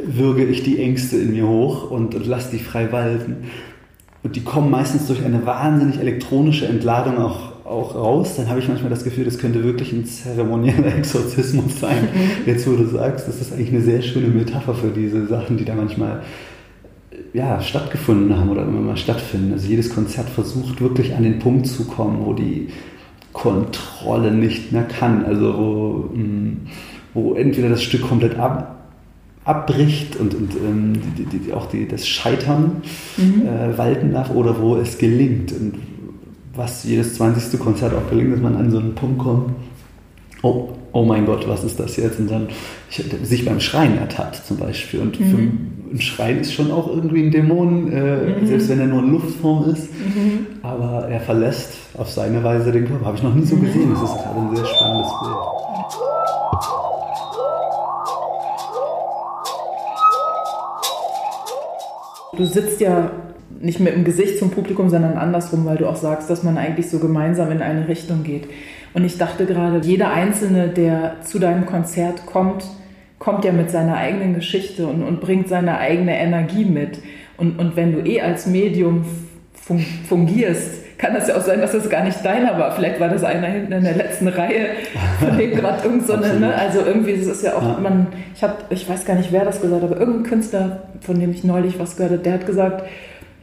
würge 0.07 0.45
ich 0.45 0.63
die 0.63 0.81
Ängste 0.81 1.17
in 1.17 1.33
mir 1.33 1.47
hoch 1.47 1.91
und, 1.91 2.15
und 2.15 2.27
lasse 2.27 2.51
die 2.53 2.59
frei 2.59 2.91
walten. 2.93 3.37
Und 4.23 4.37
die 4.37 4.41
kommen 4.41 4.71
meistens 4.71 5.07
durch 5.07 5.23
eine 5.23 5.45
wahnsinnig 5.45 6.01
elektronische 6.01 6.67
Entladung 6.67 7.19
auch, 7.19 7.67
auch 7.67 7.95
raus. 7.95 8.37
Dann 8.37 8.49
habe 8.49 8.59
ich 8.59 8.69
manchmal 8.69 8.89
das 8.89 9.05
Gefühl, 9.05 9.27
das 9.27 9.39
könnte 9.39 9.63
wirklich 9.63 9.93
ein 9.93 10.07
zeremonieller 10.07 10.97
Exorzismus 10.97 11.79
sein. 11.81 12.09
Jetzt, 12.47 12.67
wo 12.67 12.73
du 12.73 12.87
sagst, 12.87 13.29
das 13.29 13.43
ist 13.43 13.53
eigentlich 13.53 13.69
eine 13.69 13.83
sehr 13.83 14.01
schöne 14.01 14.29
Metapher 14.29 14.75
für 14.75 14.89
diese 14.89 15.27
Sachen, 15.27 15.59
die 15.59 15.67
da 15.67 15.75
manchmal 15.75 16.23
ja, 17.35 17.61
stattgefunden 17.61 18.39
haben 18.39 18.49
oder 18.49 18.63
immer 18.63 18.81
mal 18.81 18.97
stattfinden. 18.97 19.53
Also 19.53 19.67
jedes 19.67 19.93
Konzert 19.93 20.31
versucht 20.31 20.81
wirklich 20.81 21.15
an 21.15 21.25
den 21.25 21.41
Punkt 21.41 21.67
zu 21.67 21.85
kommen, 21.85 22.25
wo 22.25 22.33
die 22.33 22.69
Kontrolle 23.33 24.33
nicht 24.33 24.71
mehr 24.71 24.85
kann. 24.85 25.27
Also 25.27 25.53
wo, 25.53 26.17
mm, 26.17 26.69
wo 27.13 27.35
entweder 27.35 27.69
das 27.69 27.83
Stück 27.83 28.03
komplett 28.03 28.39
ab, 28.39 28.93
abbricht 29.45 30.15
und, 30.15 30.33
und 30.33 30.55
ähm, 30.55 30.93
die, 31.19 31.25
die, 31.25 31.39
die, 31.39 31.53
auch 31.53 31.67
die, 31.67 31.89
das 31.89 32.07
Scheitern 32.07 32.83
mhm. 33.17 33.43
äh, 33.47 33.77
walten 33.77 34.13
darf 34.13 34.31
oder 34.31 34.61
wo 34.61 34.77
es 34.77 34.97
gelingt. 34.97 35.51
Und 35.51 35.75
was 36.55 36.85
jedes 36.85 37.15
20. 37.17 37.59
Konzert 37.59 37.95
auch 37.95 38.09
gelingt, 38.11 38.33
dass 38.33 38.41
man 38.41 38.55
an 38.55 38.71
so 38.71 38.79
einen 38.79 38.95
Punkt 38.95 39.19
kommt, 39.19 39.51
oh, 40.43 40.69
oh 40.95 41.05
mein 41.05 41.27
Gott, 41.27 41.47
was 41.49 41.65
ist 41.65 41.79
das 41.79 41.97
jetzt? 41.97 42.19
Und 42.21 42.31
dann 42.31 42.49
ich, 42.89 43.05
sich 43.25 43.45
beim 43.45 43.61
Schreien 43.61 43.99
ertappt 43.99 44.47
zum 44.47 44.57
Beispiel. 44.57 45.01
Und 45.01 45.19
mhm. 45.21 45.25
für, 45.25 45.97
ein 45.97 46.01
Schreien 46.01 46.41
ist 46.41 46.55
schon 46.55 46.71
auch 46.71 46.89
irgendwie 46.89 47.25
ein 47.25 47.31
Dämon, 47.31 47.93
äh, 47.93 48.41
mhm. 48.41 48.47
selbst 48.47 48.69
wenn 48.69 48.81
er 48.81 48.87
nur 48.87 49.01
in 49.01 49.11
Luftform 49.11 49.71
ist. 49.71 49.89
Mhm. 49.93 50.47
Aber 50.63 51.09
er 51.09 51.21
verlässt 51.21 51.73
auf 51.99 52.11
seine 52.11 52.43
Weise 52.43 52.73
den 52.73 52.87
Körper. 52.87 53.07
Habe 53.07 53.17
ich 53.17 53.23
noch 53.25 53.35
nie 53.35 53.45
so 53.45 53.57
gesehen. 53.57 53.91
Das 53.93 54.03
ist 54.03 54.17
gerade 54.17 54.41
ein 54.41 54.57
sehr 54.57 54.65
spannendes 54.65 55.11
Bild. 55.21 55.37
Du 62.37 62.45
sitzt 62.45 62.81
ja 62.81 63.11
nicht 63.61 63.81
mit 63.81 63.95
dem 63.95 64.05
Gesicht 64.05 64.39
zum 64.39 64.51
Publikum, 64.51 64.91
sondern 64.91 65.17
andersrum, 65.17 65.65
weil 65.65 65.77
du 65.77 65.89
auch 65.89 65.97
sagst, 65.97 66.31
dass 66.31 66.43
man 66.43 66.59
eigentlich 66.59 66.91
so 66.91 66.99
gemeinsam 66.99 67.51
in 67.51 67.63
eine 67.63 67.89
Richtung 67.89 68.23
geht. 68.23 68.49
Und 68.95 69.05
ich 69.05 69.19
dachte 69.19 69.45
gerade, 69.45 69.81
jeder 69.85 70.13
Einzelne, 70.13 70.69
der 70.69 71.17
zu 71.23 71.39
deinem 71.39 71.67
Konzert 71.67 72.27
kommt, 72.27 72.65
kommt 73.19 73.45
ja 73.45 73.53
mit 73.53 73.71
seiner 73.71 73.97
eigenen 73.97 74.35
Geschichte 74.35 74.87
und, 74.87 75.03
und 75.03 75.21
bringt 75.21 75.49
seine 75.49 75.79
eigene 75.79 76.17
Energie 76.17 76.65
mit. 76.65 77.01
Und, 77.37 77.59
und 77.59 77.75
wenn 77.77 77.93
du 77.93 78.07
eh 78.09 78.21
als 78.21 78.47
Medium 78.47 79.05
fungierst, 80.09 80.85
kann 80.99 81.15
das 81.15 81.29
ja 81.29 81.37
auch 81.37 81.43
sein, 81.43 81.61
dass 81.61 81.73
das 81.73 81.91
gar 81.91 82.05
nicht 82.05 82.25
deiner 82.25 82.59
war. 82.59 82.73
Vielleicht 82.73 83.01
war 83.01 83.09
das 83.09 83.25
einer 83.25 83.49
hinten 83.49 83.73
in 83.73 83.85
der 83.85 83.97
letzten 83.97 84.29
Reihe, 84.29 84.69
von 85.19 85.37
dem 85.37 85.51
gerade 85.57 85.85
irgend 85.85 86.07
so 86.07 86.13
eine, 86.13 86.39
ne? 86.39 86.55
also 86.55 86.81
irgendwie, 86.85 87.17
das 87.17 87.27
ist 87.27 87.43
ja 87.43 87.57
auch, 87.57 87.63
ja. 87.63 87.79
man, 87.83 88.07
ich 88.35 88.43
habe, 88.43 88.55
ich 88.71 88.89
weiß 88.89 89.05
gar 89.05 89.17
nicht, 89.17 89.33
wer 89.33 89.45
das 89.45 89.61
gesagt 89.61 89.83
hat, 89.83 89.91
aber 89.91 89.99
irgendein 89.99 90.23
Künstler, 90.23 90.83
von 91.01 91.19
dem 91.19 91.33
ich 91.33 91.43
neulich 91.43 91.79
was 91.79 91.97
gehört 91.97 92.13
habe, 92.13 92.23
der 92.23 92.35
hat 92.35 92.47
gesagt, 92.47 92.85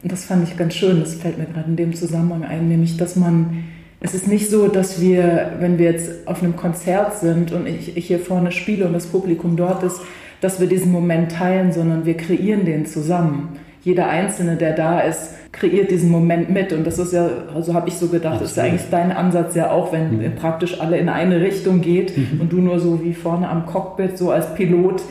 und 0.02 0.10
das 0.10 0.24
fand 0.24 0.48
ich 0.48 0.56
ganz 0.56 0.74
schön, 0.74 1.00
das 1.00 1.14
fällt 1.14 1.38
mir 1.38 1.44
gerade 1.44 1.68
in 1.68 1.76
dem 1.76 1.94
Zusammenhang 1.94 2.44
ein, 2.44 2.68
nämlich, 2.68 2.96
dass 2.96 3.16
man 3.16 3.64
es 4.02 4.14
ist 4.14 4.26
nicht 4.26 4.50
so, 4.50 4.66
dass 4.66 5.00
wir, 5.00 5.52
wenn 5.60 5.78
wir 5.78 5.92
jetzt 5.92 6.26
auf 6.26 6.42
einem 6.42 6.56
Konzert 6.56 7.18
sind 7.18 7.52
und 7.52 7.66
ich, 7.66 7.96
ich 7.96 8.06
hier 8.06 8.18
vorne 8.18 8.50
spiele 8.50 8.84
und 8.86 8.92
das 8.92 9.06
Publikum 9.06 9.56
dort 9.56 9.84
ist, 9.84 10.00
dass 10.40 10.60
wir 10.60 10.66
diesen 10.66 10.90
Moment 10.90 11.30
teilen, 11.30 11.72
sondern 11.72 12.04
wir 12.04 12.16
kreieren 12.16 12.64
den 12.64 12.84
zusammen. 12.84 13.60
Jeder 13.82 14.08
Einzelne, 14.08 14.56
der 14.56 14.74
da 14.74 15.00
ist, 15.00 15.34
kreiert 15.52 15.90
diesen 15.90 16.10
Moment 16.10 16.50
mit. 16.50 16.72
Und 16.72 16.84
das 16.84 16.98
ist 16.98 17.12
ja, 17.12 17.28
also 17.54 17.74
habe 17.74 17.88
ich 17.88 17.94
so 17.94 18.08
gedacht, 18.08 18.34
Absolut. 18.34 18.50
ist 18.50 18.56
ja 18.56 18.64
eigentlich 18.64 18.90
dein 18.90 19.12
Ansatz 19.12 19.54
ja 19.54 19.70
auch, 19.70 19.92
wenn 19.92 20.18
mhm. 20.18 20.34
praktisch 20.34 20.80
alle 20.80 20.98
in 20.98 21.08
eine 21.08 21.40
Richtung 21.40 21.80
geht 21.80 22.16
mhm. 22.16 22.40
und 22.40 22.52
du 22.52 22.56
nur 22.58 22.80
so 22.80 23.04
wie 23.04 23.14
vorne 23.14 23.48
am 23.48 23.66
Cockpit, 23.66 24.18
so 24.18 24.30
als 24.30 24.52
Pilot 24.54 25.02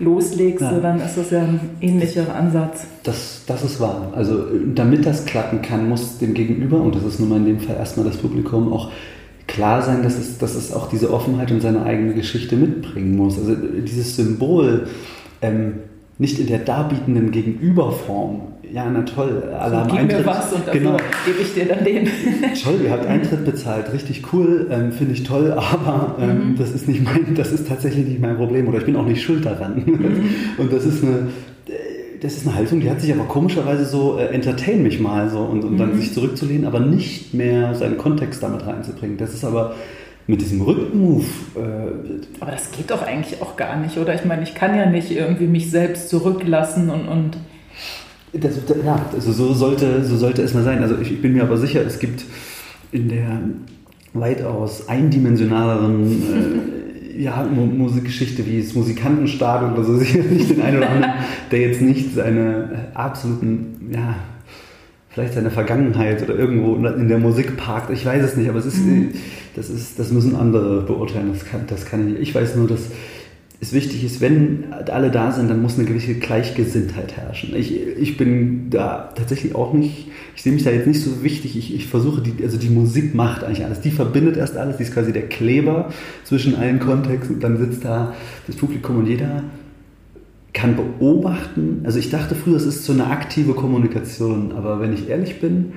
loslegst, 0.00 0.62
ja. 0.62 0.78
dann 0.80 1.00
ist 1.00 1.16
das 1.16 1.30
ja 1.30 1.40
ein 1.40 1.60
ähnlicher 1.80 2.34
Ansatz. 2.34 2.86
Das, 3.02 3.42
das 3.46 3.64
ist 3.64 3.80
wahr. 3.80 4.12
Also 4.14 4.44
damit 4.74 5.06
das 5.06 5.24
klappen 5.24 5.62
kann, 5.62 5.88
muss 5.88 6.18
dem 6.18 6.34
Gegenüber, 6.34 6.80
und 6.80 6.94
das 6.94 7.04
ist 7.04 7.20
nun 7.20 7.28
mal 7.28 7.36
in 7.36 7.46
dem 7.46 7.60
Fall 7.60 7.76
erstmal 7.76 8.06
das 8.06 8.16
Publikum, 8.16 8.72
auch 8.72 8.90
klar 9.46 9.82
sein, 9.82 10.02
dass 10.02 10.16
es, 10.18 10.38
dass 10.38 10.54
es 10.54 10.72
auch 10.72 10.88
diese 10.88 11.12
Offenheit 11.12 11.50
und 11.50 11.60
seine 11.60 11.82
eigene 11.82 12.14
Geschichte 12.14 12.56
mitbringen 12.56 13.16
muss. 13.16 13.38
Also 13.38 13.56
dieses 13.56 14.14
Symbol, 14.14 14.86
ähm, 15.40 15.74
nicht 16.18 16.38
in 16.38 16.46
der 16.48 16.58
darbietenden 16.58 17.30
Gegenüberform. 17.30 18.42
Ja, 18.72 18.90
na 18.90 19.02
toll, 19.02 19.44
Alarm 19.58 19.88
so, 19.88 19.94
gib 19.94 20.00
Eintritt. 20.00 20.18
Mir 20.18 20.26
was 20.26 20.52
und 20.52 20.72
genau. 20.72 20.96
gebe 21.24 21.40
ich 21.40 21.54
dir 21.54 21.64
dann 21.66 21.84
den. 21.84 22.04
toll, 22.62 22.80
ihr 22.84 22.90
habt 22.90 23.06
Eintritt 23.06 23.44
bezahlt, 23.44 23.92
richtig 23.94 24.22
cool, 24.32 24.68
ähm, 24.70 24.92
finde 24.92 25.14
ich 25.14 25.22
toll, 25.22 25.52
aber 25.56 26.16
ähm, 26.20 26.50
mhm. 26.50 26.56
das 26.58 26.72
ist 26.72 26.86
nicht 26.86 27.02
mein, 27.02 27.34
das 27.34 27.52
ist 27.52 27.66
tatsächlich 27.66 28.06
nicht 28.06 28.20
mein 28.20 28.36
Problem 28.36 28.68
oder 28.68 28.78
ich 28.78 28.84
bin 28.84 28.96
auch 28.96 29.06
nicht 29.06 29.22
schuld 29.22 29.46
daran. 29.46 29.82
Mhm. 29.86 30.24
Und 30.58 30.72
das 30.72 30.84
ist 30.84 31.02
eine, 31.02 31.28
das 32.20 32.36
ist 32.36 32.46
eine 32.46 32.56
Haltung, 32.56 32.80
die 32.80 32.90
hat 32.90 33.00
sich 33.00 33.12
aber 33.12 33.24
komischerweise 33.24 33.84
so, 33.84 34.18
äh, 34.18 34.26
entertain 34.26 34.82
mich 34.82 35.00
mal 35.00 35.30
so 35.30 35.40
und, 35.40 35.64
und 35.64 35.74
mhm. 35.74 35.78
dann 35.78 35.96
sich 35.96 36.12
zurückzulehnen, 36.12 36.66
aber 36.66 36.80
nicht 36.80 37.32
mehr 37.32 37.74
seinen 37.74 37.96
Kontext 37.96 38.42
damit 38.42 38.66
reinzubringen. 38.66 39.16
Das 39.16 39.32
ist 39.34 39.44
aber 39.44 39.76
mit 40.28 40.42
diesem 40.42 40.60
Rückenmove. 40.60 41.24
Äh, 41.56 42.38
Aber 42.38 42.52
das 42.52 42.70
geht 42.70 42.90
doch 42.90 43.02
eigentlich 43.02 43.42
auch 43.42 43.56
gar 43.56 43.76
nicht, 43.76 43.96
oder? 43.96 44.14
Ich 44.14 44.24
meine, 44.24 44.42
ich 44.42 44.54
kann 44.54 44.76
ja 44.76 44.86
nicht 44.86 45.10
irgendwie 45.10 45.46
mich 45.46 45.70
selbst 45.70 46.10
zurücklassen 46.10 46.90
und. 46.90 47.08
und 47.08 47.38
das, 48.34 48.56
ja, 48.84 49.06
also 49.12 49.32
so 49.32 49.54
sollte, 49.54 50.04
so 50.04 50.18
sollte 50.18 50.42
es 50.42 50.52
mal 50.52 50.62
sein. 50.62 50.82
Also 50.82 50.98
ich, 50.98 51.12
ich 51.12 51.22
bin 51.22 51.32
mir 51.32 51.42
aber 51.42 51.56
sicher, 51.56 51.80
es 51.80 51.98
gibt 51.98 52.24
in 52.92 53.08
der 53.08 53.40
weitaus 54.12 54.86
eindimensionaleren 54.86 56.74
äh, 57.16 57.22
ja, 57.22 57.42
Musikgeschichte 57.44 58.44
wie 58.44 58.60
das 58.60 58.74
Musikantenstadion 58.74 59.72
oder 59.72 59.84
so 59.84 59.96
sicherlich 59.98 60.48
den 60.48 60.60
einen 60.60 60.76
oder 60.76 60.90
anderen, 60.90 61.12
der 61.50 61.60
jetzt 61.60 61.80
nicht 61.80 62.14
seine 62.14 62.88
absoluten 62.92 63.90
ja, 63.94 64.16
vielleicht 65.18 65.34
seine 65.34 65.50
Vergangenheit 65.50 66.22
oder 66.22 66.38
irgendwo 66.38 66.76
in 66.76 67.08
der 67.08 67.18
Musik 67.18 67.56
parkt. 67.56 67.90
Ich 67.90 68.06
weiß 68.06 68.22
es 68.22 68.36
nicht, 68.36 68.48
aber 68.48 68.60
es 68.60 68.66
ist, 68.66 68.78
mhm. 68.78 69.10
das, 69.56 69.68
ist 69.68 69.98
das 69.98 70.12
müssen 70.12 70.36
andere 70.36 70.82
beurteilen. 70.82 71.30
Das 71.32 71.44
kann, 71.44 71.62
das 71.66 71.84
kann 71.86 72.14
ich. 72.14 72.20
Ich 72.20 72.34
weiß 72.36 72.54
nur, 72.54 72.68
dass 72.68 72.82
es 73.60 73.72
wichtig 73.72 74.04
ist, 74.04 74.20
wenn 74.20 74.72
alle 74.72 75.10
da 75.10 75.32
sind, 75.32 75.50
dann 75.50 75.60
muss 75.60 75.76
eine 75.76 75.88
gewisse 75.88 76.14
Gleichgesinntheit 76.14 77.16
herrschen. 77.16 77.56
Ich, 77.56 77.76
ich 77.76 78.16
bin 78.16 78.70
da 78.70 79.12
tatsächlich 79.16 79.56
auch 79.56 79.72
nicht, 79.72 80.06
ich 80.36 80.42
sehe 80.44 80.52
mich 80.52 80.62
da 80.62 80.70
jetzt 80.70 80.86
nicht 80.86 81.02
so 81.02 81.24
wichtig. 81.24 81.58
Ich, 81.58 81.74
ich 81.74 81.88
versuche, 81.88 82.22
die, 82.22 82.44
also 82.44 82.56
die 82.56 82.70
Musik 82.70 83.16
macht 83.16 83.42
eigentlich 83.42 83.64
alles. 83.64 83.80
Die 83.80 83.90
verbindet 83.90 84.36
erst 84.36 84.56
alles, 84.56 84.76
die 84.76 84.84
ist 84.84 84.94
quasi 84.94 85.12
der 85.12 85.28
Kleber 85.28 85.90
zwischen 86.22 86.54
allen 86.54 86.78
Kontexten. 86.78 87.40
Dann 87.40 87.58
sitzt 87.58 87.84
da 87.84 88.14
das 88.46 88.54
Publikum 88.54 88.98
und 88.98 89.06
jeder 89.08 89.42
kann 90.52 90.76
beobachten. 90.76 91.82
Also 91.84 91.98
ich 91.98 92.10
dachte 92.10 92.34
früher, 92.34 92.56
es 92.56 92.66
ist 92.66 92.84
so 92.84 92.92
eine 92.92 93.08
aktive 93.08 93.54
Kommunikation, 93.54 94.52
aber 94.52 94.80
wenn 94.80 94.92
ich 94.92 95.08
ehrlich 95.08 95.40
bin, 95.40 95.72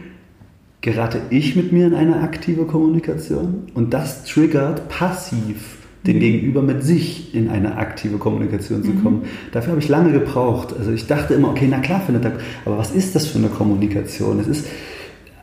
gerate 0.82 1.22
ich 1.30 1.56
mit 1.56 1.72
mir 1.72 1.88
in 1.88 1.94
eine 1.94 2.22
aktive 2.22 2.66
Kommunikation 2.66 3.68
und 3.74 3.94
das 3.94 4.24
triggert 4.24 4.90
passiv 4.90 5.78
den 6.06 6.16
mhm. 6.16 6.22
Gegenüber 6.22 6.62
mit 6.62 6.84
sich 6.84 7.36
in 7.36 7.50
eine 7.50 7.78
aktive 7.78 8.18
Kommunikation 8.18 8.84
zu 8.84 8.92
kommen. 8.94 9.18
Mhm. 9.18 9.52
Dafür 9.52 9.72
habe 9.72 9.82
ich 9.82 9.90
lange 9.90 10.12
gebraucht. 10.12 10.76
Also 10.78 10.92
ich 10.92 11.06
dachte 11.06 11.36
immer, 11.36 11.50
okay, 11.50 11.68
na 11.70 11.80
klar 11.80 12.02
findet 12.02 12.26
er, 12.26 12.34
aber 12.66 12.78
was 12.78 12.92
ist 12.92 13.16
das 13.16 13.28
für 13.28 13.38
eine 13.38 13.50
Kommunikation? 13.50 14.40
Es 14.40 14.48
ist, 14.48 14.68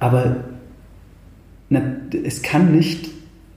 aber 0.00 0.36
na, 1.70 1.82
es 2.24 2.42
kann 2.42 2.74
nicht 2.74 3.10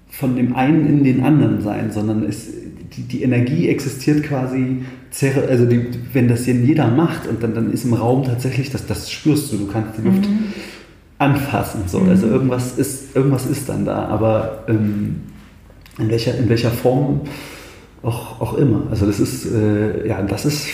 von 0.10 0.36
dem 0.36 0.56
einen 0.56 0.86
in 0.88 1.04
den 1.04 1.24
anderen 1.24 1.62
sein, 1.62 1.92
sondern 1.92 2.24
es, 2.24 2.50
die, 2.96 3.04
die 3.04 3.24
Energie 3.24 3.70
existiert 3.70 4.24
quasi, 4.24 4.84
also 5.48 5.66
die, 5.66 5.88
wenn 6.14 6.28
das 6.28 6.46
jeder 6.46 6.88
macht 6.88 7.28
und 7.28 7.42
dann, 7.42 7.54
dann 7.54 7.72
ist 7.72 7.86
im 7.86 7.94
Raum 7.94 8.24
tatsächlich, 8.24 8.70
das, 8.70 8.86
das 8.86 9.10
spürst 9.10 9.52
du, 9.52 9.58
du 9.58 9.68
kannst 9.68 9.98
die 9.98 10.04
Luft 10.04 10.28
mhm. 10.28 10.54
anfassen. 11.18 11.84
So. 11.88 12.00
Also 12.00 12.28
mhm. 12.28 12.34
irgendwas 12.34 12.78
ist, 12.78 13.16
irgendwas 13.16 13.46
ist 13.46 13.70
dann 13.70 13.86
da, 13.86 14.06
aber 14.06 14.66
ähm, 14.68 15.22
in, 16.00 16.10
welcher, 16.10 16.38
in 16.38 16.50
welcher 16.50 16.72
Form 16.72 17.22
auch, 18.04 18.42
auch 18.42 18.54
immer. 18.56 18.84
Also 18.90 19.06
das 19.06 19.20
ist, 19.20 19.46
äh, 19.46 20.08
ja, 20.08 20.22
das 20.22 20.46
ist, 20.46 20.68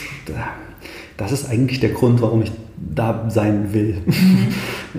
das 1.17 1.31
ist 1.31 1.49
eigentlich 1.49 1.79
der 1.79 1.89
Grund, 1.89 2.21
warum 2.21 2.41
ich 2.41 2.51
da 2.77 3.25
sein 3.29 3.73
will. 3.73 3.97
Mhm. 4.05 4.47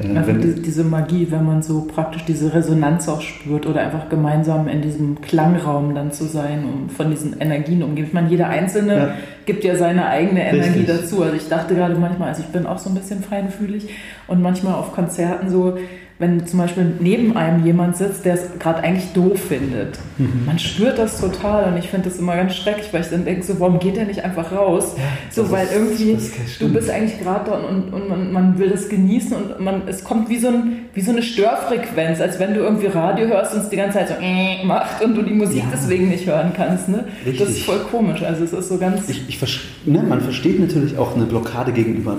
äh, 0.17 0.27
wenn, 0.27 0.41
die, 0.41 0.63
diese 0.63 0.85
Magie, 0.85 1.29
wenn 1.31 1.45
man 1.45 1.63
so 1.63 1.83
praktisch 1.83 2.25
diese 2.25 2.53
Resonanz 2.53 3.09
auch 3.09 3.21
spürt 3.21 3.67
oder 3.67 3.81
einfach 3.81 4.09
gemeinsam 4.09 4.69
in 4.69 4.83
diesem 4.83 5.21
Klangraum 5.21 5.95
dann 5.95 6.13
zu 6.13 6.25
sein 6.25 6.65
und 6.65 6.93
von 6.93 7.11
diesen 7.11 7.41
Energien 7.41 7.83
umgeben. 7.83 8.09
Ich 8.09 8.15
meine, 8.15 8.29
jeder 8.29 8.49
Einzelne 8.49 8.97
ja. 8.97 9.15
gibt 9.47 9.65
ja 9.65 9.77
seine 9.77 10.07
eigene 10.07 10.49
Energie 10.49 10.81
Richtig. 10.81 10.87
dazu. 10.87 11.23
Also 11.23 11.37
ich 11.37 11.49
dachte 11.49 11.75
gerade 11.75 11.95
manchmal, 11.95 12.31
also 12.31 12.43
ich 12.43 12.49
bin 12.49 12.67
auch 12.67 12.79
so 12.79 12.91
ein 12.91 12.97
bisschen 12.97 13.23
feinfühlig 13.23 13.89
und 14.27 14.43
manchmal 14.43 14.75
auf 14.75 14.93
Konzerten 14.93 15.49
so, 15.49 15.79
wenn 16.19 16.45
zum 16.47 16.59
Beispiel 16.59 16.95
neben 16.99 17.37
einem 17.37 17.65
jemand 17.65 17.97
sitzt, 17.97 18.25
der 18.25 18.35
es 18.35 18.59
gerade 18.59 18.81
eigentlich 18.83 19.13
doof 19.13 19.41
findet. 19.41 19.99
Mhm. 20.19 20.47
Man 20.47 20.59
spürt 20.59 20.99
das 20.99 21.21
total 21.21 21.73
und 21.73 21.79
ich 21.79 21.89
finde 21.89 22.09
das 22.09 22.19
immer 22.19 22.35
ganz 22.35 22.57
schrecklich, 22.57 22.89
weil 22.93 23.03
ich 23.03 23.09
dann 23.09 23.25
denke, 23.25 23.45
so, 23.45 23.61
warum 23.61 23.79
geht 23.79 23.97
der 23.97 24.05
nicht 24.05 24.25
einfach 24.25 24.51
raus? 24.51 24.95
Ja, 24.97 25.05
so, 25.31 25.49
weil 25.53 25.67
ist, 25.67 25.75
irgendwie, 25.75 26.19
du 26.59 26.73
bist 26.73 26.91
eigentlich 26.91 27.21
gerade 27.21 27.49
da 27.51 27.57
und, 27.59 27.93
und 27.93 28.09
man, 28.09 28.33
man, 28.33 28.59
will 28.59 28.69
das 28.69 28.89
genießen 28.89 29.37
und 29.37 29.61
man, 29.61 29.83
es 29.87 30.03
kommt 30.03 30.29
wie 30.29 30.39
so, 30.39 30.49
ein, 30.49 30.87
wie 30.93 31.03
so 31.03 31.13
eine 31.13 31.23
Störfrequenz, 31.23 32.21
als 32.21 32.41
wenn 32.41 32.53
du 32.53 32.61
irgendwie 32.61 32.87
Radio 32.87 33.29
hörst 33.29 33.55
und 33.55 33.61
es 33.61 33.69
die 33.69 33.77
ganze 33.77 33.99
Zeit 33.99 34.09
so 34.09 34.15
äh, 34.21 34.65
macht 34.65 35.05
und 35.05 35.15
du 35.15 35.23
die 35.23 35.35
Musik 35.35 35.63
ja. 35.63 35.69
deswegen 35.73 36.09
nicht 36.09 36.27
hören 36.27 36.53
kannst. 36.57 36.89
Ne? 36.89 37.05
Das 37.25 37.49
ist 37.49 37.63
voll 37.63 37.79
komisch. 37.91 38.23
Also 38.25 38.43
es 38.43 38.53
ist 38.53 38.69
so 38.69 38.79
ganz... 38.79 39.09
Ich, 39.09 39.29
ich 39.29 39.39
ne, 39.87 40.03
man 40.03 40.21
versteht 40.21 40.59
natürlich 40.59 40.99
auch 40.99 41.15
eine 41.15 41.27
Blockade 41.27 41.71
gegenüber 41.71 42.17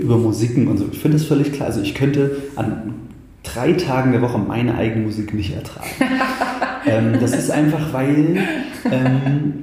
über 0.00 0.16
Musiken 0.16 0.68
und 0.68 0.78
so. 0.78 0.88
Ich 0.90 0.98
finde 0.98 1.18
das 1.18 1.26
völlig 1.26 1.52
klar. 1.52 1.68
Also 1.68 1.80
ich 1.80 1.94
könnte 1.94 2.36
an 2.56 2.94
drei 3.42 3.72
Tagen 3.72 4.12
der 4.12 4.22
Woche 4.22 4.38
meine 4.38 4.74
eigene 4.76 5.04
Musik 5.04 5.34
nicht 5.34 5.54
ertragen. 5.54 5.90
ähm, 6.86 7.14
das 7.20 7.34
ist 7.34 7.50
einfach, 7.50 7.92
weil 7.92 8.38
ähm, 8.90 9.54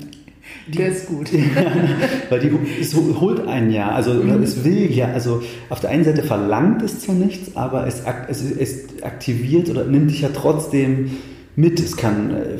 die, 0.67 0.77
der 0.77 0.89
ist 0.89 1.07
gut. 1.07 1.29
weil 2.29 2.39
die 2.39 2.51
es 2.81 2.95
holt 2.95 3.47
einen 3.47 3.71
ja. 3.71 3.91
Also 3.91 4.13
mhm. 4.13 4.41
es 4.43 4.63
will 4.63 4.91
ja, 4.91 5.07
also 5.07 5.41
auf 5.69 5.79
der 5.79 5.89
einen 5.91 6.03
Seite 6.03 6.23
verlangt 6.23 6.81
es 6.81 7.01
zwar 7.01 7.15
nichts, 7.15 7.55
aber 7.55 7.87
es, 7.87 8.03
es, 8.27 8.41
es 8.51 9.03
aktiviert 9.03 9.69
oder 9.69 9.85
nimmt 9.85 10.11
dich 10.11 10.21
ja 10.21 10.29
trotzdem 10.33 11.11
mit. 11.57 11.79
Es 11.79 11.97
kann, 11.97 12.31
äh, 12.31 12.57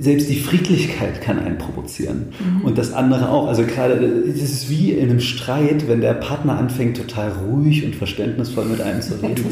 selbst 0.00 0.30
die 0.30 0.40
Friedlichkeit 0.40 1.20
kann 1.20 1.38
einen 1.38 1.58
provozieren. 1.58 2.32
Mhm. 2.40 2.62
Und 2.62 2.78
das 2.78 2.92
andere 2.92 3.28
auch. 3.28 3.46
Also 3.46 3.64
gerade, 3.64 3.94
es 3.94 4.42
ist 4.42 4.70
wie 4.70 4.92
in 4.92 5.10
einem 5.10 5.20
Streit, 5.20 5.86
wenn 5.86 6.00
der 6.00 6.14
Partner 6.14 6.58
anfängt, 6.58 6.96
total 6.96 7.30
ruhig 7.32 7.84
und 7.84 7.94
verständnisvoll 7.94 8.64
mit 8.64 8.80
einem 8.80 9.02
zu 9.02 9.14
reden. 9.22 9.44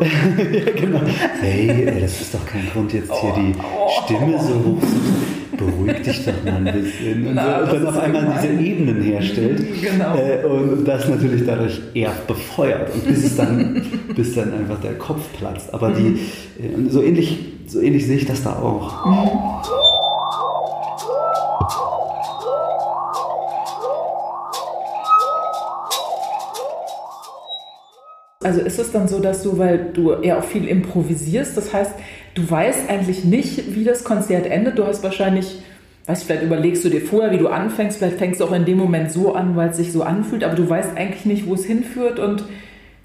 ja, 0.00 0.72
genau. 0.72 1.00
Hey, 1.40 2.00
das 2.00 2.22
ist 2.22 2.34
doch 2.34 2.44
kein 2.46 2.66
Grund, 2.72 2.92
jetzt 2.94 3.12
hier 3.12 3.34
die 3.34 3.54
Stimme 4.04 4.40
so 4.40 4.54
hoch 4.64 4.80
zu 4.80 5.42
beruhig 5.56 6.02
dich 6.02 6.24
doch 6.24 6.44
mal 6.44 6.54
ein 6.54 6.64
bisschen. 6.64 7.26
Und, 7.26 7.34
Na, 7.34 7.66
so, 7.66 7.76
und 7.76 7.84
dann 7.84 7.86
auf 7.86 7.98
einmal 7.98 8.22
gemein. 8.22 8.38
diese 8.42 8.54
Ebenen 8.54 9.02
herstellt. 9.02 9.62
Genau. 9.80 10.16
Äh, 10.16 10.44
und 10.46 10.84
das 10.86 11.08
natürlich 11.08 11.44
dadurch 11.46 11.80
eher 11.94 12.12
befeuert. 12.26 12.92
Und 12.94 13.06
bis 13.06 13.24
es 13.24 13.36
dann, 13.36 13.82
bis 14.16 14.34
dann 14.34 14.52
einfach 14.52 14.80
der 14.80 14.94
Kopf 14.94 15.22
platzt. 15.38 15.72
Aber 15.72 15.90
die, 15.90 16.18
äh, 16.62 16.88
so 16.88 17.02
ähnlich 17.02 17.51
so 17.66 17.80
ähnlich 17.80 18.06
sehe 18.06 18.16
ich 18.16 18.26
das 18.26 18.42
da 18.42 18.58
auch. 18.58 19.06
Also 28.44 28.60
ist 28.60 28.78
es 28.78 28.90
dann 28.90 29.06
so, 29.06 29.20
dass 29.20 29.42
du, 29.42 29.56
weil 29.56 29.90
du 29.92 30.14
ja 30.22 30.38
auch 30.38 30.44
viel 30.44 30.66
improvisierst, 30.66 31.56
das 31.56 31.72
heißt, 31.72 31.92
du 32.34 32.50
weißt 32.50 32.90
eigentlich 32.90 33.24
nicht, 33.24 33.74
wie 33.74 33.84
das 33.84 34.02
Konzert 34.02 34.46
endet. 34.46 34.78
Du 34.78 34.86
hast 34.86 35.04
wahrscheinlich, 35.04 35.62
weißt 36.06 36.24
vielleicht 36.24 36.42
überlegst 36.42 36.84
du 36.84 36.88
dir 36.88 37.02
vorher, 37.02 37.30
wie 37.30 37.38
du 37.38 37.48
anfängst, 37.48 37.98
vielleicht 37.98 38.18
fängst 38.18 38.40
du 38.40 38.44
auch 38.44 38.52
in 38.52 38.64
dem 38.64 38.78
Moment 38.78 39.12
so 39.12 39.34
an, 39.34 39.54
weil 39.54 39.70
es 39.70 39.76
sich 39.76 39.92
so 39.92 40.02
anfühlt, 40.02 40.42
aber 40.42 40.56
du 40.56 40.68
weißt 40.68 40.96
eigentlich 40.96 41.24
nicht, 41.24 41.46
wo 41.46 41.54
es 41.54 41.64
hinführt 41.64 42.18
und 42.18 42.44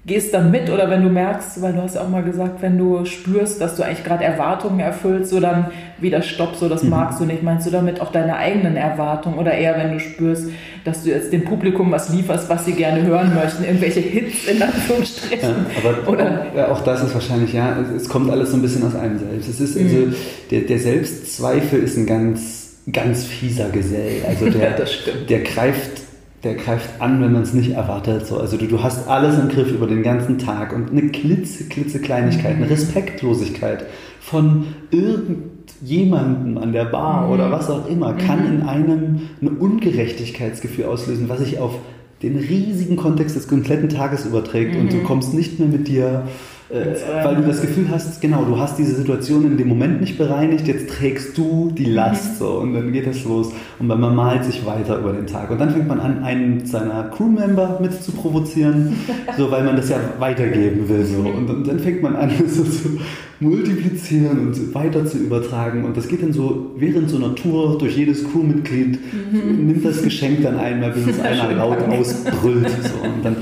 gehst 0.06 0.32
dann 0.32 0.50
mit 0.50 0.70
oder 0.70 0.88
wenn 0.90 1.02
du 1.02 1.10
merkst, 1.10 1.60
weil 1.60 1.74
du 1.74 1.82
hast 1.82 1.96
ja 1.96 2.02
auch 2.02 2.08
mal 2.08 2.22
gesagt, 2.22 2.62
wenn 2.62 2.78
du 2.78 3.04
spürst, 3.04 3.60
dass 3.60 3.76
du 3.76 3.82
eigentlich 3.82 4.04
gerade 4.04 4.24
Erwartungen 4.24 4.80
erfüllst, 4.80 5.30
so 5.30 5.38
dann 5.38 5.66
wieder 5.98 6.22
stopp, 6.22 6.56
so 6.56 6.68
das 6.68 6.82
mhm. 6.82 6.90
magst 6.90 7.20
du 7.20 7.24
nicht. 7.24 7.42
Meinst 7.42 7.66
du 7.66 7.70
damit 7.70 8.00
auch 8.00 8.10
deine 8.10 8.36
eigenen 8.36 8.76
Erwartungen 8.76 9.38
oder 9.38 9.52
eher 9.52 9.76
wenn 9.76 9.92
du 9.92 10.00
spürst, 10.00 10.50
dass 10.84 11.04
du 11.04 11.10
jetzt 11.10 11.32
dem 11.32 11.44
Publikum 11.44 11.90
was 11.90 12.08
lieferst, 12.08 12.48
was 12.48 12.64
sie 12.64 12.72
gerne 12.72 13.02
hören 13.02 13.34
möchten, 13.34 13.64
irgendwelche 13.64 14.00
Hits 14.00 14.46
in 14.48 14.62
Anführungsstrichen? 14.62 15.48
Ja, 15.50 15.90
aber 15.90 16.10
oder? 16.10 16.46
Auch, 16.68 16.78
auch, 16.78 16.84
das 16.84 17.04
ist 17.04 17.14
wahrscheinlich, 17.14 17.52
ja, 17.52 17.76
es 17.94 18.08
kommt 18.08 18.30
alles 18.30 18.50
so 18.50 18.56
ein 18.56 18.62
bisschen 18.62 18.86
aus 18.86 18.94
einem 18.94 19.18
selbst. 19.18 19.48
Es 19.48 19.60
ist 19.60 19.76
mhm. 19.76 19.84
also, 19.84 20.16
der, 20.50 20.60
der 20.62 20.78
Selbstzweifel 20.78 21.82
ist 21.82 21.98
ein 21.98 22.06
ganz, 22.06 22.76
ganz 22.90 23.24
fieser 23.24 23.68
Gesell. 23.68 24.22
Also 24.26 24.48
der, 24.50 24.70
ja, 24.70 24.84
der 25.28 25.40
greift 25.40 26.07
der 26.44 26.54
greift 26.54 27.00
an, 27.00 27.20
wenn 27.20 27.32
man 27.32 27.42
es 27.42 27.52
nicht 27.52 27.72
erwartet. 27.72 28.26
So, 28.26 28.38
also 28.38 28.56
du, 28.56 28.66
du 28.66 28.82
hast 28.82 29.08
alles 29.08 29.38
im 29.38 29.48
Griff 29.48 29.70
über 29.72 29.86
den 29.86 30.02
ganzen 30.02 30.38
Tag 30.38 30.72
und 30.74 30.90
eine 30.90 31.08
klitze, 31.08 31.64
klitze 31.64 32.00
Kleinigkeit, 32.00 32.56
eine 32.56 32.66
mhm. 32.66 32.72
Respektlosigkeit 32.72 33.86
von 34.20 34.66
irgendjemandem 34.90 36.58
an 36.58 36.72
der 36.72 36.84
Bar 36.84 37.26
mhm. 37.26 37.32
oder 37.32 37.50
was 37.50 37.68
auch 37.70 37.88
immer 37.88 38.14
kann 38.14 38.46
mhm. 38.46 38.54
in 38.54 38.68
einem 38.68 39.20
ein 39.42 39.48
Ungerechtigkeitsgefühl 39.48 40.84
auslösen, 40.84 41.28
was 41.28 41.40
sich 41.40 41.58
auf 41.58 41.74
den 42.22 42.36
riesigen 42.36 42.96
Kontext 42.96 43.36
des 43.36 43.48
kompletten 43.48 43.88
Tages 43.88 44.26
überträgt 44.26 44.74
mhm. 44.74 44.80
und 44.80 44.92
du 44.92 45.02
kommst 45.02 45.34
nicht 45.34 45.58
mehr 45.58 45.68
mit 45.68 45.88
dir 45.88 46.24
äh, 46.70 47.24
weil 47.24 47.36
du 47.36 47.42
das 47.42 47.62
Gefühl 47.62 47.86
hast, 47.90 48.20
genau, 48.20 48.44
du 48.44 48.58
hast 48.58 48.78
diese 48.78 48.94
Situation 48.94 49.46
in 49.46 49.56
dem 49.56 49.68
Moment 49.68 50.02
nicht 50.02 50.18
bereinigt, 50.18 50.68
jetzt 50.68 50.90
trägst 50.90 51.38
du 51.38 51.70
die 51.70 51.86
Last 51.86 52.34
mhm. 52.34 52.36
so 52.38 52.48
und 52.58 52.74
dann 52.74 52.92
geht 52.92 53.06
das 53.06 53.24
los 53.24 53.52
und 53.78 53.86
man 53.86 54.14
malt 54.14 54.44
sich 54.44 54.66
weiter 54.66 54.98
über 54.98 55.14
den 55.14 55.26
Tag 55.26 55.50
und 55.50 55.58
dann 55.58 55.70
fängt 55.70 55.88
man 55.88 55.98
an, 55.98 56.22
einen 56.22 56.66
seiner 56.66 57.04
Crewmember 57.04 57.78
mit 57.80 58.02
zu 58.02 58.12
provozieren, 58.12 58.92
so 59.38 59.50
weil 59.50 59.64
man 59.64 59.76
das 59.76 59.88
ja 59.88 59.96
weitergeben 60.18 60.86
will 60.90 61.06
so 61.06 61.20
und, 61.20 61.48
und 61.48 61.66
dann 61.66 61.78
fängt 61.78 62.02
man 62.02 62.14
an, 62.16 62.30
so 62.46 62.62
zu 62.64 63.00
multiplizieren 63.40 64.38
und 64.48 64.74
weiter 64.74 65.06
zu 65.06 65.16
übertragen 65.16 65.86
und 65.86 65.96
das 65.96 66.06
geht 66.06 66.22
dann 66.22 66.34
so 66.34 66.72
während 66.76 67.08
so 67.08 67.16
einer 67.16 67.34
Tour 67.34 67.78
durch 67.78 67.96
jedes 67.96 68.30
Crewmitglied 68.30 68.98
mhm. 69.32 69.66
nimmt 69.68 69.86
das 69.86 70.02
Geschenk 70.02 70.42
dann 70.42 70.58
einmal, 70.58 70.90
bis 70.90 71.06
es 71.06 71.20
einer 71.24 71.50
laut 71.50 71.78
ausbrüllt 71.88 72.68
so 72.68 73.08
und 73.08 73.24
dann 73.24 73.36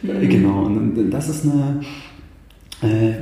mhm. 0.00 0.28
genau 0.30 0.64
und 0.64 1.10
das 1.10 1.28
ist 1.28 1.44
eine 1.44 1.80
äh, 2.82 3.12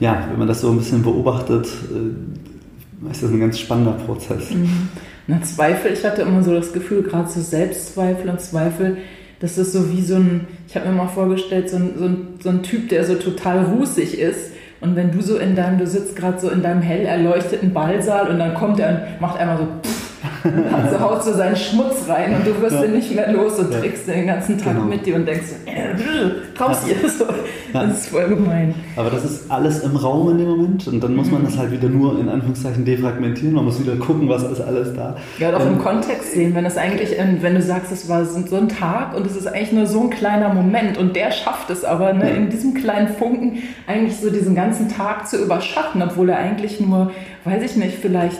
ja, 0.00 0.26
wenn 0.30 0.38
man 0.38 0.48
das 0.48 0.60
so 0.60 0.70
ein 0.70 0.78
bisschen 0.78 1.02
beobachtet, 1.02 1.66
äh, 1.66 3.10
ist 3.10 3.22
das 3.22 3.30
ein 3.30 3.40
ganz 3.40 3.58
spannender 3.58 3.92
Prozess. 3.92 4.50
Mhm. 4.50 4.88
Na, 5.26 5.42
Zweifel, 5.42 5.92
ich 5.92 6.04
hatte 6.04 6.22
immer 6.22 6.42
so 6.42 6.54
das 6.54 6.72
Gefühl, 6.72 7.02
gerade 7.02 7.28
so 7.28 7.40
Selbstzweifel 7.40 8.30
und 8.30 8.40
Zweifel, 8.40 8.98
das 9.40 9.56
ist 9.56 9.72
so 9.72 9.92
wie 9.92 10.02
so 10.02 10.16
ein, 10.16 10.46
ich 10.66 10.74
habe 10.74 10.88
mir 10.88 10.94
mal 10.94 11.08
vorgestellt, 11.08 11.70
so 11.70 11.76
ein, 11.76 11.92
so, 11.96 12.04
ein, 12.04 12.26
so 12.42 12.48
ein 12.48 12.62
Typ, 12.62 12.88
der 12.88 13.04
so 13.04 13.14
total 13.14 13.64
rußig 13.64 14.18
ist. 14.18 14.52
Und 14.80 14.96
wenn 14.96 15.12
du 15.12 15.20
so 15.22 15.38
in 15.38 15.54
deinem, 15.54 15.78
du 15.78 15.86
sitzt 15.86 16.16
gerade 16.16 16.40
so 16.40 16.50
in 16.50 16.62
deinem 16.62 16.82
hell 16.82 17.04
erleuchteten 17.04 17.72
Ballsaal 17.72 18.28
und 18.28 18.38
dann 18.38 18.54
kommt 18.54 18.78
er 18.80 18.88
und 18.88 19.20
macht 19.20 19.38
einmal 19.38 19.58
so 19.58 19.64
pff, 19.64 20.07
also 20.72 21.00
haut 21.00 21.22
so 21.22 21.32
seinen 21.32 21.56
Schmutz 21.56 22.08
rein 22.08 22.34
und 22.34 22.46
du 22.46 22.60
wirst 22.60 22.76
ja. 22.76 22.82
den 22.82 22.94
nicht 22.94 23.14
mehr 23.14 23.32
los 23.32 23.58
und 23.58 23.72
ja. 23.72 23.80
trägst 23.80 24.08
den 24.08 24.26
ganzen 24.26 24.58
Tag 24.58 24.74
genau. 24.74 24.86
mit 24.86 25.04
dir 25.04 25.16
und 25.16 25.26
denkst, 25.26 25.48
äh, 25.66 26.60
raus 26.60 26.78
ja. 26.86 26.94
hier. 26.94 27.08
So. 27.08 27.24
Das 27.72 27.98
ist 27.98 28.08
voll 28.08 28.28
gemein. 28.28 28.74
Aber 28.96 29.10
das 29.10 29.24
ist 29.24 29.50
alles 29.50 29.80
im 29.80 29.96
Raum 29.96 30.30
in 30.30 30.38
dem 30.38 30.48
Moment 30.48 30.86
und 30.88 31.02
dann 31.02 31.14
muss 31.14 31.30
man 31.30 31.42
mhm. 31.42 31.46
das 31.46 31.58
halt 31.58 31.70
wieder 31.70 31.88
nur 31.88 32.18
in 32.18 32.28
Anführungszeichen 32.28 32.84
defragmentieren. 32.84 33.54
Man 33.54 33.64
muss 33.64 33.80
wieder 33.80 33.96
gucken, 33.96 34.28
was 34.28 34.42
ist 34.44 34.60
alles 34.60 34.94
da. 34.94 35.16
Ja, 35.38 35.50
und 35.50 35.54
auch 35.56 35.66
ähm, 35.66 35.74
im 35.74 35.78
Kontext 35.78 36.32
sehen, 36.32 36.54
wenn 36.54 36.64
das 36.64 36.76
eigentlich, 36.76 37.16
wenn 37.40 37.54
du 37.54 37.62
sagst, 37.62 37.92
es 37.92 38.08
war 38.08 38.24
so 38.24 38.56
ein 38.56 38.68
Tag 38.68 39.16
und 39.16 39.26
es 39.26 39.36
ist 39.36 39.46
eigentlich 39.46 39.72
nur 39.72 39.86
so 39.86 40.02
ein 40.02 40.10
kleiner 40.10 40.52
Moment 40.52 40.98
und 40.98 41.16
der 41.16 41.30
schafft 41.30 41.70
es 41.70 41.84
aber, 41.84 42.12
ne, 42.12 42.30
in 42.30 42.50
diesem 42.50 42.74
kleinen 42.74 43.08
Funken 43.08 43.62
eigentlich 43.86 44.16
so 44.16 44.30
diesen 44.30 44.54
ganzen 44.54 44.88
Tag 44.88 45.28
zu 45.28 45.42
überschatten, 45.42 46.02
obwohl 46.02 46.30
er 46.30 46.38
eigentlich 46.38 46.80
nur, 46.80 47.10
weiß 47.44 47.62
ich 47.62 47.76
nicht, 47.76 47.98
vielleicht 48.00 48.38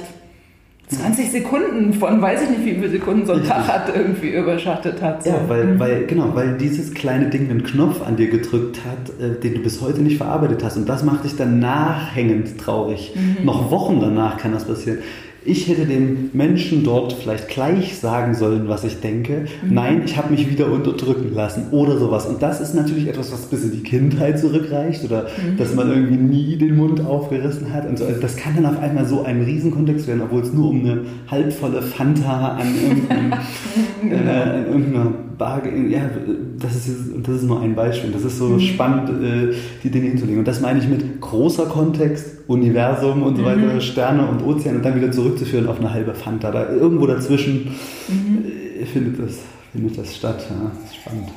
20 0.88 1.30
Sekunden 1.30 1.92
von, 1.92 2.20
weiß 2.20 2.42
ich 2.42 2.50
nicht, 2.50 2.64
wie 2.64 2.74
viele 2.74 2.88
Sekunden 2.88 3.26
so 3.26 3.34
ein 3.34 3.44
Tag 3.44 3.68
hat, 3.68 3.94
irgendwie 3.94 4.30
überschattet 4.30 5.02
hat. 5.02 5.22
So. 5.22 5.30
Ja, 5.30 5.40
weil, 5.46 5.78
weil, 5.78 6.06
genau, 6.06 6.34
weil 6.34 6.56
dieses 6.56 6.94
kleine 6.94 7.28
Ding 7.28 7.50
einen 7.50 7.62
Knopf 7.62 8.06
an 8.06 8.16
dir 8.16 8.28
gedrückt 8.28 8.80
hat, 8.86 9.22
äh, 9.22 9.38
den 9.38 9.54
du 9.54 9.60
bis 9.60 9.82
heute 9.82 10.00
nicht 10.00 10.16
verarbeitet 10.16 10.64
hast. 10.64 10.76
Und 10.76 10.88
das 10.88 11.04
macht 11.04 11.24
dich 11.24 11.36
dann 11.36 11.58
nachhängend 11.58 12.58
traurig. 12.58 13.14
Mhm. 13.14 13.44
Noch 13.44 13.70
Wochen 13.70 14.00
danach 14.00 14.38
kann 14.38 14.52
das 14.52 14.64
passieren 14.64 14.98
ich 15.44 15.68
hätte 15.68 15.86
dem 15.86 16.30
Menschen 16.32 16.82
dort 16.82 17.12
vielleicht 17.12 17.48
gleich 17.48 17.96
sagen 17.98 18.34
sollen, 18.34 18.68
was 18.68 18.84
ich 18.84 19.00
denke. 19.00 19.46
Mhm. 19.62 19.74
Nein, 19.74 20.02
ich 20.04 20.16
habe 20.16 20.32
mich 20.32 20.50
wieder 20.50 20.70
unterdrücken 20.70 21.32
lassen 21.34 21.68
oder 21.70 21.96
sowas. 21.96 22.26
Und 22.26 22.42
das 22.42 22.60
ist 22.60 22.74
natürlich 22.74 23.06
etwas, 23.06 23.32
was 23.32 23.46
bis 23.46 23.62
in 23.62 23.70
die 23.70 23.82
Kindheit 23.82 24.38
zurückreicht 24.38 25.04
oder 25.04 25.22
mhm. 25.22 25.56
dass 25.56 25.74
man 25.74 25.88
irgendwie 25.88 26.16
nie 26.16 26.56
den 26.56 26.76
Mund 26.76 27.04
aufgerissen 27.04 27.72
hat. 27.72 27.88
Und 27.88 27.98
so. 27.98 28.04
Also 28.04 28.20
das 28.20 28.36
kann 28.36 28.56
dann 28.56 28.66
auf 28.66 28.80
einmal 28.80 29.06
so 29.06 29.22
ein 29.22 29.42
Riesenkontext 29.42 30.08
werden, 30.08 30.22
obwohl 30.22 30.42
es 30.42 30.52
nur 30.52 30.70
um 30.70 30.80
eine 30.80 31.02
halbvolle 31.30 31.82
Fanta 31.82 32.56
an 32.56 32.66
irgendeinem, 32.74 33.32
genau. 34.02 34.30
äh, 34.30 34.62
irgendeiner 34.64 35.12
Bar 35.38 35.62
Ja, 35.88 36.10
das 36.58 36.74
ist, 36.74 36.88
das 37.22 37.36
ist 37.36 37.44
nur 37.44 37.60
ein 37.60 37.76
Beispiel. 37.76 38.10
Das 38.10 38.24
ist 38.24 38.38
so 38.38 38.48
mhm. 38.48 38.60
spannend, 38.60 39.08
äh, 39.22 39.54
die 39.84 39.90
Dinge 39.90 40.08
hinzulegen. 40.08 40.40
Und 40.40 40.48
das 40.48 40.60
meine 40.60 40.80
ich 40.80 40.88
mit 40.88 41.20
großer 41.20 41.66
Kontext, 41.66 42.37
Universum 42.48 43.22
und 43.22 43.36
so 43.36 43.44
weiter, 43.44 43.74
mhm. 43.74 43.80
Sterne 43.80 44.26
und 44.26 44.42
Ozean 44.42 44.76
und 44.76 44.84
dann 44.84 44.96
wieder 44.96 45.12
zurückzuführen 45.12 45.68
auf 45.68 45.78
eine 45.78 45.92
halbe 45.92 46.14
Fanta. 46.14 46.50
Da 46.50 46.70
irgendwo 46.70 47.06
dazwischen 47.06 47.74
mhm. 48.08 48.44
Äh, 48.80 48.86
findet, 48.86 49.20
das, 49.20 49.40
findet 49.70 49.98
das 49.98 50.16
statt. 50.16 50.46
Ja, 50.48 50.72
das 50.74 50.90
ist 50.90 50.96
spannend. 50.96 51.28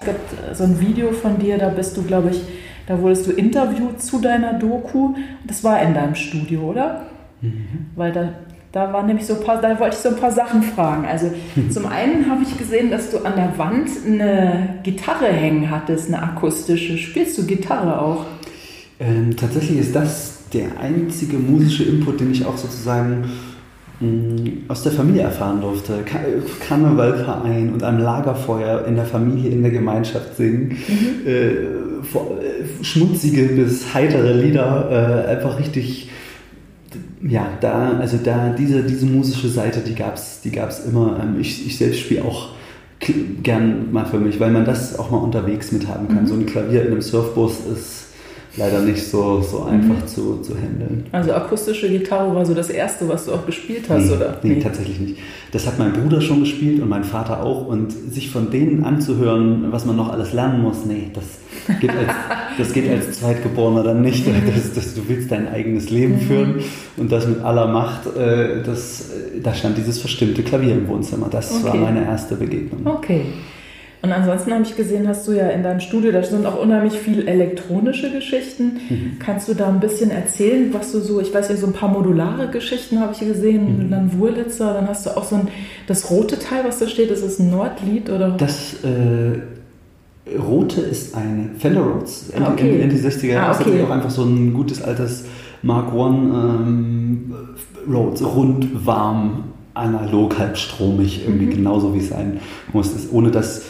Es 0.00 0.06
gibt 0.06 0.56
so 0.56 0.64
ein 0.64 0.80
Video 0.80 1.12
von 1.12 1.38
dir, 1.38 1.58
da 1.58 1.68
bist 1.68 1.98
du, 1.98 2.02
glaube 2.02 2.30
ich, 2.30 2.40
da 2.86 2.98
wurdest 2.98 3.26
du 3.26 3.32
interviewt 3.32 4.00
zu 4.00 4.20
deiner 4.20 4.54
Doku. 4.54 5.14
Das 5.46 5.62
war 5.62 5.82
in 5.82 5.92
deinem 5.92 6.14
Studio, 6.14 6.62
oder? 6.62 7.02
Mhm. 7.42 7.90
Weil 7.94 8.12
da 8.12 8.32
da 8.72 8.92
waren 8.92 9.06
nämlich 9.06 9.26
so 9.26 9.34
ein 9.34 9.40
paar, 9.40 9.60
da 9.60 9.78
wollte 9.80 9.96
ich 9.96 10.02
so 10.02 10.10
ein 10.10 10.16
paar 10.16 10.30
Sachen 10.30 10.62
fragen. 10.62 11.06
Also 11.06 11.30
zum 11.70 11.86
einen 11.86 12.30
habe 12.30 12.42
ich 12.42 12.56
gesehen, 12.58 12.90
dass 12.90 13.10
du 13.10 13.18
an 13.18 13.34
der 13.36 13.56
Wand 13.56 13.88
eine 14.06 14.80
Gitarre 14.82 15.26
hängen 15.26 15.70
hattest, 15.70 16.08
eine 16.08 16.22
akustische. 16.22 16.98
Spielst 16.98 17.38
du 17.38 17.46
Gitarre 17.46 18.00
auch? 18.00 18.26
Ähm, 19.00 19.36
tatsächlich 19.36 19.78
ist 19.78 19.94
das 19.94 20.38
der 20.52 20.80
einzige 20.80 21.38
musische 21.38 21.84
Input, 21.84 22.20
den 22.20 22.32
ich 22.32 22.44
auch 22.44 22.56
sozusagen 22.56 23.30
mh, 24.00 24.08
mm, 24.08 24.64
aus 24.68 24.82
der 24.82 24.92
Familie 24.92 25.22
erfahren 25.22 25.60
durfte. 25.60 26.04
Karnevalverein 26.66 27.72
und 27.72 27.82
am 27.82 27.98
Lagerfeuer 27.98 28.84
in 28.86 28.96
der 28.96 29.04
Familie, 29.04 29.50
in 29.50 29.62
der 29.62 29.70
Gemeinschaft 29.70 30.36
singen. 30.36 30.76
Mhm. 30.88 31.26
Äh, 31.26 31.30
äh 31.30 31.84
schmutzige 32.82 33.46
bis 33.46 33.92
heitere 33.92 34.32
Lieder, 34.34 35.24
äh, 35.26 35.30
einfach 35.30 35.58
richtig 35.58 36.07
ja, 37.22 37.48
da, 37.60 37.98
also 37.98 38.18
da, 38.22 38.50
diese, 38.50 38.82
diese 38.82 39.06
musische 39.06 39.48
Seite, 39.48 39.80
die 39.80 39.94
gab 39.94 40.14
es 40.14 40.40
die 40.42 40.50
gab's 40.50 40.84
immer. 40.84 41.18
Ähm, 41.22 41.40
ich, 41.40 41.66
ich 41.66 41.76
selbst 41.76 42.00
spiele 42.00 42.24
auch 42.24 42.50
gern 43.42 43.92
mal 43.92 44.06
für 44.06 44.18
mich, 44.18 44.40
weil 44.40 44.50
man 44.50 44.64
das 44.64 44.98
auch 44.98 45.10
mal 45.10 45.18
unterwegs 45.18 45.72
mithaben 45.72 46.08
kann. 46.08 46.24
Mhm. 46.24 46.26
So 46.26 46.34
ein 46.34 46.46
Klavier 46.46 46.82
in 46.82 46.92
einem 46.92 47.02
Surfbus 47.02 47.60
ist 47.72 48.07
leider 48.58 48.80
nicht 48.80 49.06
so, 49.06 49.40
so 49.40 49.62
einfach 49.62 50.02
mhm. 50.02 50.06
zu, 50.06 50.40
zu 50.42 50.54
handeln. 50.54 51.06
Also 51.12 51.32
akustische 51.32 51.88
Gitarre 51.88 52.34
war 52.34 52.44
so 52.44 52.54
das 52.54 52.70
Erste, 52.70 53.08
was 53.08 53.26
du 53.26 53.32
auch 53.32 53.46
gespielt 53.46 53.84
hast, 53.88 54.06
nee, 54.06 54.12
oder? 54.12 54.38
Nee, 54.42 54.54
nee, 54.54 54.60
tatsächlich 54.60 54.98
nicht. 54.98 55.18
Das 55.52 55.66
hat 55.66 55.78
mein 55.78 55.92
Bruder 55.92 56.20
schon 56.20 56.40
gespielt 56.40 56.82
und 56.82 56.88
mein 56.88 57.04
Vater 57.04 57.42
auch. 57.42 57.66
Und 57.66 57.92
sich 57.92 58.30
von 58.30 58.50
denen 58.50 58.84
anzuhören, 58.84 59.70
was 59.70 59.86
man 59.86 59.96
noch 59.96 60.12
alles 60.12 60.32
lernen 60.32 60.62
muss, 60.62 60.84
nee, 60.84 61.10
das 61.14 61.78
geht 61.80 61.90
als, 61.90 62.12
das 62.58 62.72
geht 62.72 62.90
als 62.90 63.20
Zweitgeborener 63.20 63.82
dann 63.82 64.02
nicht. 64.02 64.26
Das, 64.26 64.74
das, 64.74 64.94
du 64.94 65.02
willst 65.08 65.30
dein 65.30 65.48
eigenes 65.48 65.90
Leben 65.90 66.14
mhm. 66.14 66.20
führen 66.20 66.54
und 66.96 67.12
das 67.12 67.26
mit 67.26 67.40
aller 67.40 67.68
Macht. 67.68 68.06
Äh, 68.16 68.62
das, 68.64 69.10
da 69.42 69.54
stand 69.54 69.78
dieses 69.78 69.98
verstimmte 69.98 70.42
Klavier 70.42 70.74
im 70.74 70.88
Wohnzimmer. 70.88 71.28
Das 71.30 71.52
okay. 71.52 71.64
war 71.64 71.76
meine 71.76 72.04
erste 72.04 72.34
Begegnung. 72.34 72.80
Okay. 72.84 73.26
Und 74.00 74.12
ansonsten 74.12 74.52
habe 74.52 74.62
ich 74.62 74.76
gesehen, 74.76 75.08
hast 75.08 75.26
du 75.26 75.32
ja 75.32 75.48
in 75.48 75.64
deinem 75.64 75.80
Studio, 75.80 76.12
da 76.12 76.22
sind 76.22 76.46
auch 76.46 76.62
unheimlich 76.62 76.94
viel 76.94 77.26
elektronische 77.26 78.12
Geschichten. 78.12 78.80
Mhm. 78.88 79.16
Kannst 79.18 79.48
du 79.48 79.54
da 79.54 79.68
ein 79.68 79.80
bisschen 79.80 80.12
erzählen, 80.12 80.72
was 80.72 80.92
du 80.92 81.00
so, 81.00 81.20
ich 81.20 81.34
weiß 81.34 81.48
ja, 81.48 81.56
so 81.56 81.66
ein 81.66 81.72
paar 81.72 81.88
modulare 81.88 82.48
Geschichten 82.48 83.00
habe 83.00 83.12
ich 83.12 83.18
gesehen, 83.18 83.86
mhm. 83.86 83.90
dann 83.90 84.18
Wurlitzer, 84.18 84.72
dann 84.74 84.88
hast 84.88 85.06
du 85.06 85.16
auch 85.16 85.24
so 85.24 85.36
ein, 85.36 85.48
das 85.88 86.10
rote 86.10 86.38
Teil, 86.38 86.62
was 86.64 86.78
da 86.78 86.86
steht, 86.86 87.10
ist 87.10 87.24
das 87.24 87.40
ein 87.40 87.50
Nordlied 87.50 88.08
oder? 88.08 88.30
Das 88.30 88.74
äh, 88.84 89.40
rote 90.38 90.80
ist 90.80 91.16
ein 91.16 91.56
Fender 91.58 91.80
Rhodes, 91.80 92.30
Ende, 92.30 92.48
ah, 92.48 92.52
okay. 92.52 92.80
Ende 92.80 92.94
60er 92.94 93.26
Jahre. 93.26 93.46
Ah, 93.46 93.60
okay. 93.60 93.64
Das 93.70 93.80
ist 93.80 93.86
auch 93.86 93.90
einfach 93.90 94.10
so 94.10 94.22
ein 94.22 94.54
gutes 94.54 94.80
altes 94.80 95.24
Mark 95.62 95.92
One 95.92 96.18
ähm, 96.34 97.34
Rhodes, 97.92 98.24
rund, 98.24 98.86
warm, 98.86 99.44
analog, 99.74 100.38
halbstromig, 100.38 101.24
irgendwie 101.24 101.46
mhm. 101.46 101.50
genauso 101.50 101.94
wie 101.94 101.98
es 101.98 102.10
sein 102.10 102.40
muss. 102.72 102.92
Ohne 103.10 103.30
dass 103.30 103.62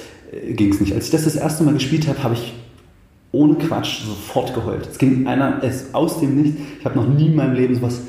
ging 0.54 0.72
es 0.72 0.80
nicht. 0.80 0.94
Als 0.94 1.06
ich 1.06 1.10
das 1.10 1.24
das 1.24 1.36
erste 1.36 1.64
Mal 1.64 1.74
gespielt 1.74 2.08
habe, 2.08 2.22
habe 2.22 2.34
ich 2.34 2.54
ohne 3.32 3.54
Quatsch 3.54 4.02
sofort 4.04 4.54
geheult. 4.54 4.88
Es 4.90 4.98
ging 4.98 5.26
einer 5.26 5.62
es 5.62 5.94
aus 5.94 6.20
dem 6.20 6.40
Nichts. 6.40 6.60
Ich 6.78 6.84
habe 6.84 6.98
noch 6.98 7.08
nie 7.08 7.26
in 7.26 7.36
meinem 7.36 7.54
Leben 7.54 7.74
so 7.74 7.82
was 7.82 8.00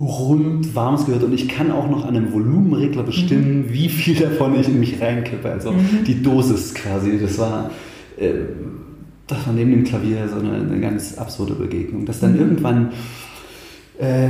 rund 0.00 0.74
Warmes 0.74 1.06
gehört 1.06 1.22
und 1.22 1.32
ich 1.32 1.48
kann 1.48 1.70
auch 1.70 1.88
noch 1.88 2.04
an 2.04 2.16
einem 2.16 2.32
Volumenregler 2.32 3.04
bestimmen, 3.04 3.62
mhm. 3.62 3.72
wie 3.72 3.88
viel 3.88 4.16
davon 4.16 4.58
ich 4.58 4.68
in 4.68 4.80
mich 4.80 5.00
reinkippe. 5.00 5.50
Also 5.50 5.72
mhm. 5.72 6.04
die 6.06 6.22
Dosis 6.22 6.74
quasi. 6.74 7.18
Das 7.18 7.38
war, 7.38 7.70
äh, 8.18 8.32
das 9.26 9.46
war 9.46 9.54
neben 9.54 9.70
dem 9.70 9.84
Klavier 9.84 10.28
so 10.28 10.40
eine, 10.40 10.56
eine 10.56 10.80
ganz 10.80 11.16
absurde 11.16 11.54
Begegnung. 11.54 12.04
Dass 12.04 12.20
dann 12.20 12.34
mhm. 12.34 12.40
irgendwann 12.40 12.92
äh, 13.98 14.28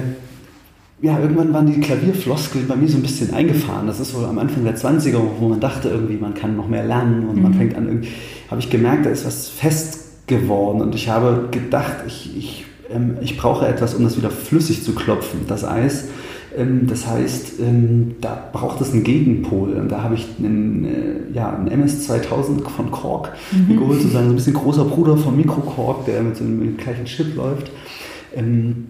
ja, 1.05 1.19
irgendwann 1.19 1.53
waren 1.53 1.67
die 1.67 1.81
Klavierfloskeln 1.81 2.67
bei 2.67 2.77
mir 2.77 2.89
so 2.89 2.97
ein 2.97 3.03
bisschen 3.03 3.35
eingefahren. 3.35 3.87
Das 3.87 4.01
ist 4.01 4.13
so 4.13 4.25
am 4.25 4.39
Anfang 4.39 4.65
der 4.65 4.75
20er, 4.75 5.21
wo 5.39 5.49
man 5.49 5.61
dachte 5.61 5.91
irgendwie, 5.91 6.17
man 6.17 6.33
kann 6.33 6.57
noch 6.57 6.67
mehr 6.67 6.83
lernen 6.83 7.29
und 7.29 7.37
mhm. 7.37 7.43
man 7.43 7.55
fängt 7.55 7.77
an, 7.77 8.05
habe 8.51 8.61
ich 8.61 8.71
gemerkt, 8.71 9.05
da 9.05 9.11
ist 9.11 9.27
was 9.27 9.49
fest 9.49 10.27
geworden 10.27 10.81
und 10.81 10.95
ich 10.95 11.11
habe 11.11 11.49
gedacht, 11.51 11.97
ich, 12.07 12.35
ich, 12.39 12.65
ähm, 12.91 13.19
ich 13.21 13.37
brauche 13.37 13.69
etwas, 13.69 13.95
um 13.95 14.03
das 14.03 14.17
wieder 14.17 14.31
flüssig 14.31 14.83
zu 14.83 14.95
klopfen, 14.95 15.41
das 15.47 15.63
Eis. 15.63 16.09
Ähm, 16.57 16.87
das 16.87 17.07
heißt, 17.07 17.61
ähm, 17.61 18.15
da 18.23 18.49
braucht 18.51 18.81
es 18.81 18.93
einen 18.93 19.05
Gegenpol. 19.05 19.75
Und 19.75 19.93
da 19.93 20.03
habe 20.03 20.15
ich 20.15 20.27
einen, 20.39 20.87
äh, 20.87 21.35
ja, 21.35 21.55
einen 21.55 21.69
MS-2000 21.69 22.67
von 22.67 22.91
Korg 22.91 23.31
mhm. 23.53 23.77
geholt, 23.77 24.01
sozusagen 24.01 24.29
so 24.29 24.33
ein 24.33 24.37
bisschen 24.37 24.55
großer 24.55 24.87
Bruder 24.87 25.19
von 25.19 25.37
Mikro 25.37 25.61
Korg, 25.61 26.07
der 26.07 26.23
mit 26.23 26.37
so 26.37 26.45
einem 26.45 26.79
gleichen 26.79 27.05
Chip 27.05 27.37
läuft. 27.37 27.71
Ähm, 28.35 28.87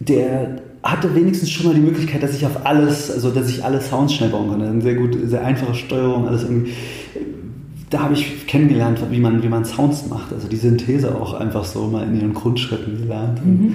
der 0.00 0.58
hatte 0.92 1.14
wenigstens 1.14 1.50
schon 1.50 1.66
mal 1.66 1.74
die 1.74 1.80
Möglichkeit, 1.80 2.22
dass 2.22 2.34
ich 2.34 2.44
auf 2.44 2.64
alles, 2.64 3.10
also 3.10 3.30
dass 3.30 3.48
ich 3.48 3.64
alle 3.64 3.80
Sounds 3.80 4.14
schnell 4.14 4.30
bauen 4.30 4.48
konnte. 4.48 4.66
Eine 4.66 4.82
sehr 4.82 4.94
gut, 4.94 5.16
sehr 5.24 5.44
einfache 5.44 5.74
Steuerung, 5.74 6.28
alles 6.28 6.42
irgendwie. 6.42 6.72
Da 7.90 8.00
habe 8.00 8.14
ich 8.14 8.46
kennengelernt, 8.46 9.00
wie 9.10 9.20
man, 9.20 9.42
wie 9.42 9.48
man 9.48 9.64
Sounds 9.64 10.08
macht. 10.08 10.32
Also 10.32 10.48
die 10.48 10.56
Synthese 10.56 11.14
auch 11.14 11.34
einfach 11.34 11.64
so 11.64 11.86
mal 11.86 12.06
in 12.06 12.20
ihren 12.20 12.34
Grundschritten 12.34 12.98
gelernt. 12.98 13.44
Mhm. 13.44 13.74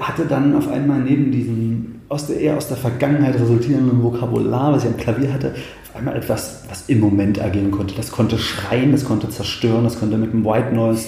Hatte 0.00 0.26
dann 0.26 0.54
auf 0.54 0.68
einmal 0.68 1.00
neben 1.00 1.32
diesem 1.32 1.86
aus 2.08 2.26
der, 2.26 2.40
eher 2.40 2.56
aus 2.56 2.68
der 2.68 2.76
Vergangenheit 2.76 3.34
resultierenden 3.34 4.02
Vokabular, 4.02 4.72
was 4.72 4.84
ich 4.84 4.90
am 4.90 4.96
Klavier 4.96 5.32
hatte, 5.32 5.54
auf 5.88 5.96
einmal 5.96 6.14
etwas, 6.16 6.64
was 6.68 6.88
im 6.88 7.00
Moment 7.00 7.42
agieren 7.42 7.70
konnte. 7.70 7.94
Das 7.94 8.12
konnte 8.12 8.38
schreien, 8.38 8.92
das 8.92 9.04
konnte 9.04 9.28
zerstören, 9.30 9.84
das 9.84 9.98
konnte 9.98 10.18
mit 10.18 10.32
dem 10.32 10.44
White 10.44 10.74
Noise 10.74 11.06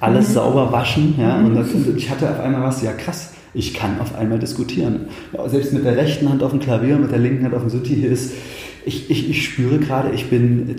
alles 0.00 0.30
mhm. 0.30 0.32
sauber 0.32 0.72
waschen. 0.72 1.14
Ja? 1.18 1.38
Und, 1.38 1.54
das, 1.54 1.70
und 1.72 1.96
ich 1.96 2.10
hatte 2.10 2.30
auf 2.30 2.40
einmal 2.40 2.62
was, 2.62 2.82
ja 2.82 2.92
krass, 2.92 3.32
ich 3.56 3.72
kann 3.72 3.98
auf 4.00 4.14
einmal 4.14 4.38
diskutieren. 4.38 5.06
Selbst 5.46 5.72
mit 5.72 5.84
der 5.84 5.96
rechten 5.96 6.28
Hand 6.28 6.42
auf 6.42 6.50
dem 6.50 6.60
Klavier, 6.60 6.96
mit 6.98 7.10
der 7.10 7.18
linken 7.18 7.44
Hand 7.44 7.54
auf 7.54 7.66
dem 7.66 7.82
hier 7.84 8.10
ist, 8.10 8.34
ich, 8.84 9.10
ich, 9.10 9.30
ich 9.30 9.44
spüre 9.44 9.78
gerade, 9.78 10.10
ich 10.10 10.30
bin 10.30 10.76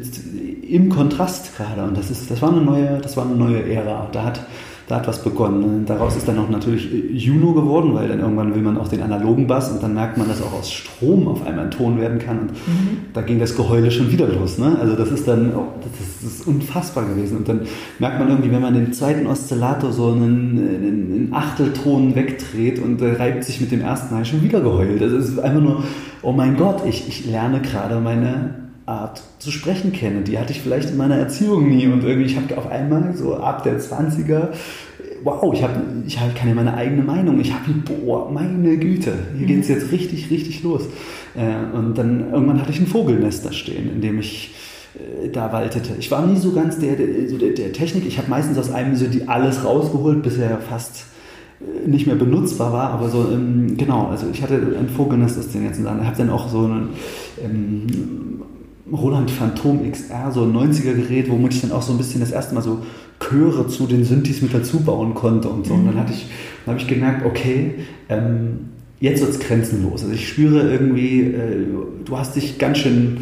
im 0.68 0.90
Kontrast 0.90 1.58
gerade 1.58 1.84
und 1.84 1.98
das 1.98 2.12
ist, 2.12 2.30
das 2.30 2.42
war 2.42 2.52
eine 2.52 2.62
neue, 2.62 3.00
das 3.00 3.18
war 3.18 3.26
eine 3.26 3.36
neue 3.36 3.64
Ära. 3.70 4.10
Da 4.12 4.24
hat 4.24 4.46
da 4.88 4.96
hat 4.96 5.08
was 5.08 5.22
begonnen. 5.22 5.84
Daraus 5.86 6.16
ist 6.16 6.30
dann 6.30 6.40
auch 6.40 6.50
natürlich 6.50 6.90
Juno 7.12 7.52
geworden, 7.52 7.94
weil 7.94 8.08
dann 8.08 8.22
irgendwann 8.22 8.56
will 8.56 8.62
man 8.62 8.78
auch 8.78 8.88
den 8.88 9.02
analogen 9.02 9.46
Bass 9.46 9.70
und 9.70 9.84
dann 9.84 9.94
merkt 9.94 10.18
man, 10.18 10.30
dass 10.30 10.42
auch 10.42 10.54
aus 10.54 10.72
Strom 10.72 11.28
auf 11.28 11.46
einmal 11.46 11.66
ein 11.66 11.72
Ton 11.72 12.00
werden 12.00 12.20
kann. 12.20 12.40
Und 12.40 12.52
mhm. 12.52 12.98
da 13.14 13.22
ging 13.22 13.38
das 13.38 13.58
Geheule 13.58 13.92
schon 13.92 14.10
wieder 14.10 14.28
los. 14.28 14.58
Ne? 14.58 14.78
Also 14.80 14.96
das 14.96 15.12
ist 15.12 15.28
dann, 15.28 15.52
oh, 15.54 15.74
das, 15.82 16.08
ist, 16.08 16.24
das, 16.24 16.34
ist, 16.36 16.48
unfassbar 16.48 17.04
gewesen. 17.04 17.38
Und 17.38 17.50
dann 17.50 17.62
merkt 18.00 18.18
man 18.20 18.30
irgendwie, 18.30 18.50
wenn 18.50 18.62
man 18.62 18.74
den 18.74 18.94
zweiten 18.94 19.28
Oszillator 19.28 19.92
so 19.92 20.08
einen, 20.14 20.58
einen, 20.58 21.14
einen 21.14 21.30
Achtelton 21.34 22.16
wegdreht 22.16 22.80
und 22.80 23.02
reibt 23.02 23.44
sich 23.44 23.60
mit 23.60 23.74
dem 23.74 23.82
ersten 23.82 24.16
Teil 24.16 24.24
schon 24.24 24.42
wieder 24.42 24.62
geheult. 24.62 25.02
Also 25.02 25.18
es 25.18 25.28
ist 25.28 25.40
einfach 25.40 25.62
nur, 25.62 25.84
oh 26.22 26.32
mein 26.32 26.56
Gott, 26.56 26.84
ich, 26.88 27.10
ich 27.10 27.26
lerne 27.26 27.60
gerade 27.60 28.00
meine 28.00 28.67
Art 28.88 29.22
zu 29.40 29.52
sprechen 29.52 29.92
kenne. 29.92 30.22
Die 30.22 30.40
hatte 30.40 30.54
ich 30.54 30.62
vielleicht 30.62 30.90
in 30.90 30.98
meiner 30.98 31.18
Erziehung 31.18 31.68
nie 31.68 31.88
und 31.88 32.04
irgendwie, 32.04 32.26
ich 32.26 32.38
habe 32.38 32.58
auf 32.58 32.72
einmal 32.72 33.14
so 33.16 33.36
ab 33.36 33.64
der 33.64 33.80
20er, 33.80 34.50
wow, 35.24 35.54
ich 35.54 35.62
habe 35.62 35.82
ich 36.06 36.20
hab 36.20 36.34
keine 36.36 36.56
meine 36.56 36.74
eigene 36.74 37.04
Meinung. 37.04 37.40
Ich 37.42 37.54
habe, 37.54 37.72
boah, 37.86 38.32
meine 38.32 38.78
Güte, 38.78 39.14
hier 39.36 39.44
mhm. 39.44 39.48
geht 39.48 39.60
es 39.60 39.68
jetzt 39.68 39.92
richtig, 39.92 40.32
richtig 40.32 40.64
los. 40.64 40.84
Äh, 41.36 41.76
und 41.78 41.98
dann 41.98 42.32
irgendwann 42.32 42.62
hatte 42.62 42.72
ich 42.72 42.80
ein 42.80 42.88
Vogelnest 42.88 43.46
da 43.46 43.52
stehen, 43.52 43.92
in 43.92 44.02
dem 44.02 44.20
ich 44.20 44.56
äh, 44.96 45.28
da 45.30 45.52
waltete. 45.52 45.96
Ich 46.00 46.10
war 46.10 46.26
nie 46.26 46.38
so 46.38 46.54
ganz 46.54 46.80
der, 46.80 46.96
der, 46.96 47.08
der, 47.08 47.50
der 47.52 47.74
Technik. 47.74 48.08
Ich 48.08 48.18
habe 48.18 48.30
meistens 48.30 48.58
aus 48.58 48.72
einem 48.72 48.96
so 48.96 49.08
die 49.08 49.28
alles 49.28 49.66
rausgeholt, 49.66 50.24
bis 50.24 50.38
er 50.38 50.60
fast 50.60 51.08
äh, 51.60 51.90
nicht 51.90 52.08
mehr 52.08 52.16
benutzbar 52.16 52.72
war, 52.72 52.92
aber 52.92 53.10
so, 53.10 53.30
ähm, 53.32 53.76
genau, 53.76 54.08
also 54.08 54.28
ich 54.32 54.42
hatte 54.42 54.56
ein 54.56 54.88
Vogelnest 54.88 55.38
aus 55.38 55.50
den 55.50 55.66
ganzen 55.66 55.84
Sachen. 55.84 56.00
Ich 56.00 56.08
habe 56.08 56.18
dann 56.18 56.30
auch 56.30 56.48
so 56.48 56.60
einen 56.60 56.90
ähm, 57.44 58.44
Roland 58.92 59.30
Phantom 59.30 59.90
XR, 59.92 60.32
so 60.32 60.44
ein 60.44 60.54
90er-Gerät, 60.54 61.30
womit 61.30 61.54
ich 61.54 61.62
dann 61.62 61.72
auch 61.72 61.82
so 61.82 61.92
ein 61.92 61.98
bisschen 61.98 62.22
das 62.22 62.32
erste 62.32 62.56
Mal 62.56 62.62
so 62.62 62.80
Chöre 63.20 63.68
zu 63.68 63.88
den 63.88 64.04
Synthes 64.04 64.42
mit 64.42 64.54
dazu 64.54 64.82
bauen 64.82 65.14
konnte 65.14 65.50
und 65.50 65.66
so. 65.66 65.74
Und 65.74 65.86
dann 65.86 65.96
mhm. 65.96 66.00
hatte 66.00 66.14
ich, 66.14 66.28
dann 66.66 66.76
habe 66.76 66.82
ich 66.82 66.88
gemerkt, 66.88 67.26
okay, 67.26 67.76
ähm, 68.10 68.70
jetzt 69.00 69.22
wird 69.22 69.32
es 69.32 69.40
grenzenlos. 69.40 70.04
Also 70.04 70.14
ich 70.14 70.28
spüre 70.28 70.70
irgendwie, 70.72 71.22
äh, 71.22 71.66
du 72.06 72.18
hast 72.18 72.36
dich 72.36 72.58
ganz 72.58 72.80
schön 72.80 73.18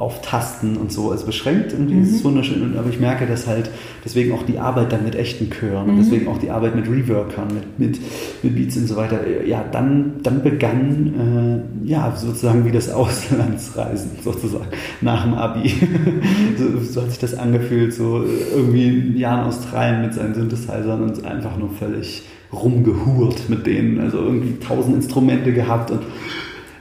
auf 0.00 0.22
Tasten 0.22 0.78
und 0.78 0.90
so 0.90 1.10
also 1.10 1.26
beschränkt. 1.26 1.72
Irgendwie 1.72 1.94
mhm. 1.94 2.04
ist 2.04 2.24
wunderschön. 2.24 2.74
Aber 2.78 2.88
ich 2.88 2.98
merke, 2.98 3.26
dass 3.26 3.46
halt 3.46 3.70
deswegen 4.02 4.32
auch 4.32 4.42
die 4.44 4.58
Arbeit 4.58 4.92
dann 4.92 5.04
mit 5.04 5.14
echten 5.14 5.50
Chören 5.50 5.92
mhm. 5.92 5.98
deswegen 5.98 6.26
auch 6.26 6.38
die 6.38 6.50
Arbeit 6.50 6.74
mit 6.74 6.88
Reworkern, 6.88 7.48
mit, 7.48 7.78
mit, 7.78 8.00
mit 8.42 8.56
Beats 8.56 8.78
und 8.78 8.86
so 8.86 8.96
weiter. 8.96 9.20
Ja, 9.44 9.62
dann, 9.70 10.14
dann 10.22 10.42
begann 10.42 11.66
äh, 11.84 11.86
ja 11.86 12.16
sozusagen 12.16 12.64
wie 12.64 12.72
das 12.72 12.88
Auslandsreisen 12.92 14.12
sozusagen 14.24 14.68
nach 15.02 15.24
dem 15.24 15.34
Abi. 15.34 15.68
so, 16.56 16.80
so, 16.80 17.02
hat 17.02 17.10
sich 17.10 17.20
das 17.20 17.34
angefühlt, 17.34 17.92
so 17.92 18.24
irgendwie 18.56 18.88
ein 18.88 19.16
Jahr 19.18 19.42
in 19.42 19.48
Australien 19.48 20.00
mit 20.00 20.14
seinen 20.14 20.34
Synthesizern 20.34 21.02
und 21.02 21.24
einfach 21.26 21.58
nur 21.58 21.68
völlig 21.70 22.22
rumgehurt 22.50 23.50
mit 23.50 23.66
denen. 23.66 24.00
Also 24.00 24.16
irgendwie 24.16 24.58
tausend 24.58 24.96
Instrumente 24.96 25.52
gehabt 25.52 25.90
und 25.90 26.00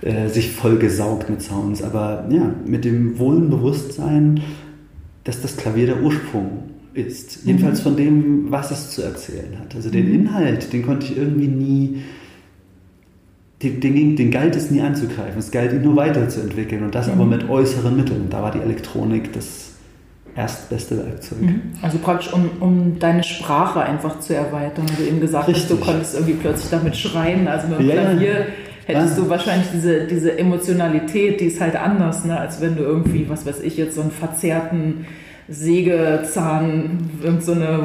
äh, 0.02 0.30
sich 0.30 0.52
vollgesaugt 0.52 1.30
mit 1.30 1.42
Sounds. 1.42 1.84
Aber 1.84 2.26
ja, 2.30 2.54
mit 2.66 2.86
dem 2.86 3.20
wohlen 3.20 3.50
Bewusstsein, 3.50 4.42
dass 5.24 5.42
das 5.42 5.58
Klavier 5.58 5.88
der 5.88 6.02
Ursprung 6.02 6.64
ist. 6.94 7.44
Mhm. 7.44 7.48
Jedenfalls 7.48 7.82
von 7.82 7.96
dem, 7.96 8.52
was 8.52 8.72
es 8.72 8.92
zu 8.92 9.02
erzählen 9.04 9.58
hat. 9.60 9.76
Also 9.76 9.90
den 9.90 10.08
mhm. 10.08 10.16
Inhalt, 10.16 10.72
den 10.74 10.86
konnte 10.86 11.06
ich 11.06 11.18
irgendwie 11.18 11.48
nie, 11.48 12.02
den, 13.62 13.82
den, 13.82 14.16
den 14.16 14.32
galt 14.32 14.56
es 14.56 14.72
nie 14.72 14.82
anzugreifen. 14.82 15.38
Es 15.38 15.52
galt 15.52 15.74
ihn 15.74 15.82
nur 15.82 15.96
weiterzuentwickeln 15.96 16.84
und 16.84 16.96
das 16.96 17.08
mhm. 17.08 17.14
aber 17.14 17.26
mit 17.26 17.50
äußeren 17.50 17.96
Mitteln. 17.96 18.28
Da 18.30 18.42
war 18.42 18.52
die 18.52 18.60
Elektronik 18.60 19.34
das 19.34 19.70
erstbeste 20.36 20.98
Werkzeug. 20.98 21.42
Mhm. 21.42 21.62
Also 21.82 21.98
praktisch, 21.98 22.32
um, 22.32 22.50
um 22.62 23.00
deine 23.00 23.24
Sprache 23.24 23.82
einfach 23.82 24.20
zu 24.22 24.34
erweitern. 24.34 24.86
Wie 24.90 25.04
du 25.04 25.10
eben 25.10 25.20
gesagt 25.20 25.50
Richtig. 25.50 25.64
hast, 25.64 25.72
du 25.72 25.78
konntest 25.78 26.14
irgendwie 26.16 26.36
plötzlich 26.36 26.70
damit 26.70 26.96
schreien. 26.96 27.48
Also 27.48 27.68
mit 27.68 27.80
dem 27.80 27.90
ja, 27.90 27.96
Klavier 27.96 28.46
hättest 28.90 29.18
ja. 29.18 29.24
du 29.24 29.30
wahrscheinlich 29.30 29.68
diese, 29.72 30.06
diese 30.06 30.38
Emotionalität, 30.38 31.40
die 31.40 31.46
ist 31.46 31.62
halt 31.62 31.76
anders, 31.76 32.26
ne, 32.26 32.40
als 32.40 32.60
wenn 32.60 32.76
du 32.76 32.84
irgendwie, 32.84 33.30
was 33.30 33.46
weiß 33.46 33.62
ich, 33.62 33.78
jetzt 33.78 33.96
so 33.96 34.02
einen 34.02 34.12
verzerrten 34.12 35.06
Sägezahn, 35.48 37.10
irgend 37.24 37.44
so 37.44 37.54
eine 37.54 37.80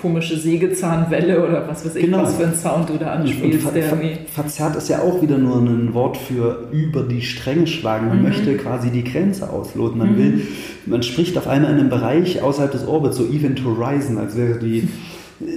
komische 0.00 0.36
Sägezahnwelle 0.36 1.44
oder 1.44 1.66
was 1.66 1.84
weiß 1.84 1.96
ich, 1.96 2.04
genau. 2.04 2.22
was 2.22 2.36
für 2.36 2.46
ein 2.46 2.54
Sound 2.54 2.88
du 2.88 2.98
da 2.98 3.14
anspielst. 3.14 3.62
Ver 3.68 3.82
ver 3.82 3.98
verzerrt 4.32 4.76
ist 4.76 4.88
ja 4.88 5.00
auch 5.00 5.20
wieder 5.20 5.38
nur 5.38 5.56
ein 5.56 5.92
Wort 5.94 6.16
für 6.16 6.68
über 6.70 7.02
die 7.02 7.22
Stränge 7.22 7.66
schlagen. 7.66 8.06
Man 8.08 8.18
mhm. 8.18 8.24
möchte 8.24 8.56
quasi 8.56 8.90
die 8.90 9.02
Grenze 9.02 9.50
ausloten. 9.50 9.98
Man 9.98 10.12
mhm. 10.12 10.18
will, 10.18 10.46
man 10.86 11.02
spricht 11.02 11.36
auf 11.36 11.48
einmal 11.48 11.72
in 11.72 11.80
einem 11.80 11.88
Bereich 11.88 12.40
außerhalb 12.40 12.70
des 12.70 12.86
Orbits, 12.86 13.16
so 13.16 13.24
Event 13.24 13.64
Horizon, 13.64 14.18
als 14.18 14.36
wäre 14.36 14.58
die 14.58 14.88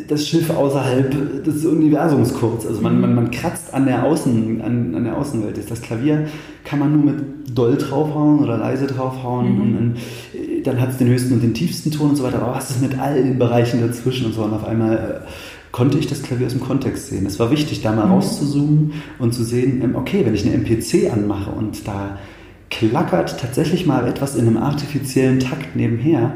das 0.08 0.28
Schiff 0.28 0.50
außerhalb 0.50 1.44
des 1.44 1.66
Universums 1.66 2.34
kurz. 2.34 2.66
Also 2.68 2.82
man, 2.82 3.02
man, 3.02 3.16
man 3.16 3.32
kratzt 3.32 3.74
an 3.74 3.86
der, 3.86 4.04
Außen, 4.04 4.62
an, 4.62 4.94
an 4.96 5.04
der 5.04 5.18
Außenwelt. 5.18 5.58
Das 5.70 5.82
Klavier 5.82 6.28
kann 6.64 6.80
man 6.80 6.92
nur 6.94 7.14
mit 7.14 7.58
doll 7.58 7.78
draufhauen 7.78 8.40
oder 8.40 8.58
leise 8.58 8.86
draufhauen. 8.86 9.56
Mhm. 9.56 9.62
Und 9.62 9.74
dann, 9.74 9.96
dann 10.64 10.82
hat 10.82 10.90
es 10.92 10.98
den 10.98 11.08
höchsten 11.08 11.34
und 11.34 11.42
den 11.42 11.56
tiefsten 11.56 11.90
Ton 11.92 12.12
und 12.12 12.16
so 12.16 12.24
weiter. 12.24 12.42
Aber 12.42 12.56
was 12.56 12.70
ist 12.70 12.82
mit 12.82 13.00
allen 13.00 13.40
Bereichen 13.40 13.82
dazwischen 13.82 14.28
und 14.28 14.34
so? 14.34 14.44
Und 14.44 14.54
auf 14.54 14.68
einmal 14.68 15.24
äh, 15.26 15.28
konnte 15.72 15.98
ich 15.98 16.06
das 16.06 16.22
Klavier 16.22 16.46
aus 16.46 16.54
dem 16.54 16.62
Kontext 16.62 17.08
sehen. 17.08 17.26
Es 17.26 17.40
war 17.40 17.50
wichtig, 17.50 17.82
da 17.82 17.92
mal 17.92 18.06
mhm. 18.06 18.14
rauszuzoomen 18.14 18.94
und 19.18 19.34
zu 19.34 19.44
sehen, 19.44 19.82
ähm, 19.84 19.96
okay, 19.96 20.24
wenn 20.26 20.36
ich 20.36 20.46
eine 20.46 20.54
MPC 20.54 21.12
anmache 21.12 21.50
und 21.50 21.88
da 21.88 22.20
klackert 22.70 23.40
tatsächlich 23.40 23.86
mal 23.86 24.08
etwas 24.08 24.36
in 24.36 24.48
einem 24.48 24.58
artifiziellen 24.58 25.40
Takt 25.40 25.76
nebenher, 25.76 26.36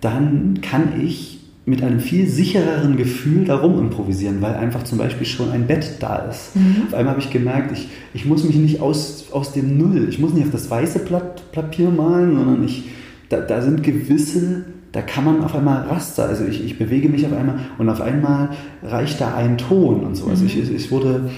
dann 0.00 0.60
kann 0.62 1.00
ich 1.00 1.33
mit 1.66 1.82
einem 1.82 2.00
viel 2.00 2.28
sichereren 2.28 2.96
Gefühl 2.96 3.46
darum 3.46 3.78
improvisieren, 3.78 4.42
weil 4.42 4.54
einfach 4.54 4.82
zum 4.82 4.98
Beispiel 4.98 5.26
schon 5.26 5.50
ein 5.50 5.66
Bett 5.66 5.96
da 6.00 6.16
ist. 6.16 6.54
Mhm. 6.56 6.82
Auf 6.88 6.94
einmal 6.94 7.12
habe 7.12 7.20
ich 7.20 7.30
gemerkt, 7.30 7.72
ich, 7.72 7.88
ich 8.12 8.26
muss 8.26 8.44
mich 8.44 8.56
nicht 8.56 8.80
aus, 8.80 9.26
aus 9.32 9.52
dem 9.52 9.78
Null, 9.78 10.06
ich 10.08 10.18
muss 10.18 10.34
nicht 10.34 10.44
auf 10.44 10.52
das 10.52 10.70
weiße 10.70 11.00
Blatt 11.00 11.50
Papier 11.52 11.90
malen, 11.90 12.36
sondern 12.36 12.64
ich, 12.64 12.84
da, 13.30 13.40
da 13.40 13.62
sind 13.62 13.82
gewisse, 13.82 14.66
da 14.92 15.00
kann 15.00 15.24
man 15.24 15.42
auf 15.42 15.54
einmal 15.54 15.84
Raster, 15.84 16.26
also 16.26 16.44
ich, 16.44 16.62
ich 16.62 16.78
bewege 16.78 17.08
mich 17.08 17.24
auf 17.24 17.32
einmal 17.32 17.58
und 17.78 17.88
auf 17.88 18.02
einmal 18.02 18.50
reicht 18.82 19.20
da 19.22 19.34
ein 19.34 19.56
Ton 19.56 20.04
und 20.04 20.16
so. 20.16 20.26
Also 20.26 20.42
mhm. 20.42 20.48
ich, 20.48 20.70
ich 20.70 20.90
wurde, 20.90 21.30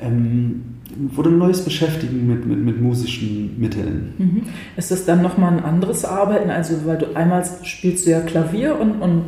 ähm, 0.00 0.62
wurde 0.96 1.30
ein 1.30 1.38
neues 1.38 1.64
Beschäftigen 1.64 2.26
mit, 2.26 2.46
mit, 2.46 2.58
mit 2.58 2.80
musischen 2.80 3.58
Mitteln. 3.58 4.14
Mhm. 4.18 4.42
Ist 4.76 4.90
das 4.90 5.04
dann 5.04 5.22
nochmal 5.22 5.52
ein 5.54 5.64
anderes 5.64 6.04
Arbeiten? 6.04 6.50
Also, 6.50 6.74
weil 6.84 6.98
du 6.98 7.14
einmal 7.14 7.44
spielst 7.62 8.06
du 8.06 8.10
ja 8.10 8.20
Klavier 8.20 8.78
und, 8.78 9.00
und 9.00 9.22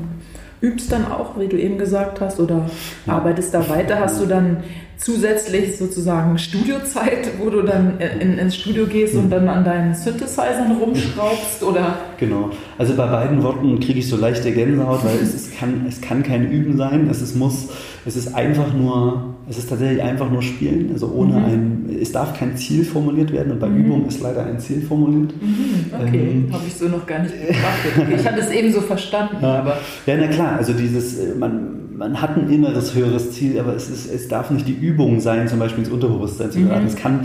übst 0.60 0.90
dann 0.90 1.06
auch, 1.06 1.38
wie 1.38 1.48
du 1.48 1.58
eben 1.58 1.78
gesagt 1.78 2.20
hast, 2.20 2.40
oder 2.40 2.70
ja. 3.06 3.14
arbeitest 3.14 3.52
da 3.52 3.68
weiter? 3.68 4.00
Hast 4.00 4.20
du 4.20 4.26
dann 4.26 4.58
zusätzlich 4.96 5.76
sozusagen 5.76 6.38
Studiozeit, 6.38 7.30
wo 7.38 7.50
du 7.50 7.62
dann 7.62 7.98
in, 7.98 8.38
ins 8.38 8.56
Studio 8.56 8.86
gehst 8.86 9.14
und 9.14 9.28
dann 9.30 9.48
an 9.48 9.64
deinen 9.64 9.94
Synthesizern 9.94 10.72
rumschraubst 10.80 11.62
oder? 11.62 11.98
Genau. 12.18 12.50
Also 12.78 12.94
bei 12.94 13.06
beiden 13.06 13.42
Worten 13.42 13.78
kriege 13.80 13.98
ich 13.98 14.08
so 14.08 14.16
leichte 14.16 14.52
Gänsehaut, 14.52 15.04
weil 15.04 15.16
es, 15.16 15.34
ist, 15.34 15.58
kann, 15.58 15.84
es 15.88 16.00
kann 16.00 16.22
kein 16.22 16.50
Üben 16.50 16.76
sein. 16.76 17.08
Es 17.10 17.20
ist, 17.20 17.36
muss, 17.36 17.68
es 18.06 18.16
ist 18.16 18.34
einfach 18.34 18.72
nur, 18.72 19.33
es 19.48 19.58
ist 19.58 19.68
tatsächlich 19.68 20.02
einfach 20.02 20.30
nur 20.30 20.42
Spielen. 20.42 20.90
Also 20.92 21.08
ohne 21.08 21.34
mhm. 21.34 21.44
ein, 21.44 21.98
es 22.00 22.12
darf 22.12 22.38
kein 22.38 22.56
Ziel 22.56 22.84
formuliert 22.84 23.32
werden 23.32 23.52
und 23.52 23.60
bei 23.60 23.68
mhm. 23.68 23.84
Übung 23.84 24.06
ist 24.06 24.22
leider 24.22 24.46
ein 24.46 24.58
Ziel 24.58 24.80
formuliert. 24.82 25.34
Mhm. 25.40 25.92
Okay, 25.92 26.30
ähm, 26.30 26.52
habe 26.52 26.64
ich 26.66 26.74
so 26.74 26.88
noch 26.88 27.06
gar 27.06 27.20
nicht 27.20 27.34
betrachtet. 27.46 28.20
Ich 28.20 28.26
hatte 28.26 28.40
es 28.40 28.50
eben 28.50 28.72
so 28.72 28.80
verstanden, 28.80 29.36
ja. 29.42 29.58
aber. 29.58 29.78
Ja, 30.06 30.16
na 30.18 30.28
klar, 30.28 30.56
also 30.56 30.72
dieses, 30.72 31.18
äh, 31.18 31.34
man, 31.34 31.96
man 31.96 32.20
hat 32.20 32.36
ein 32.36 32.48
inneres 32.48 32.94
höheres 32.94 33.32
Ziel, 33.32 33.58
aber 33.58 33.74
es, 33.74 33.90
ist, 33.90 34.12
es 34.12 34.28
darf 34.28 34.50
nicht 34.50 34.66
die 34.66 34.74
Übung 34.74 35.20
sein, 35.20 35.46
zum 35.46 35.58
Beispiel 35.58 35.84
ins 35.84 35.92
Unterbewusstsein 35.92 36.50
zu 36.50 36.60
geraten. 36.60 36.82
Mhm. 36.82 36.88
Es 36.88 36.96
kann, 36.96 37.20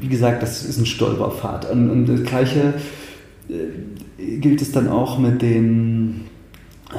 wie 0.00 0.08
gesagt, 0.08 0.42
das 0.42 0.64
ist 0.64 0.78
ein 0.78 0.86
Stolperpfad. 0.86 1.70
Und, 1.70 1.90
und 1.90 2.06
das 2.06 2.22
Gleiche 2.22 2.74
äh, 3.48 4.38
gilt 4.38 4.62
es 4.62 4.72
dann 4.72 4.88
auch 4.88 5.18
mit 5.18 5.42
den 5.42 6.22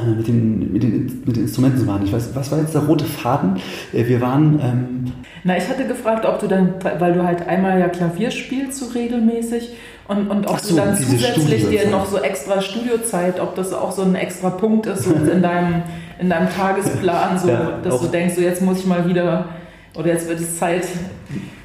mit 0.06 0.28
den, 0.28 0.72
mit, 0.72 0.84
den, 0.84 1.24
mit 1.26 1.36
den 1.36 1.44
Instrumenten 1.44 1.80
zu 1.80 1.86
machen. 1.86 2.04
Ich 2.06 2.14
weiß, 2.14 2.30
was 2.34 2.52
war 2.52 2.60
jetzt 2.60 2.74
der 2.74 2.82
rote 2.82 3.06
Faden? 3.06 3.58
Äh, 3.94 4.08
wir 4.08 4.22
waren. 4.22 4.60
Ähm 4.62 5.14
Na, 5.44 5.58
ich 5.58 5.68
hatte 5.68 5.86
gefragt, 5.88 6.26
ob 6.26 6.40
du 6.40 6.48
dann, 6.48 6.76
weil 7.00 7.14
du 7.14 7.24
halt 7.24 7.48
einmal 7.48 7.80
ja 7.80 7.88
Klavier 7.88 8.32
spielst, 8.32 8.80
so 8.80 8.88
regelmäßig, 8.88 9.72
und, 10.08 10.30
und 10.30 10.48
ob 10.48 10.60
so, 10.60 10.76
du 10.76 10.82
dann 10.82 10.96
zusätzlich 10.96 11.68
dir 11.68 11.90
noch 11.90 12.06
so 12.06 12.20
extra 12.20 12.62
Studiozeit, 12.62 13.40
ob 13.40 13.56
das 13.56 13.74
auch 13.74 13.92
so 13.92 14.04
ein 14.04 14.16
extra 14.16 14.50
Punkt 14.50 14.86
ist 14.86 15.04
so 15.04 15.14
in, 15.32 15.42
deinem, 15.42 15.84
in 16.20 16.30
deinem 16.30 16.50
Tagesplan, 16.50 17.38
so, 17.38 17.50
ja, 17.50 17.80
dass 17.84 18.00
du 18.00 18.08
denkst, 18.08 18.36
so 18.36 18.42
jetzt 18.42 18.62
muss 18.62 18.80
ich 18.80 18.86
mal 18.86 19.08
wieder 19.10 19.50
oder 19.98 20.08
jetzt 20.08 20.30
wird 20.30 20.40
es 20.40 20.58
Zeit, 20.58 20.88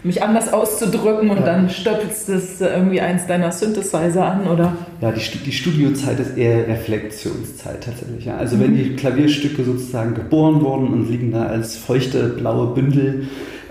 mich 0.03 0.23
anders 0.23 0.53
auszudrücken 0.53 1.31
und 1.31 1.39
ja. 1.39 1.45
dann 1.45 1.71
stöpelst 1.71 2.29
es 2.29 2.61
irgendwie 2.61 3.01
eins 3.01 3.27
deiner 3.27 3.53
Synthesizer 3.53 4.25
an, 4.25 4.49
oder? 4.49 4.77
Ja, 5.01 5.13
die, 5.13 5.21
die 5.39 5.53
Studiozeit 5.53 6.19
ist 6.19 6.37
eher 6.37 6.67
Reflexionszeit 6.67 7.85
tatsächlich. 7.85 8.25
Ja. 8.25 8.37
Also 8.37 8.57
mhm. 8.57 8.61
wenn 8.63 8.75
die 8.75 8.97
Klavierstücke 8.97 9.63
sozusagen 9.63 10.15
geboren 10.15 10.61
wurden 10.63 10.89
und 10.89 11.09
liegen 11.11 11.31
da 11.31 11.47
als 11.47 11.77
feuchte 11.77 12.31
blaue 12.31 12.75
Bündel, 12.75 13.29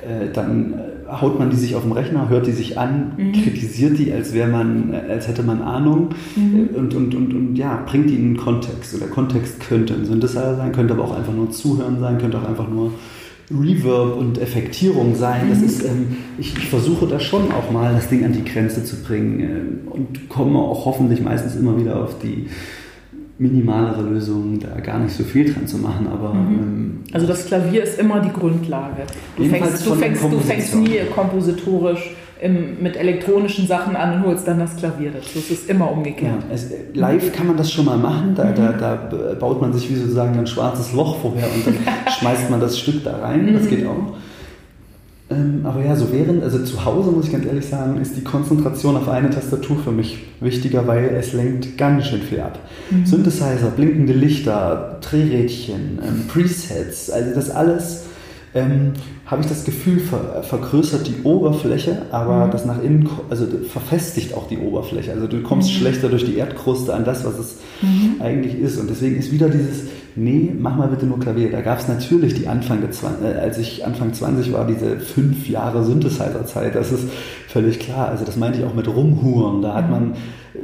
äh, 0.08 0.32
dann 0.32 0.74
äh, 0.74 1.12
haut 1.12 1.38
man 1.38 1.50
die 1.50 1.58
sich 1.58 1.76
auf 1.76 1.82
dem 1.82 1.92
Rechner, 1.92 2.30
hört 2.30 2.48
die 2.48 2.54
sich 2.54 2.78
an, 2.78 3.14
mhm. 3.18 3.34
kritisiert 3.34 3.98
die, 3.98 4.14
als 4.14 4.34
wäre 4.34 4.48
man, 4.48 4.94
äh, 4.94 5.12
als 5.12 5.28
hätte 5.28 5.44
man 5.44 5.62
Ahnung 5.62 6.10
mhm. 6.36 6.70
Äh, 6.74 6.78
und, 6.78 6.94
und, 6.94 7.14
und, 7.14 7.34
und 7.34 7.56
ja, 7.56 7.84
bringt 7.86 8.10
die 8.10 8.16
in 8.16 8.26
einen 8.28 8.38
Kontext. 8.38 8.94
Und 8.94 9.02
der 9.02 9.10
Kontext 9.10 9.60
könnte 9.60 9.96
ein 9.96 10.06
Synthesizer 10.06 10.56
sein, 10.56 10.72
könnte 10.72 10.94
aber 10.94 11.04
auch 11.04 11.18
einfach 11.18 11.34
nur 11.34 11.52
Zuhören 11.52 12.00
sein, 12.00 12.18
könnte 12.20 12.38
auch 12.38 12.48
einfach 12.48 12.70
nur 12.70 12.94
Reverb 13.60 14.18
und 14.18 14.38
Effektierung 14.38 15.16
sein. 15.16 15.48
Das 15.50 15.60
mhm. 15.60 15.66
ist, 15.66 15.84
ähm, 15.84 16.18
ich, 16.38 16.58
ich, 16.58 16.70
versuche 16.70 17.08
da 17.08 17.20
schon 17.20 17.52
auch 17.52 17.72
mal 17.72 17.94
das 17.94 18.10
Ding 18.10 18.24
an 18.24 18.34
die 18.34 18.44
Grenze 18.44 18.84
zu 18.84 19.02
bringen 19.04 19.40
äh, 19.40 19.90
und 19.90 20.30
komme 20.30 20.60
auch 20.60 20.86
hoffentlich 20.86 21.22
meistens 21.22 21.56
immer 21.56 21.78
wieder 21.80 22.04
auf 22.04 22.20
die 22.20 22.48
minimalere 23.38 24.04
Lösung, 24.04 24.60
da 24.60 24.80
gar 24.80 25.00
nicht 25.00 25.16
so 25.16 25.24
viel 25.24 25.52
dran 25.52 25.66
zu 25.66 25.78
machen. 25.78 26.08
Aber, 26.08 26.34
mhm. 26.34 26.60
ähm, 26.60 27.00
also 27.12 27.26
das 27.26 27.46
Klavier 27.46 27.84
ist 27.84 28.00
immer 28.00 28.20
die 28.22 28.32
Grundlage. 28.32 29.04
Du 29.36 29.44
fängst, 29.46 29.86
du, 29.86 29.96
fängst, 29.96 30.24
du 30.24 30.40
fängst 30.40 30.76
nie 30.76 31.00
kompositorisch 31.14 32.16
im, 32.42 32.82
mit 32.82 32.98
elektronischen 32.98 33.68
Sachen 33.68 33.96
an 33.96 34.16
und 34.16 34.26
holst 34.26 34.48
dann 34.48 34.60
das 34.60 34.76
Klavier 34.76 35.12
dazu. 35.12 35.38
Es 35.38 35.52
ist 35.52 35.70
immer 35.70 35.92
umgekehrt. 35.92 36.44
Ja, 36.48 36.52
also 36.52 36.68
live 36.94 37.32
kann 37.32 37.48
man 37.48 37.56
das 37.56 37.72
schon 37.72 37.86
mal 37.86 37.98
machen. 37.98 38.34
Da, 38.36 38.46
mhm. 38.46 38.56
da, 38.56 38.72
da, 38.72 39.34
baut 39.40 39.62
man 39.62 39.72
sich 39.74 39.90
wie 39.90 39.96
sozusagen 39.96 40.38
ein 40.38 40.48
schwarzes 40.48 40.92
Loch 40.94 41.18
vorher 41.22 41.48
und 41.54 41.68
dann 41.68 41.76
schmeißt 42.20 42.50
man 42.50 42.60
das 42.60 42.80
Stück 42.80 43.04
da 43.04 43.18
rein. 43.18 43.54
Das 43.54 43.68
geht 43.68 43.86
auch. 43.86 44.16
Ähm, 45.30 45.62
aber 45.64 45.86
ja, 45.86 45.96
so 45.96 46.12
während, 46.12 46.44
also 46.44 46.64
zu 46.64 46.84
Hause 46.84 47.12
muss 47.12 47.28
ich 47.28 47.32
ganz 47.32 47.46
ehrlich 47.46 47.66
sagen, 47.66 48.02
ist 48.02 48.18
die 48.18 48.24
Konzentration 48.24 48.98
auf 48.98 49.08
eine 49.08 49.30
Tastatur 49.30 49.78
für 49.78 49.92
mich 49.92 50.18
wichtiger, 50.40 50.88
weil 50.88 51.16
es 51.18 51.34
lenkt 51.34 51.78
ganz 51.78 52.08
schön 52.08 52.22
viel 52.22 52.42
ab. 52.42 52.58
Mhm. 52.90 53.06
Synthesizer, 53.06 53.70
blinkende 53.76 54.14
Lichter, 54.14 54.98
Drehrädchen, 55.02 56.00
ähm, 56.06 56.28
Presets, 56.28 57.10
also 57.12 57.36
das 57.36 57.52
alles 57.52 58.06
ähm, 58.54 58.94
habe 59.26 59.42
ich 59.42 59.48
das 59.48 59.64
Gefühl, 59.64 60.00
ver 60.00 60.44
vergrößert 60.44 61.08
die 61.08 61.24
Oberfläche, 61.24 62.02
aber 62.12 62.48
mhm. 62.48 62.52
das 62.52 62.66
nach 62.66 62.84
innen, 62.84 63.10
also 63.30 63.46
verfestigt 63.48 64.34
auch 64.34 64.48
die 64.48 64.58
Oberfläche. 64.58 65.14
Also 65.14 65.28
du 65.28 65.42
kommst 65.42 65.70
mhm. 65.70 65.76
schlechter 65.76 66.10
durch 66.10 66.26
die 66.26 66.36
Erdkruste 66.36 66.94
an 66.94 67.06
das, 67.06 67.24
was 67.24 67.40
es 67.40 67.58
mhm. 67.82 68.22
eigentlich 68.22 68.60
ist. 68.60 68.78
Und 68.78 68.90
deswegen 68.90 69.18
ist 69.18 69.32
wieder 69.32 69.48
dieses, 69.48 69.86
nee, 70.16 70.52
mach 70.58 70.76
mal 70.76 70.90
bitte 70.90 71.06
nur 71.06 71.20
Klavier. 71.20 71.50
Da 71.50 71.62
gab 71.62 71.80
es 71.80 71.88
natürlich 71.88 72.34
die 72.34 72.48
Anfang 72.48 72.82
der 72.82 72.92
20, 72.92 73.24
äh, 73.24 73.40
als 73.40 73.58
ich 73.58 73.86
Anfang 73.86 74.14
20 74.14 74.52
war, 74.52 74.68
diese 74.68 75.00
fünf 75.00 75.48
Jahre 75.48 75.86
Synthesizer-Zeit. 75.86 76.76
Das 76.76 76.92
ist 76.92 77.06
völlig 77.48 77.80
klar. 77.80 78.10
Also 78.10 78.26
das 78.26 78.36
meinte 78.36 78.60
ich 78.60 78.66
auch 78.66 78.74
mit 78.74 78.88
Rumhuren. 78.88 79.62
Da 79.62 79.76
hat 79.76 79.90
man 79.90 80.16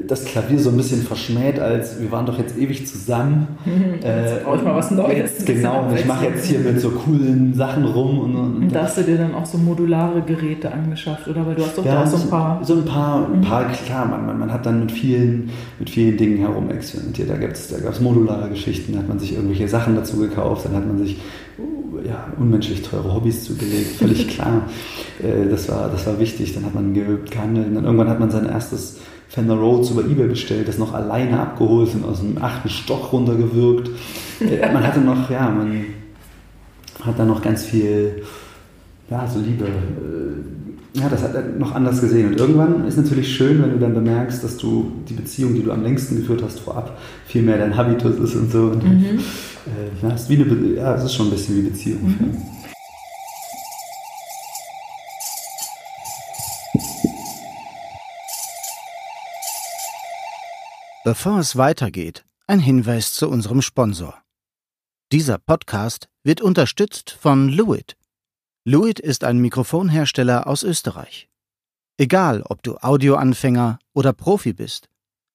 das 0.08 0.26
Klavier 0.26 0.60
so 0.60 0.70
ein 0.70 0.78
bisschen 0.78 1.02
verschmäht, 1.02 1.60
als 1.60 2.00
wir 2.00 2.12
waren 2.12 2.26
doch 2.26 2.38
jetzt 2.38 2.58
ewig 2.58 2.88
zusammen. 2.88 3.48
Mhm, 3.66 3.96
jetzt 3.96 4.06
äh, 4.06 4.44
brauche 4.44 4.58
ich 4.58 4.64
mal 4.64 4.76
was 4.76 4.92
Neues. 4.92 5.46
Genau, 5.46 5.88
und 5.88 5.98
ich 5.98 6.06
mache 6.06 6.26
jetzt 6.26 6.46
hier 6.46 6.60
mit 6.60 6.80
so 6.80 6.92
coolen 6.92 7.54
Sachen 7.54 7.86
rum. 7.86 8.20
Und, 8.20 8.36
und, 8.36 8.56
und 8.64 8.76
da 8.76 8.84
hast 8.84 8.98
du 8.98 9.04
dir 9.04 9.18
dann 9.18 9.36
auch 9.36 9.46
so 9.46 9.58
modulare 9.58 10.22
Geräte 10.22 10.72
angeschafft, 10.72 11.28
oder? 11.28 11.46
Weil 11.46 11.56
du 11.56 11.64
hast 11.64 11.78
doch 11.78 11.86
ja, 11.86 11.96
da 11.96 12.04
auch 12.04 12.08
so 12.08 12.18
ein 12.18 12.30
paar. 12.30 12.60
So 12.64 12.74
ein 12.76 12.86
paar, 12.86 13.28
ein 13.28 13.40
mhm. 13.40 13.42
paar 13.42 13.72
klar, 13.72 14.06
man, 14.06 14.26
man, 14.26 14.40
man, 14.40 14.52
hat 14.52 14.66
dann 14.66 14.82
mit 14.82 14.92
vielen, 14.92 15.50
mit 15.80 15.90
vielen 15.90 16.18
Dingen 16.18 16.38
herum 16.38 16.70
experimentiert. 16.72 17.30
Da, 17.30 17.34
da 17.34 17.40
gab 17.84 17.94
es 17.94 18.02
modulare 18.02 18.50
Geschichten, 18.50 18.94
da 18.94 19.00
hat 19.00 19.08
man 19.08 19.20
sich 19.20 19.34
irgendwelche 19.34 19.68
Sachen 19.68 19.96
dazu 19.96 20.18
gekauft, 20.18 20.66
dann 20.66 20.76
hat 20.76 20.88
man 20.88 20.98
sich 20.98 21.18
ja, 22.06 22.28
unmenschlich 22.40 22.82
teure 22.84 23.14
Hobbys 23.14 23.44
zugelegt, 23.44 23.98
völlig 23.98 24.28
klar. 24.36 24.64
Äh, 25.22 25.50
das, 25.50 25.70
war, 25.70 25.90
das 25.90 26.06
war 26.06 26.20
wichtig, 26.20 26.54
dann 26.54 26.66
hat 26.66 26.76
man 26.76 26.94
gehandelt. 26.94 27.76
Dann 27.76 27.84
irgendwann 27.84 28.10
hat 28.10 28.20
man 28.20 28.30
sein 28.30 28.46
erstes 28.46 28.98
Fender 29.30 29.56
Rhodes 29.56 29.92
über 29.92 30.06
Ebay 30.06 30.28
bestellt, 30.28 30.68
das 30.68 30.78
noch 30.78 30.94
alleine 30.94 31.40
abgeholt 31.40 31.94
und 31.96 32.06
aus 32.06 32.22
dem 32.22 32.38
achten 32.42 32.70
Stock 32.70 33.12
runtergewürgt. 33.12 33.90
Äh, 34.40 34.72
man 34.72 34.86
hatte 34.86 35.02
noch, 35.02 35.30
ja, 35.30 35.50
man 35.50 35.86
hat 37.04 37.20
da 37.20 37.26
noch 37.26 37.42
ganz 37.42 37.66
viel, 37.66 38.24
ja, 39.10 39.28
so 39.28 39.40
Liebe. 39.40 39.66
Äh, 39.66 41.00
ja, 41.00 41.10
das 41.10 41.22
hat 41.22 41.36
er 41.36 41.44
noch 41.44 41.76
anders 41.76 42.02
gesehen. 42.02 42.30
Und 42.30 42.40
irgendwann 42.40 42.88
ist 42.88 42.98
natürlich 42.98 43.36
schön, 43.36 43.62
wenn 43.62 43.72
du 43.72 43.78
dann 43.78 43.94
bemerkst, 43.94 44.44
dass 44.44 44.58
du 44.58 44.92
die 45.08 45.14
Beziehung, 45.14 45.54
die 45.54 45.62
du 45.62 45.72
am 45.72 45.84
längsten 45.84 46.16
geführt 46.16 46.42
hast 46.44 46.60
vorab, 46.60 46.98
viel 47.26 47.44
mehr 47.44 47.58
dein 47.58 47.76
Habitus 47.76 48.18
ist 48.18 48.36
und 48.36 48.52
so. 48.52 48.64
Und 48.64 48.84
mhm. 48.84 49.04
äh, 49.04 50.04
ja, 50.04 50.14
es 50.16 50.24
ist, 50.24 50.30
wie 50.30 50.42
eine, 50.42 50.76
ja, 50.76 50.96
es 50.96 51.04
ist 51.04 51.14
schon 51.14 51.28
ein 51.28 51.32
bisschen 51.32 51.58
wie 51.58 51.70
Beziehung. 51.70 52.04
Mhm. 52.04 52.57
Bevor 61.08 61.40
es 61.40 61.56
weitergeht, 61.56 62.26
ein 62.48 62.60
Hinweis 62.60 63.14
zu 63.14 63.30
unserem 63.30 63.62
Sponsor. 63.62 64.22
Dieser 65.14 65.38
Podcast 65.38 66.10
wird 66.26 66.42
unterstützt 66.42 67.12
von 67.12 67.48
Luit. 67.48 67.96
Luit 68.66 69.00
ist 69.00 69.24
ein 69.24 69.38
Mikrofonhersteller 69.38 70.48
aus 70.48 70.64
Österreich. 70.64 71.30
Egal, 71.96 72.42
ob 72.42 72.62
du 72.62 72.76
Audioanfänger 72.76 73.80
oder 73.94 74.12
Profi 74.12 74.52
bist, 74.52 74.90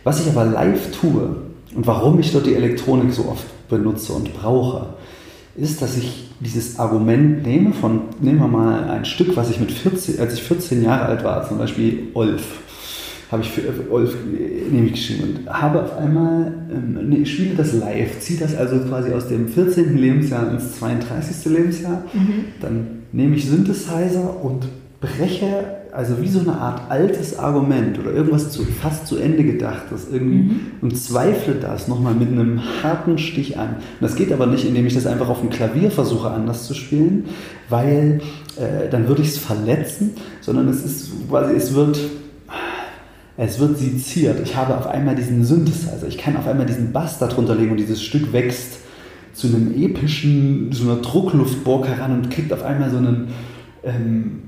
Was 0.04 0.20
ich 0.20 0.28
aber 0.28 0.46
live 0.46 0.92
tue 0.92 1.36
und 1.76 1.88
warum 1.88 2.20
ich 2.20 2.32
dort 2.32 2.46
die 2.46 2.56
Elektronik 2.56 3.14
so 3.14 3.26
oft 3.30 3.46
benutze 3.70 4.14
und 4.14 4.34
brauche, 4.34 4.88
ist, 5.56 5.82
dass 5.82 5.98
ich 5.98 6.30
dieses 6.40 6.80
Argument 6.80 7.44
nehme 7.44 7.74
von, 7.74 8.02
nehmen 8.20 8.40
wir 8.40 8.48
mal 8.48 8.90
ein 8.90 9.06
Stück, 9.06 9.36
was 9.36 9.50
ich 9.50 9.60
mit 9.60 9.72
14, 9.72 10.20
als 10.20 10.34
ich 10.34 10.44
14 10.44 10.84
Jahre 10.84 11.06
alt 11.06 11.24
war, 11.24 11.48
zum 11.48 11.58
Beispiel 11.58 12.08
Olf 12.14 12.63
habe 13.34 13.42
ich 13.42 13.50
für 13.50 13.92
Olf 13.92 14.16
nämlich 14.72 14.94
geschrieben 14.94 15.24
und 15.24 15.50
habe 15.50 15.84
auf 15.84 15.98
einmal, 15.98 16.54
ähm, 16.72 17.10
nee, 17.10 17.18
ich 17.18 17.34
spiele 17.34 17.56
das 17.56 17.74
live, 17.74 18.20
ziehe 18.20 18.40
das 18.40 18.56
also 18.56 18.78
quasi 18.80 19.12
aus 19.12 19.28
dem 19.28 19.48
14. 19.48 19.98
Lebensjahr 19.98 20.52
ins 20.52 20.78
32. 20.78 21.52
Lebensjahr. 21.52 22.04
Mhm. 22.14 22.46
Dann 22.62 22.88
nehme 23.12 23.36
ich 23.36 23.50
Synthesizer 23.50 24.44
und 24.44 24.68
breche, 25.02 25.66
also 25.92 26.22
wie 26.22 26.28
so 26.28 26.42
eine 26.42 26.54
Art 26.54 26.92
altes 26.92 27.40
Argument 27.40 27.98
oder 27.98 28.12
irgendwas 28.12 28.52
zu, 28.52 28.64
fast 28.66 29.08
zu 29.08 29.18
Ende 29.18 29.44
gedachtes 29.44 30.08
irgendwie 30.12 30.44
mhm. 30.44 30.60
und 30.82 30.96
zweifle 30.96 31.56
das 31.56 31.88
nochmal 31.88 32.14
mit 32.14 32.30
einem 32.30 32.62
harten 32.84 33.18
Stich 33.18 33.58
an. 33.58 33.70
Und 33.70 34.02
das 34.02 34.16
geht 34.16 34.32
aber 34.32 34.46
nicht, 34.46 34.66
indem 34.66 34.86
ich 34.86 34.94
das 34.94 35.08
einfach 35.08 35.30
auf 35.30 35.42
dem 35.42 35.50
Klavier 35.50 35.90
versuche 35.90 36.30
anders 36.30 36.68
zu 36.68 36.76
spielen, 36.76 37.26
weil 37.68 38.22
äh, 38.58 38.90
dann 38.92 39.08
würde 39.08 39.24
ich 39.24 39.30
es 39.30 39.38
verletzen, 39.40 40.12
sondern 40.42 40.70
es 40.70 40.86
ist 40.86 41.12
quasi, 41.30 41.56
es 41.56 41.74
wird 41.74 42.00
es 43.38 43.60
wird 43.60 43.78
seziert. 43.78 44.40
Ich 44.44 44.56
habe 44.56 44.78
auf 44.78 44.88
einmal 44.88 45.16
diesen 45.16 45.44
Synthesizer. 45.44 46.08
Ich 46.08 46.18
kann 46.18 46.38
auf 46.38 46.48
einmal 46.48 46.66
diesen 46.66 46.92
Bass 46.92 47.20
darunter 47.20 47.56
legen 47.56 47.72
und 47.72 47.78
dieses 47.78 48.02
Stück 48.02 48.32
wächst 48.32 48.80
zu 49.34 49.48
einem 49.48 49.74
epischen, 49.76 50.72
so 50.72 50.84
einer 50.84 51.02
Druckluftburg 51.02 51.88
heran 51.88 52.14
und 52.14 52.30
kriegt 52.30 52.54
auf 52.54 52.64
einmal 52.64 52.92
so 52.92 52.98
einen 52.98 53.30
ähm, 53.84 54.42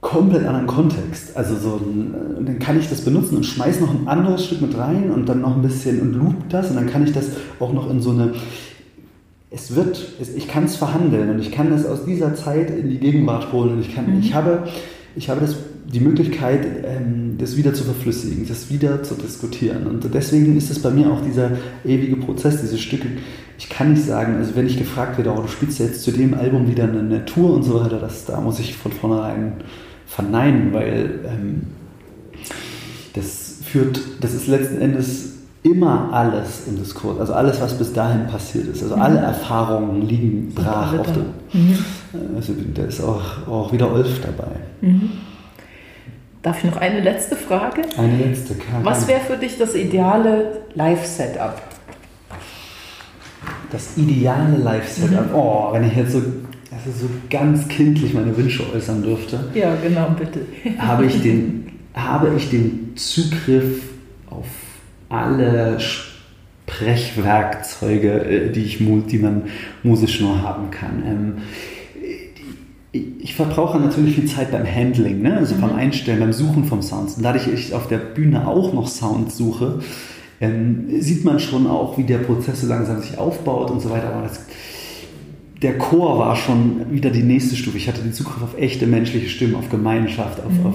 komplett 0.00 0.46
anderen 0.46 0.66
Kontext. 0.66 1.36
Also 1.36 1.56
so, 1.56 1.76
ein, 1.76 2.44
dann 2.46 2.58
kann 2.58 2.78
ich 2.78 2.88
das 2.88 3.02
benutzen 3.02 3.36
und 3.36 3.44
schmeiß 3.44 3.80
noch 3.80 3.90
ein 3.90 4.08
anderes 4.08 4.46
Stück 4.46 4.62
mit 4.62 4.76
rein 4.76 5.10
und 5.10 5.28
dann 5.28 5.42
noch 5.42 5.54
ein 5.54 5.62
bisschen 5.62 6.00
und 6.00 6.14
loop 6.14 6.48
das 6.48 6.70
und 6.70 6.76
dann 6.76 6.88
kann 6.88 7.04
ich 7.04 7.12
das 7.12 7.26
auch 7.60 7.72
noch 7.72 7.90
in 7.90 8.00
so 8.00 8.10
eine 8.10 8.32
es 9.54 9.74
wird, 9.74 10.12
ich 10.34 10.48
kann 10.48 10.64
es 10.64 10.76
verhandeln 10.76 11.28
und 11.28 11.38
ich 11.38 11.52
kann 11.52 11.70
das 11.70 11.84
aus 11.84 12.06
dieser 12.06 12.34
Zeit 12.34 12.70
in 12.70 12.88
die 12.88 12.98
Gegenwart 12.98 13.52
holen 13.52 13.74
und 13.74 13.80
ich 13.80 13.94
kann, 13.94 14.10
mhm. 14.10 14.20
ich 14.20 14.32
habe, 14.32 14.66
ich 15.14 15.28
habe 15.28 15.42
das, 15.42 15.56
die 15.84 16.00
Möglichkeit, 16.00 16.66
ähm, 16.84 17.36
das 17.38 17.56
wieder 17.56 17.74
zu 17.74 17.84
verflüssigen, 17.84 18.46
das 18.46 18.70
wieder 18.70 19.02
zu 19.02 19.14
diskutieren 19.14 19.86
und 19.86 20.12
deswegen 20.14 20.56
ist 20.56 20.70
es 20.70 20.80
bei 20.80 20.90
mir 20.90 21.10
auch 21.10 21.20
dieser 21.20 21.52
ewige 21.84 22.16
Prozess, 22.16 22.60
diese 22.60 22.78
Stücke. 22.78 23.08
Ich 23.58 23.68
kann 23.68 23.92
nicht 23.92 24.04
sagen, 24.04 24.36
also 24.36 24.56
wenn 24.56 24.66
ich 24.66 24.78
gefragt 24.78 25.18
werde, 25.18 25.32
oh, 25.32 25.42
du 25.42 25.48
spielst 25.48 25.78
jetzt 25.78 26.02
zu 26.02 26.10
dem 26.10 26.34
Album 26.34 26.68
wieder 26.68 26.84
eine, 26.84 27.00
eine 27.00 27.24
Tour 27.24 27.54
und 27.54 27.62
so 27.62 27.80
weiter, 27.80 27.98
das, 27.98 28.24
da 28.24 28.40
muss 28.40 28.58
ich 28.58 28.76
von 28.76 28.92
vornherein 28.92 29.54
verneinen, 30.06 30.72
weil 30.72 31.20
ähm, 31.26 31.62
das 33.14 33.58
führt, 33.64 34.00
das 34.20 34.34
ist 34.34 34.46
letzten 34.46 34.80
Endes 34.80 35.32
immer 35.62 36.12
alles 36.12 36.66
im 36.66 36.76
Diskurs, 36.76 37.20
also 37.20 37.34
alles, 37.34 37.60
was 37.60 37.78
bis 37.78 37.92
dahin 37.92 38.26
passiert 38.26 38.66
ist. 38.66 38.82
Also 38.82 38.96
mhm. 38.96 39.02
alle 39.02 39.18
Erfahrungen 39.18 40.02
liegen 40.02 40.52
brach 40.54 40.98
auf 40.98 41.12
dem. 41.12 41.26
Mhm. 41.52 41.78
Also 42.36 42.52
da 42.74 42.82
ist 42.82 43.00
auch, 43.00 43.46
auch 43.48 43.72
wieder 43.72 43.92
Olf 43.92 44.20
dabei. 44.20 44.56
Mhm. 44.80 45.10
Darf 46.42 46.58
ich 46.58 46.64
noch 46.70 46.76
eine 46.78 47.00
letzte 47.00 47.36
Frage? 47.36 47.82
Eine 47.96 48.16
letzte, 48.16 48.54
klar. 48.54 48.80
Was 48.82 49.06
wäre 49.06 49.20
für 49.20 49.36
dich 49.36 49.58
das 49.58 49.76
ideale 49.76 50.62
Live-Setup? 50.74 51.62
Das 53.70 53.96
ideale 53.96 54.56
Live-Setup? 54.56 55.28
Mhm. 55.28 55.34
Oh, 55.34 55.68
wenn 55.72 55.84
ich 55.84 55.94
jetzt 55.96 56.10
so, 56.12 56.18
also 56.18 56.90
so 56.98 57.08
ganz 57.30 57.68
kindlich 57.68 58.12
meine 58.12 58.36
Wünsche 58.36 58.64
äußern 58.74 59.04
dürfte. 59.04 59.38
Ja, 59.54 59.76
genau, 59.76 60.08
bitte. 60.18 60.40
habe, 60.78 61.06
ich 61.06 61.22
den, 61.22 61.78
habe 61.94 62.32
ich 62.36 62.50
den 62.50 62.94
Zugriff 62.96 63.80
auf 64.28 64.48
alle 65.08 65.78
Sprechwerkzeuge, 65.78 68.24
äh, 68.24 68.50
die, 68.50 68.64
ich, 68.64 68.78
die 68.78 69.18
man 69.18 69.44
musisch 69.84 70.20
nur 70.20 70.42
haben 70.42 70.72
kann. 70.72 71.04
Ähm, 71.06 71.34
ich 72.92 73.34
verbrauche 73.34 73.78
natürlich 73.80 74.16
viel 74.16 74.26
Zeit 74.26 74.52
beim 74.52 74.66
Handling, 74.66 75.22
ne? 75.22 75.38
also 75.38 75.54
beim 75.54 75.70
mhm. 75.70 75.76
Einstellen, 75.76 76.20
beim 76.20 76.32
Suchen 76.32 76.64
vom 76.64 76.82
Sounds. 76.82 77.16
Und 77.16 77.22
dadurch, 77.22 77.44
dass 77.44 77.54
ich 77.54 77.74
auf 77.74 77.88
der 77.88 77.98
Bühne 77.98 78.46
auch 78.46 78.74
noch 78.74 78.86
Sounds 78.86 79.36
suche, 79.36 79.80
ähm, 80.40 80.86
sieht 81.00 81.24
man 81.24 81.40
schon 81.40 81.66
auch, 81.66 81.96
wie 81.96 82.04
der 82.04 82.18
Prozess 82.18 82.60
so 82.60 82.66
langsam 82.66 83.00
sich 83.00 83.16
aufbaut 83.16 83.70
und 83.70 83.80
so 83.80 83.88
weiter. 83.88 84.12
Aber 84.12 84.28
das, 84.28 84.44
der 85.62 85.78
Chor 85.78 86.18
war 86.18 86.36
schon 86.36 86.92
wieder 86.92 87.10
die 87.10 87.22
nächste 87.22 87.56
Stufe. 87.56 87.78
Ich 87.78 87.88
hatte 87.88 88.02
den 88.02 88.12
Zugriff 88.12 88.42
auf 88.42 88.58
echte 88.58 88.86
menschliche 88.86 89.30
Stimmen, 89.30 89.54
auf 89.54 89.70
Gemeinschaft, 89.70 90.44
auf, 90.44 90.52
mhm. 90.52 90.66
auf 90.66 90.74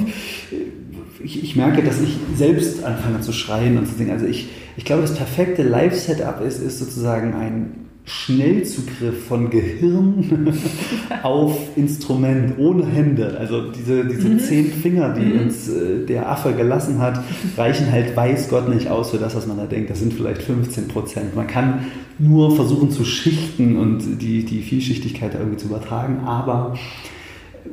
ich, 1.23 1.43
ich, 1.43 1.55
merke, 1.55 1.83
dass 1.83 2.01
ich 2.01 2.17
selbst 2.35 2.83
anfange 2.83 3.21
zu 3.21 3.31
schreien 3.31 3.77
und 3.77 3.87
zu 3.87 3.95
singen. 3.95 4.11
Also 4.11 4.25
ich, 4.25 4.47
ich 4.75 4.85
glaube, 4.85 5.01
das 5.03 5.15
perfekte 5.15 5.61
Live-Setup 5.61 6.41
ist, 6.41 6.59
ist 6.59 6.79
sozusagen 6.79 7.33
ein 7.33 7.86
Schnellzugriff 8.07 9.27
von 9.27 9.49
Gehirn 9.49 10.53
auf 11.23 11.59
Instrument 11.75 12.57
ohne 12.57 12.85
Hände. 12.85 13.37
Also 13.37 13.69
diese, 13.69 14.05
diese 14.05 14.29
mhm. 14.29 14.39
zehn 14.39 14.71
Finger, 14.71 15.13
die 15.13 15.25
mhm. 15.25 15.41
uns 15.41 15.67
äh, 15.67 16.05
der 16.05 16.29
Affe 16.31 16.53
gelassen 16.53 16.99
hat, 16.99 17.21
reichen 17.57 17.91
halt 17.91 18.15
weiß 18.15 18.47
Gott 18.47 18.69
nicht 18.69 18.87
aus 18.87 19.11
für 19.11 19.17
das, 19.17 19.35
was 19.35 19.45
man 19.45 19.57
da 19.57 19.65
denkt. 19.65 19.89
Das 19.89 19.99
sind 19.99 20.13
vielleicht 20.13 20.41
15 20.41 20.87
Prozent. 20.87 21.35
Man 21.35 21.47
kann 21.47 21.87
nur 22.17 22.55
versuchen 22.55 22.91
zu 22.91 23.03
schichten 23.03 23.77
und 23.77 24.21
die, 24.21 24.45
die 24.45 24.61
Vielschichtigkeit 24.61 25.33
irgendwie 25.33 25.57
zu 25.57 25.67
übertragen, 25.67 26.21
aber 26.25 26.75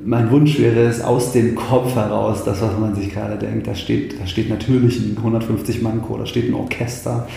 mein 0.05 0.33
Wunsch 0.33 0.59
wäre 0.59 0.81
es 0.81 1.01
aus 1.01 1.33
dem 1.33 1.55
Kopf 1.55 1.95
heraus, 1.95 2.45
das, 2.45 2.61
was 2.61 2.77
man 2.79 2.97
sich 2.97 3.13
gerade 3.13 3.37
denkt. 3.37 3.69
Da 3.69 3.77
steht, 3.77 4.21
da 4.21 4.27
steht 4.27 4.51
natürlich 4.51 4.99
ein 4.99 5.17
150-Mann-Chor, 5.17 6.19
da 6.19 6.27
steht 6.27 6.49
ein 6.49 6.55
Orchester, 6.55 7.29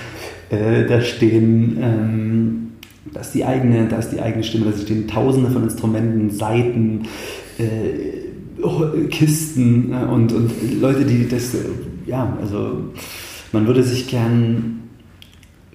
äh, 0.49 0.85
da 0.85 1.01
stehen, 1.01 1.77
ähm, 1.79 2.67
da 3.13 3.21
ist 3.21 3.31
die 3.31 3.45
eigene, 3.45 3.87
da 3.87 3.97
ist 3.97 4.09
die 4.09 4.21
eigene 4.21 4.43
Stimme, 4.43 4.71
da 4.71 4.77
stehen 4.77 5.07
Tausende 5.07 5.49
von 5.49 5.63
Instrumenten, 5.63 6.29
Saiten, 6.29 7.03
äh, 7.57 8.27
Kisten 9.09 9.93
äh, 9.93 10.05
und, 10.05 10.33
und 10.33 10.51
Leute, 10.81 11.05
die 11.05 11.27
das, 11.27 11.53
äh, 11.53 11.59
ja, 12.05 12.37
also 12.41 12.89
man 13.51 13.67
würde 13.67 13.83
sich 13.83 14.09
gern 14.09 14.81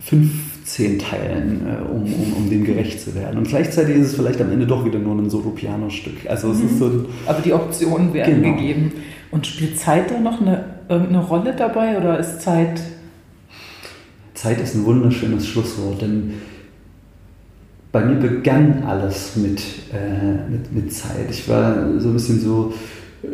fünf 0.01 0.31
zehn 0.65 0.99
Teilen, 0.99 1.67
äh, 1.67 1.83
um, 1.91 2.03
um, 2.03 2.33
um 2.39 2.51
dem 2.51 2.65
gerecht 2.65 3.01
zu 3.01 3.15
werden. 3.15 3.39
Und 3.39 3.49
gleichzeitig 3.49 3.97
ist 3.97 4.09
es 4.09 4.15
vielleicht 4.15 4.41
am 4.41 4.51
Ende 4.51 4.67
doch 4.67 4.85
wieder 4.85 4.99
nur 4.99 5.17
ein 5.17 5.29
Solo-Piano-Stück. 5.29 6.29
Also 6.29 6.51
es 6.51 6.59
mhm. 6.59 6.67
ist 6.67 6.79
so 6.79 6.87
ein, 6.87 7.07
Aber 7.27 7.41
die 7.43 7.53
Optionen 7.53 8.13
werden 8.15 8.43
genau. 8.43 8.57
gegeben. 8.57 8.93
Und 9.31 9.47
spielt 9.47 9.79
Zeit 9.79 10.11
da 10.11 10.19
noch 10.19 10.41
eine, 10.41 10.65
eine 10.89 11.25
Rolle 11.25 11.55
dabei 11.57 11.99
oder 11.99 12.19
ist 12.19 12.43
Zeit... 12.43 12.81
Zeit 14.35 14.61
ist 14.61 14.75
ein 14.75 14.85
wunderschönes 14.85 15.47
Schlusswort, 15.47 16.03
denn 16.03 16.35
bei 17.93 18.05
mir 18.05 18.17
begann 18.17 18.83
alles 18.85 19.37
mit, 19.37 19.61
äh, 19.93 20.51
mit, 20.51 20.73
mit 20.73 20.93
Zeit. 20.93 21.31
Ich 21.31 21.49
war 21.49 21.89
so 21.99 22.09
ein 22.09 22.15
bisschen 22.15 22.41
so 22.41 22.73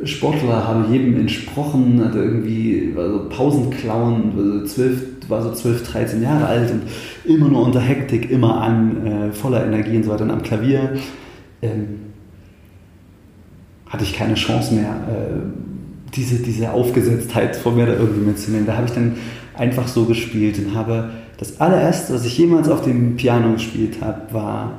Sportler, 0.04 0.66
habe 0.66 0.92
jedem 0.92 1.16
entsprochen, 1.16 2.04
hatte 2.04 2.18
irgendwie 2.18 2.94
war 2.94 3.08
so 3.08 3.28
Pausenklauen, 3.28 4.66
zwölf 4.66 5.18
war 5.28 5.42
so 5.42 5.52
12, 5.52 5.92
13 5.92 6.22
Jahre 6.22 6.46
alt 6.46 6.70
und 6.70 6.82
immer 7.24 7.48
nur 7.48 7.62
unter 7.62 7.80
Hektik, 7.80 8.30
immer 8.30 8.60
an, 8.60 9.06
äh, 9.06 9.32
voller 9.32 9.64
Energie 9.64 9.96
und 9.96 10.04
so 10.04 10.10
weiter. 10.10 10.24
Und 10.24 10.30
am 10.30 10.42
Klavier 10.42 10.94
ähm, 11.62 12.00
hatte 13.86 14.04
ich 14.04 14.14
keine 14.14 14.34
Chance 14.34 14.74
mehr, 14.74 14.90
äh, 15.08 16.14
diese, 16.14 16.36
diese 16.42 16.72
Aufgesetztheit 16.72 17.56
vor 17.56 17.72
mir 17.72 17.86
da 17.86 17.92
irgendwie 17.92 18.26
mitzunehmen. 18.26 18.66
Da 18.66 18.76
habe 18.76 18.86
ich 18.86 18.92
dann 18.92 19.16
einfach 19.54 19.86
so 19.86 20.04
gespielt 20.06 20.58
und 20.58 20.74
habe 20.74 21.10
das 21.38 21.60
allererste, 21.60 22.14
was 22.14 22.24
ich 22.24 22.36
jemals 22.36 22.68
auf 22.68 22.82
dem 22.82 23.16
Piano 23.16 23.52
gespielt 23.52 23.98
habe, 24.00 24.32
war 24.32 24.72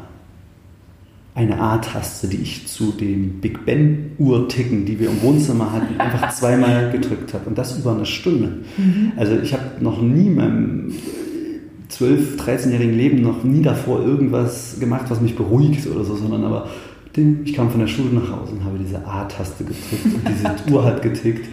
eine 1.34 1.60
A-Taste, 1.60 2.28
die 2.28 2.38
ich 2.38 2.68
zu 2.68 2.92
dem 2.92 3.40
Big 3.40 3.66
Ben 3.66 4.12
Uhrticken, 4.18 4.86
die 4.86 5.00
wir 5.00 5.10
im 5.10 5.22
Wohnzimmer 5.22 5.72
hatten, 5.72 6.00
einfach 6.00 6.34
zweimal 6.34 6.92
gedrückt 6.92 7.34
habe 7.34 7.48
und 7.48 7.58
das 7.58 7.78
über 7.78 7.94
eine 7.94 8.06
Stunde. 8.06 8.60
Mhm. 8.78 9.14
Also 9.16 9.38
ich 9.42 9.54
habe 9.54 9.64
noch 9.80 10.02
nie 10.02 10.28
in 10.28 10.36
meinem 10.36 10.94
12, 11.88 12.36
13-jährigen 12.42 12.96
Leben 12.96 13.22
noch 13.22 13.44
nie 13.44 13.62
davor 13.62 14.02
irgendwas 14.02 14.80
gemacht, 14.80 15.06
was 15.10 15.22
mich 15.22 15.36
beruhigt 15.36 15.88
oder 15.88 16.04
so, 16.04 16.16
sondern 16.16 16.44
aber 16.44 16.68
ich 17.16 17.54
kam 17.54 17.70
von 17.70 17.82
der 17.82 17.88
Schule 17.88 18.14
nach 18.14 18.32
Hause 18.32 18.54
und 18.54 18.64
habe 18.64 18.78
diese 18.78 19.06
A-Taste 19.06 19.66
gedrückt 19.66 20.06
und 20.06 20.22
diese 20.28 20.74
Uhr 20.74 20.86
hat 20.86 21.02
getickt. 21.02 21.46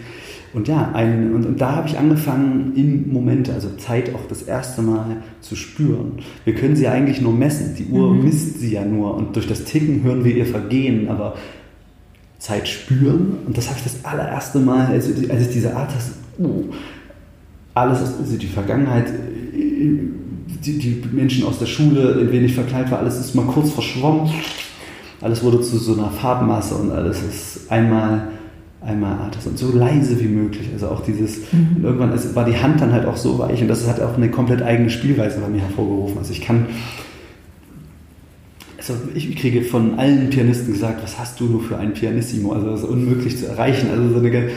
Und 0.53 0.67
ja, 0.67 0.91
ein, 0.93 1.33
und, 1.33 1.45
und 1.45 1.61
da 1.61 1.75
habe 1.75 1.87
ich 1.87 1.97
angefangen, 1.97 2.73
in 2.75 3.11
Momente, 3.11 3.53
also 3.53 3.69
Zeit 3.77 4.13
auch 4.15 4.27
das 4.29 4.43
erste 4.43 4.81
Mal 4.81 5.17
zu 5.41 5.55
spüren. 5.55 6.13
Wir 6.45 6.55
können 6.55 6.75
sie 6.75 6.83
ja 6.83 6.91
eigentlich 6.91 7.21
nur 7.21 7.33
messen. 7.33 7.75
Die 7.77 7.85
Uhr 7.87 8.13
mhm. 8.13 8.23
misst 8.23 8.59
sie 8.59 8.73
ja 8.73 8.85
nur 8.85 9.15
und 9.15 9.35
durch 9.35 9.47
das 9.47 9.65
Ticken 9.65 10.03
hören 10.03 10.23
wir 10.23 10.35
ihr 10.35 10.45
Vergehen, 10.45 11.09
aber 11.09 11.35
Zeit 12.39 12.67
spüren. 12.67 13.37
Und 13.45 13.57
das 13.57 13.67
habe 13.67 13.77
ich 13.77 13.83
das 13.83 14.05
allererste 14.05 14.59
Mal, 14.59 14.87
als, 14.87 15.07
als 15.29 15.41
ich 15.41 15.49
diese 15.49 15.75
Art, 15.75 15.91
das, 15.93 16.11
uh, 16.39 16.65
alles, 17.73 17.99
also 18.19 18.37
die 18.37 18.47
Vergangenheit, 18.47 19.07
die, 19.53 20.79
die 20.79 21.03
Menschen 21.11 21.45
aus 21.45 21.59
der 21.59 21.65
Schule, 21.65 22.19
in 22.21 22.31
wen 22.31 22.45
ich 22.45 22.53
verkleidet 22.53 22.91
war, 22.91 22.99
alles 22.99 23.19
ist 23.19 23.35
mal 23.35 23.45
kurz 23.45 23.71
verschwommen. 23.71 24.29
Alles 25.19 25.43
wurde 25.43 25.61
zu 25.61 25.77
so 25.77 25.93
einer 25.93 26.11
Farbmasse 26.11 26.75
und 26.75 26.91
alles 26.91 27.21
ist 27.23 27.71
einmal 27.71 28.29
einmal 28.81 29.17
Artis 29.17 29.47
und 29.47 29.57
so 29.57 29.71
leise 29.71 30.19
wie 30.19 30.27
möglich. 30.27 30.69
Also 30.73 30.87
auch 30.89 31.03
dieses, 31.03 31.51
mhm. 31.51 31.83
irgendwann 31.83 32.13
ist, 32.13 32.35
war 32.35 32.45
die 32.45 32.57
Hand 32.57 32.79
dann 32.81 32.91
halt 32.91 33.05
auch 33.05 33.17
so 33.17 33.39
weich 33.39 33.61
und 33.61 33.67
das 33.67 33.87
hat 33.87 33.99
auch 34.01 34.15
eine 34.15 34.29
komplett 34.29 34.61
eigene 34.61 34.89
Spielweise 34.89 35.39
bei 35.39 35.47
mir 35.47 35.61
hervorgerufen. 35.61 36.17
Also 36.17 36.31
ich 36.31 36.41
kann, 36.41 36.67
also 38.77 38.93
ich 39.13 39.35
kriege 39.35 39.63
von 39.63 39.97
allen 39.97 40.29
Pianisten 40.29 40.73
gesagt, 40.73 41.03
was 41.03 41.19
hast 41.19 41.39
du 41.39 41.45
nur 41.45 41.61
für 41.61 41.77
ein 41.77 41.93
Pianissimo? 41.93 42.53
Also 42.53 42.69
das 42.69 42.81
ist 42.81 42.89
unmöglich 42.89 43.37
zu 43.37 43.47
erreichen. 43.47 43.89
Also 43.89 44.09
so 44.09 44.19
eine, 44.19 44.49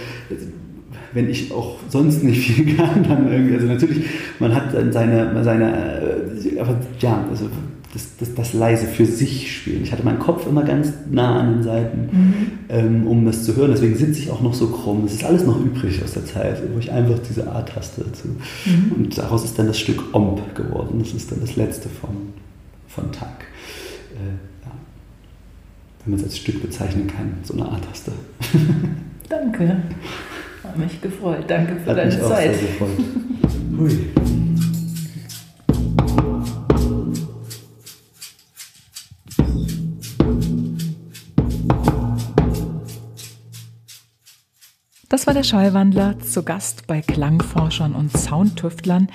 wenn 1.13 1.29
ich 1.29 1.51
auch 1.53 1.79
sonst 1.89 2.23
nicht 2.23 2.41
viel 2.41 2.77
kann, 2.77 3.03
dann 3.03 3.33
irgendwie, 3.33 3.55
also 3.55 3.67
natürlich, 3.67 4.05
man 4.39 4.55
hat 4.55 4.75
dann 4.75 4.93
seine, 4.93 5.43
seine, 5.43 5.73
äh, 6.01 6.61
aber 6.61 6.77
ja, 7.01 7.25
also 7.31 7.47
das, 7.93 8.17
das, 8.19 8.35
das, 8.35 8.53
leise 8.53 8.87
für 8.87 9.05
sich 9.05 9.57
spielen. 9.57 9.83
Ich 9.83 9.91
hatte 9.91 10.05
meinen 10.05 10.21
Kopf 10.21 10.47
immer 10.47 10.63
ganz 10.63 10.93
nah 11.11 11.41
an 11.41 11.55
den 11.55 11.63
Seiten, 11.65 12.09
mhm. 12.13 12.35
ähm, 12.69 13.07
um 13.07 13.25
das 13.25 13.45
zu 13.45 13.57
hören. 13.57 13.73
Deswegen 13.73 13.97
sitze 13.97 14.21
ich 14.21 14.31
auch 14.31 14.41
noch 14.43 14.55
so 14.55 14.69
krumm. 14.69 15.05
Es 15.07 15.15
ist 15.15 15.25
alles 15.25 15.45
noch 15.45 15.59
übrig 15.61 16.03
aus 16.05 16.13
der 16.13 16.25
Zeit, 16.25 16.63
wo 16.73 16.79
ich 16.79 16.93
einfach 16.93 17.19
diese 17.29 17.51
A-Taste 17.51 18.05
dazu. 18.05 18.29
Mhm. 18.67 18.93
Und 18.93 19.19
daraus 19.19 19.45
ist 19.45 19.59
dann 19.59 19.67
das 19.67 19.79
Stück 19.79 20.15
Omp 20.15 20.55
geworden. 20.55 21.01
Das 21.01 21.13
ist 21.13 21.33
dann 21.33 21.41
das 21.41 21.57
letzte 21.57 21.89
von, 21.89 22.11
von 22.87 23.11
Tag. 23.11 23.47
Äh, 24.15 24.65
ja. 24.65 24.73
Wenn 26.05 26.13
man 26.13 26.21
es 26.21 26.27
als 26.27 26.39
Stück 26.39 26.63
bezeichnen 26.63 27.09
kann, 27.09 27.35
so 27.43 27.55
eine 27.55 27.67
A-Taste. 27.67 28.13
Danke. 29.29 29.83
Hat 30.63 30.79
mich 30.79 31.01
gefreut. 31.01 31.45
Danke 31.49 31.75
für 31.83 31.91
Hat 31.91 31.99
deine 31.99 32.15
mich 32.15 32.23
Zeit. 32.23 32.51
Auch 32.51 32.55
sehr 32.55 32.69
gefreut. 32.69 32.91
Hui. 33.79 34.40
War 45.27 45.35
der 45.35 45.43
Schallwandler 45.43 46.21
zu 46.21 46.45
Gast 46.45 46.87
bei 46.87 47.01
Klangforschern 47.01 47.95
und 47.95 48.17
Soundtüftlern, 48.17 49.09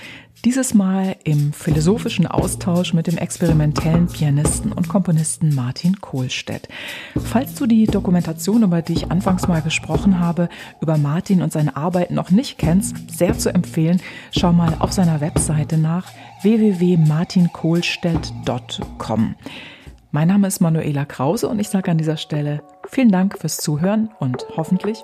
dieses 0.43 0.73
Mal 0.73 1.15
im 1.23 1.53
philosophischen 1.53 2.27
Austausch 2.27 2.93
mit 2.93 3.07
dem 3.07 3.17
experimentellen 3.17 4.07
Pianisten 4.07 4.71
und 4.71 4.87
Komponisten 4.89 5.55
Martin 5.55 6.01
Kohlstedt. 6.01 6.67
Falls 7.15 7.55
du 7.55 7.65
die 7.65 7.87
Dokumentation, 7.87 8.63
über 8.63 8.81
die 8.81 8.91
ich 8.93 9.09
anfangs 9.09 9.47
mal 9.47 9.61
gesprochen 9.61 10.19
habe, 10.19 10.49
über 10.81 10.97
Martin 10.97 11.41
und 11.41 11.53
seine 11.53 11.77
Arbeit 11.77 12.11
noch 12.11 12.29
nicht 12.29 12.57
kennst, 12.57 13.17
sehr 13.17 13.37
zu 13.37 13.53
empfehlen, 13.53 14.01
schau 14.31 14.51
mal 14.53 14.75
auf 14.79 14.91
seiner 14.91 15.21
Webseite 15.21 15.77
nach 15.77 16.11
www.martinkohlstedt.com. 16.41 19.35
Mein 20.11 20.27
Name 20.27 20.47
ist 20.47 20.59
Manuela 20.61 21.05
Krause 21.05 21.47
und 21.47 21.59
ich 21.59 21.69
sage 21.69 21.91
an 21.91 21.97
dieser 21.97 22.17
Stelle 22.17 22.61
vielen 22.87 23.11
Dank 23.11 23.37
fürs 23.37 23.57
Zuhören 23.57 24.09
und 24.19 24.45
hoffentlich 24.55 25.03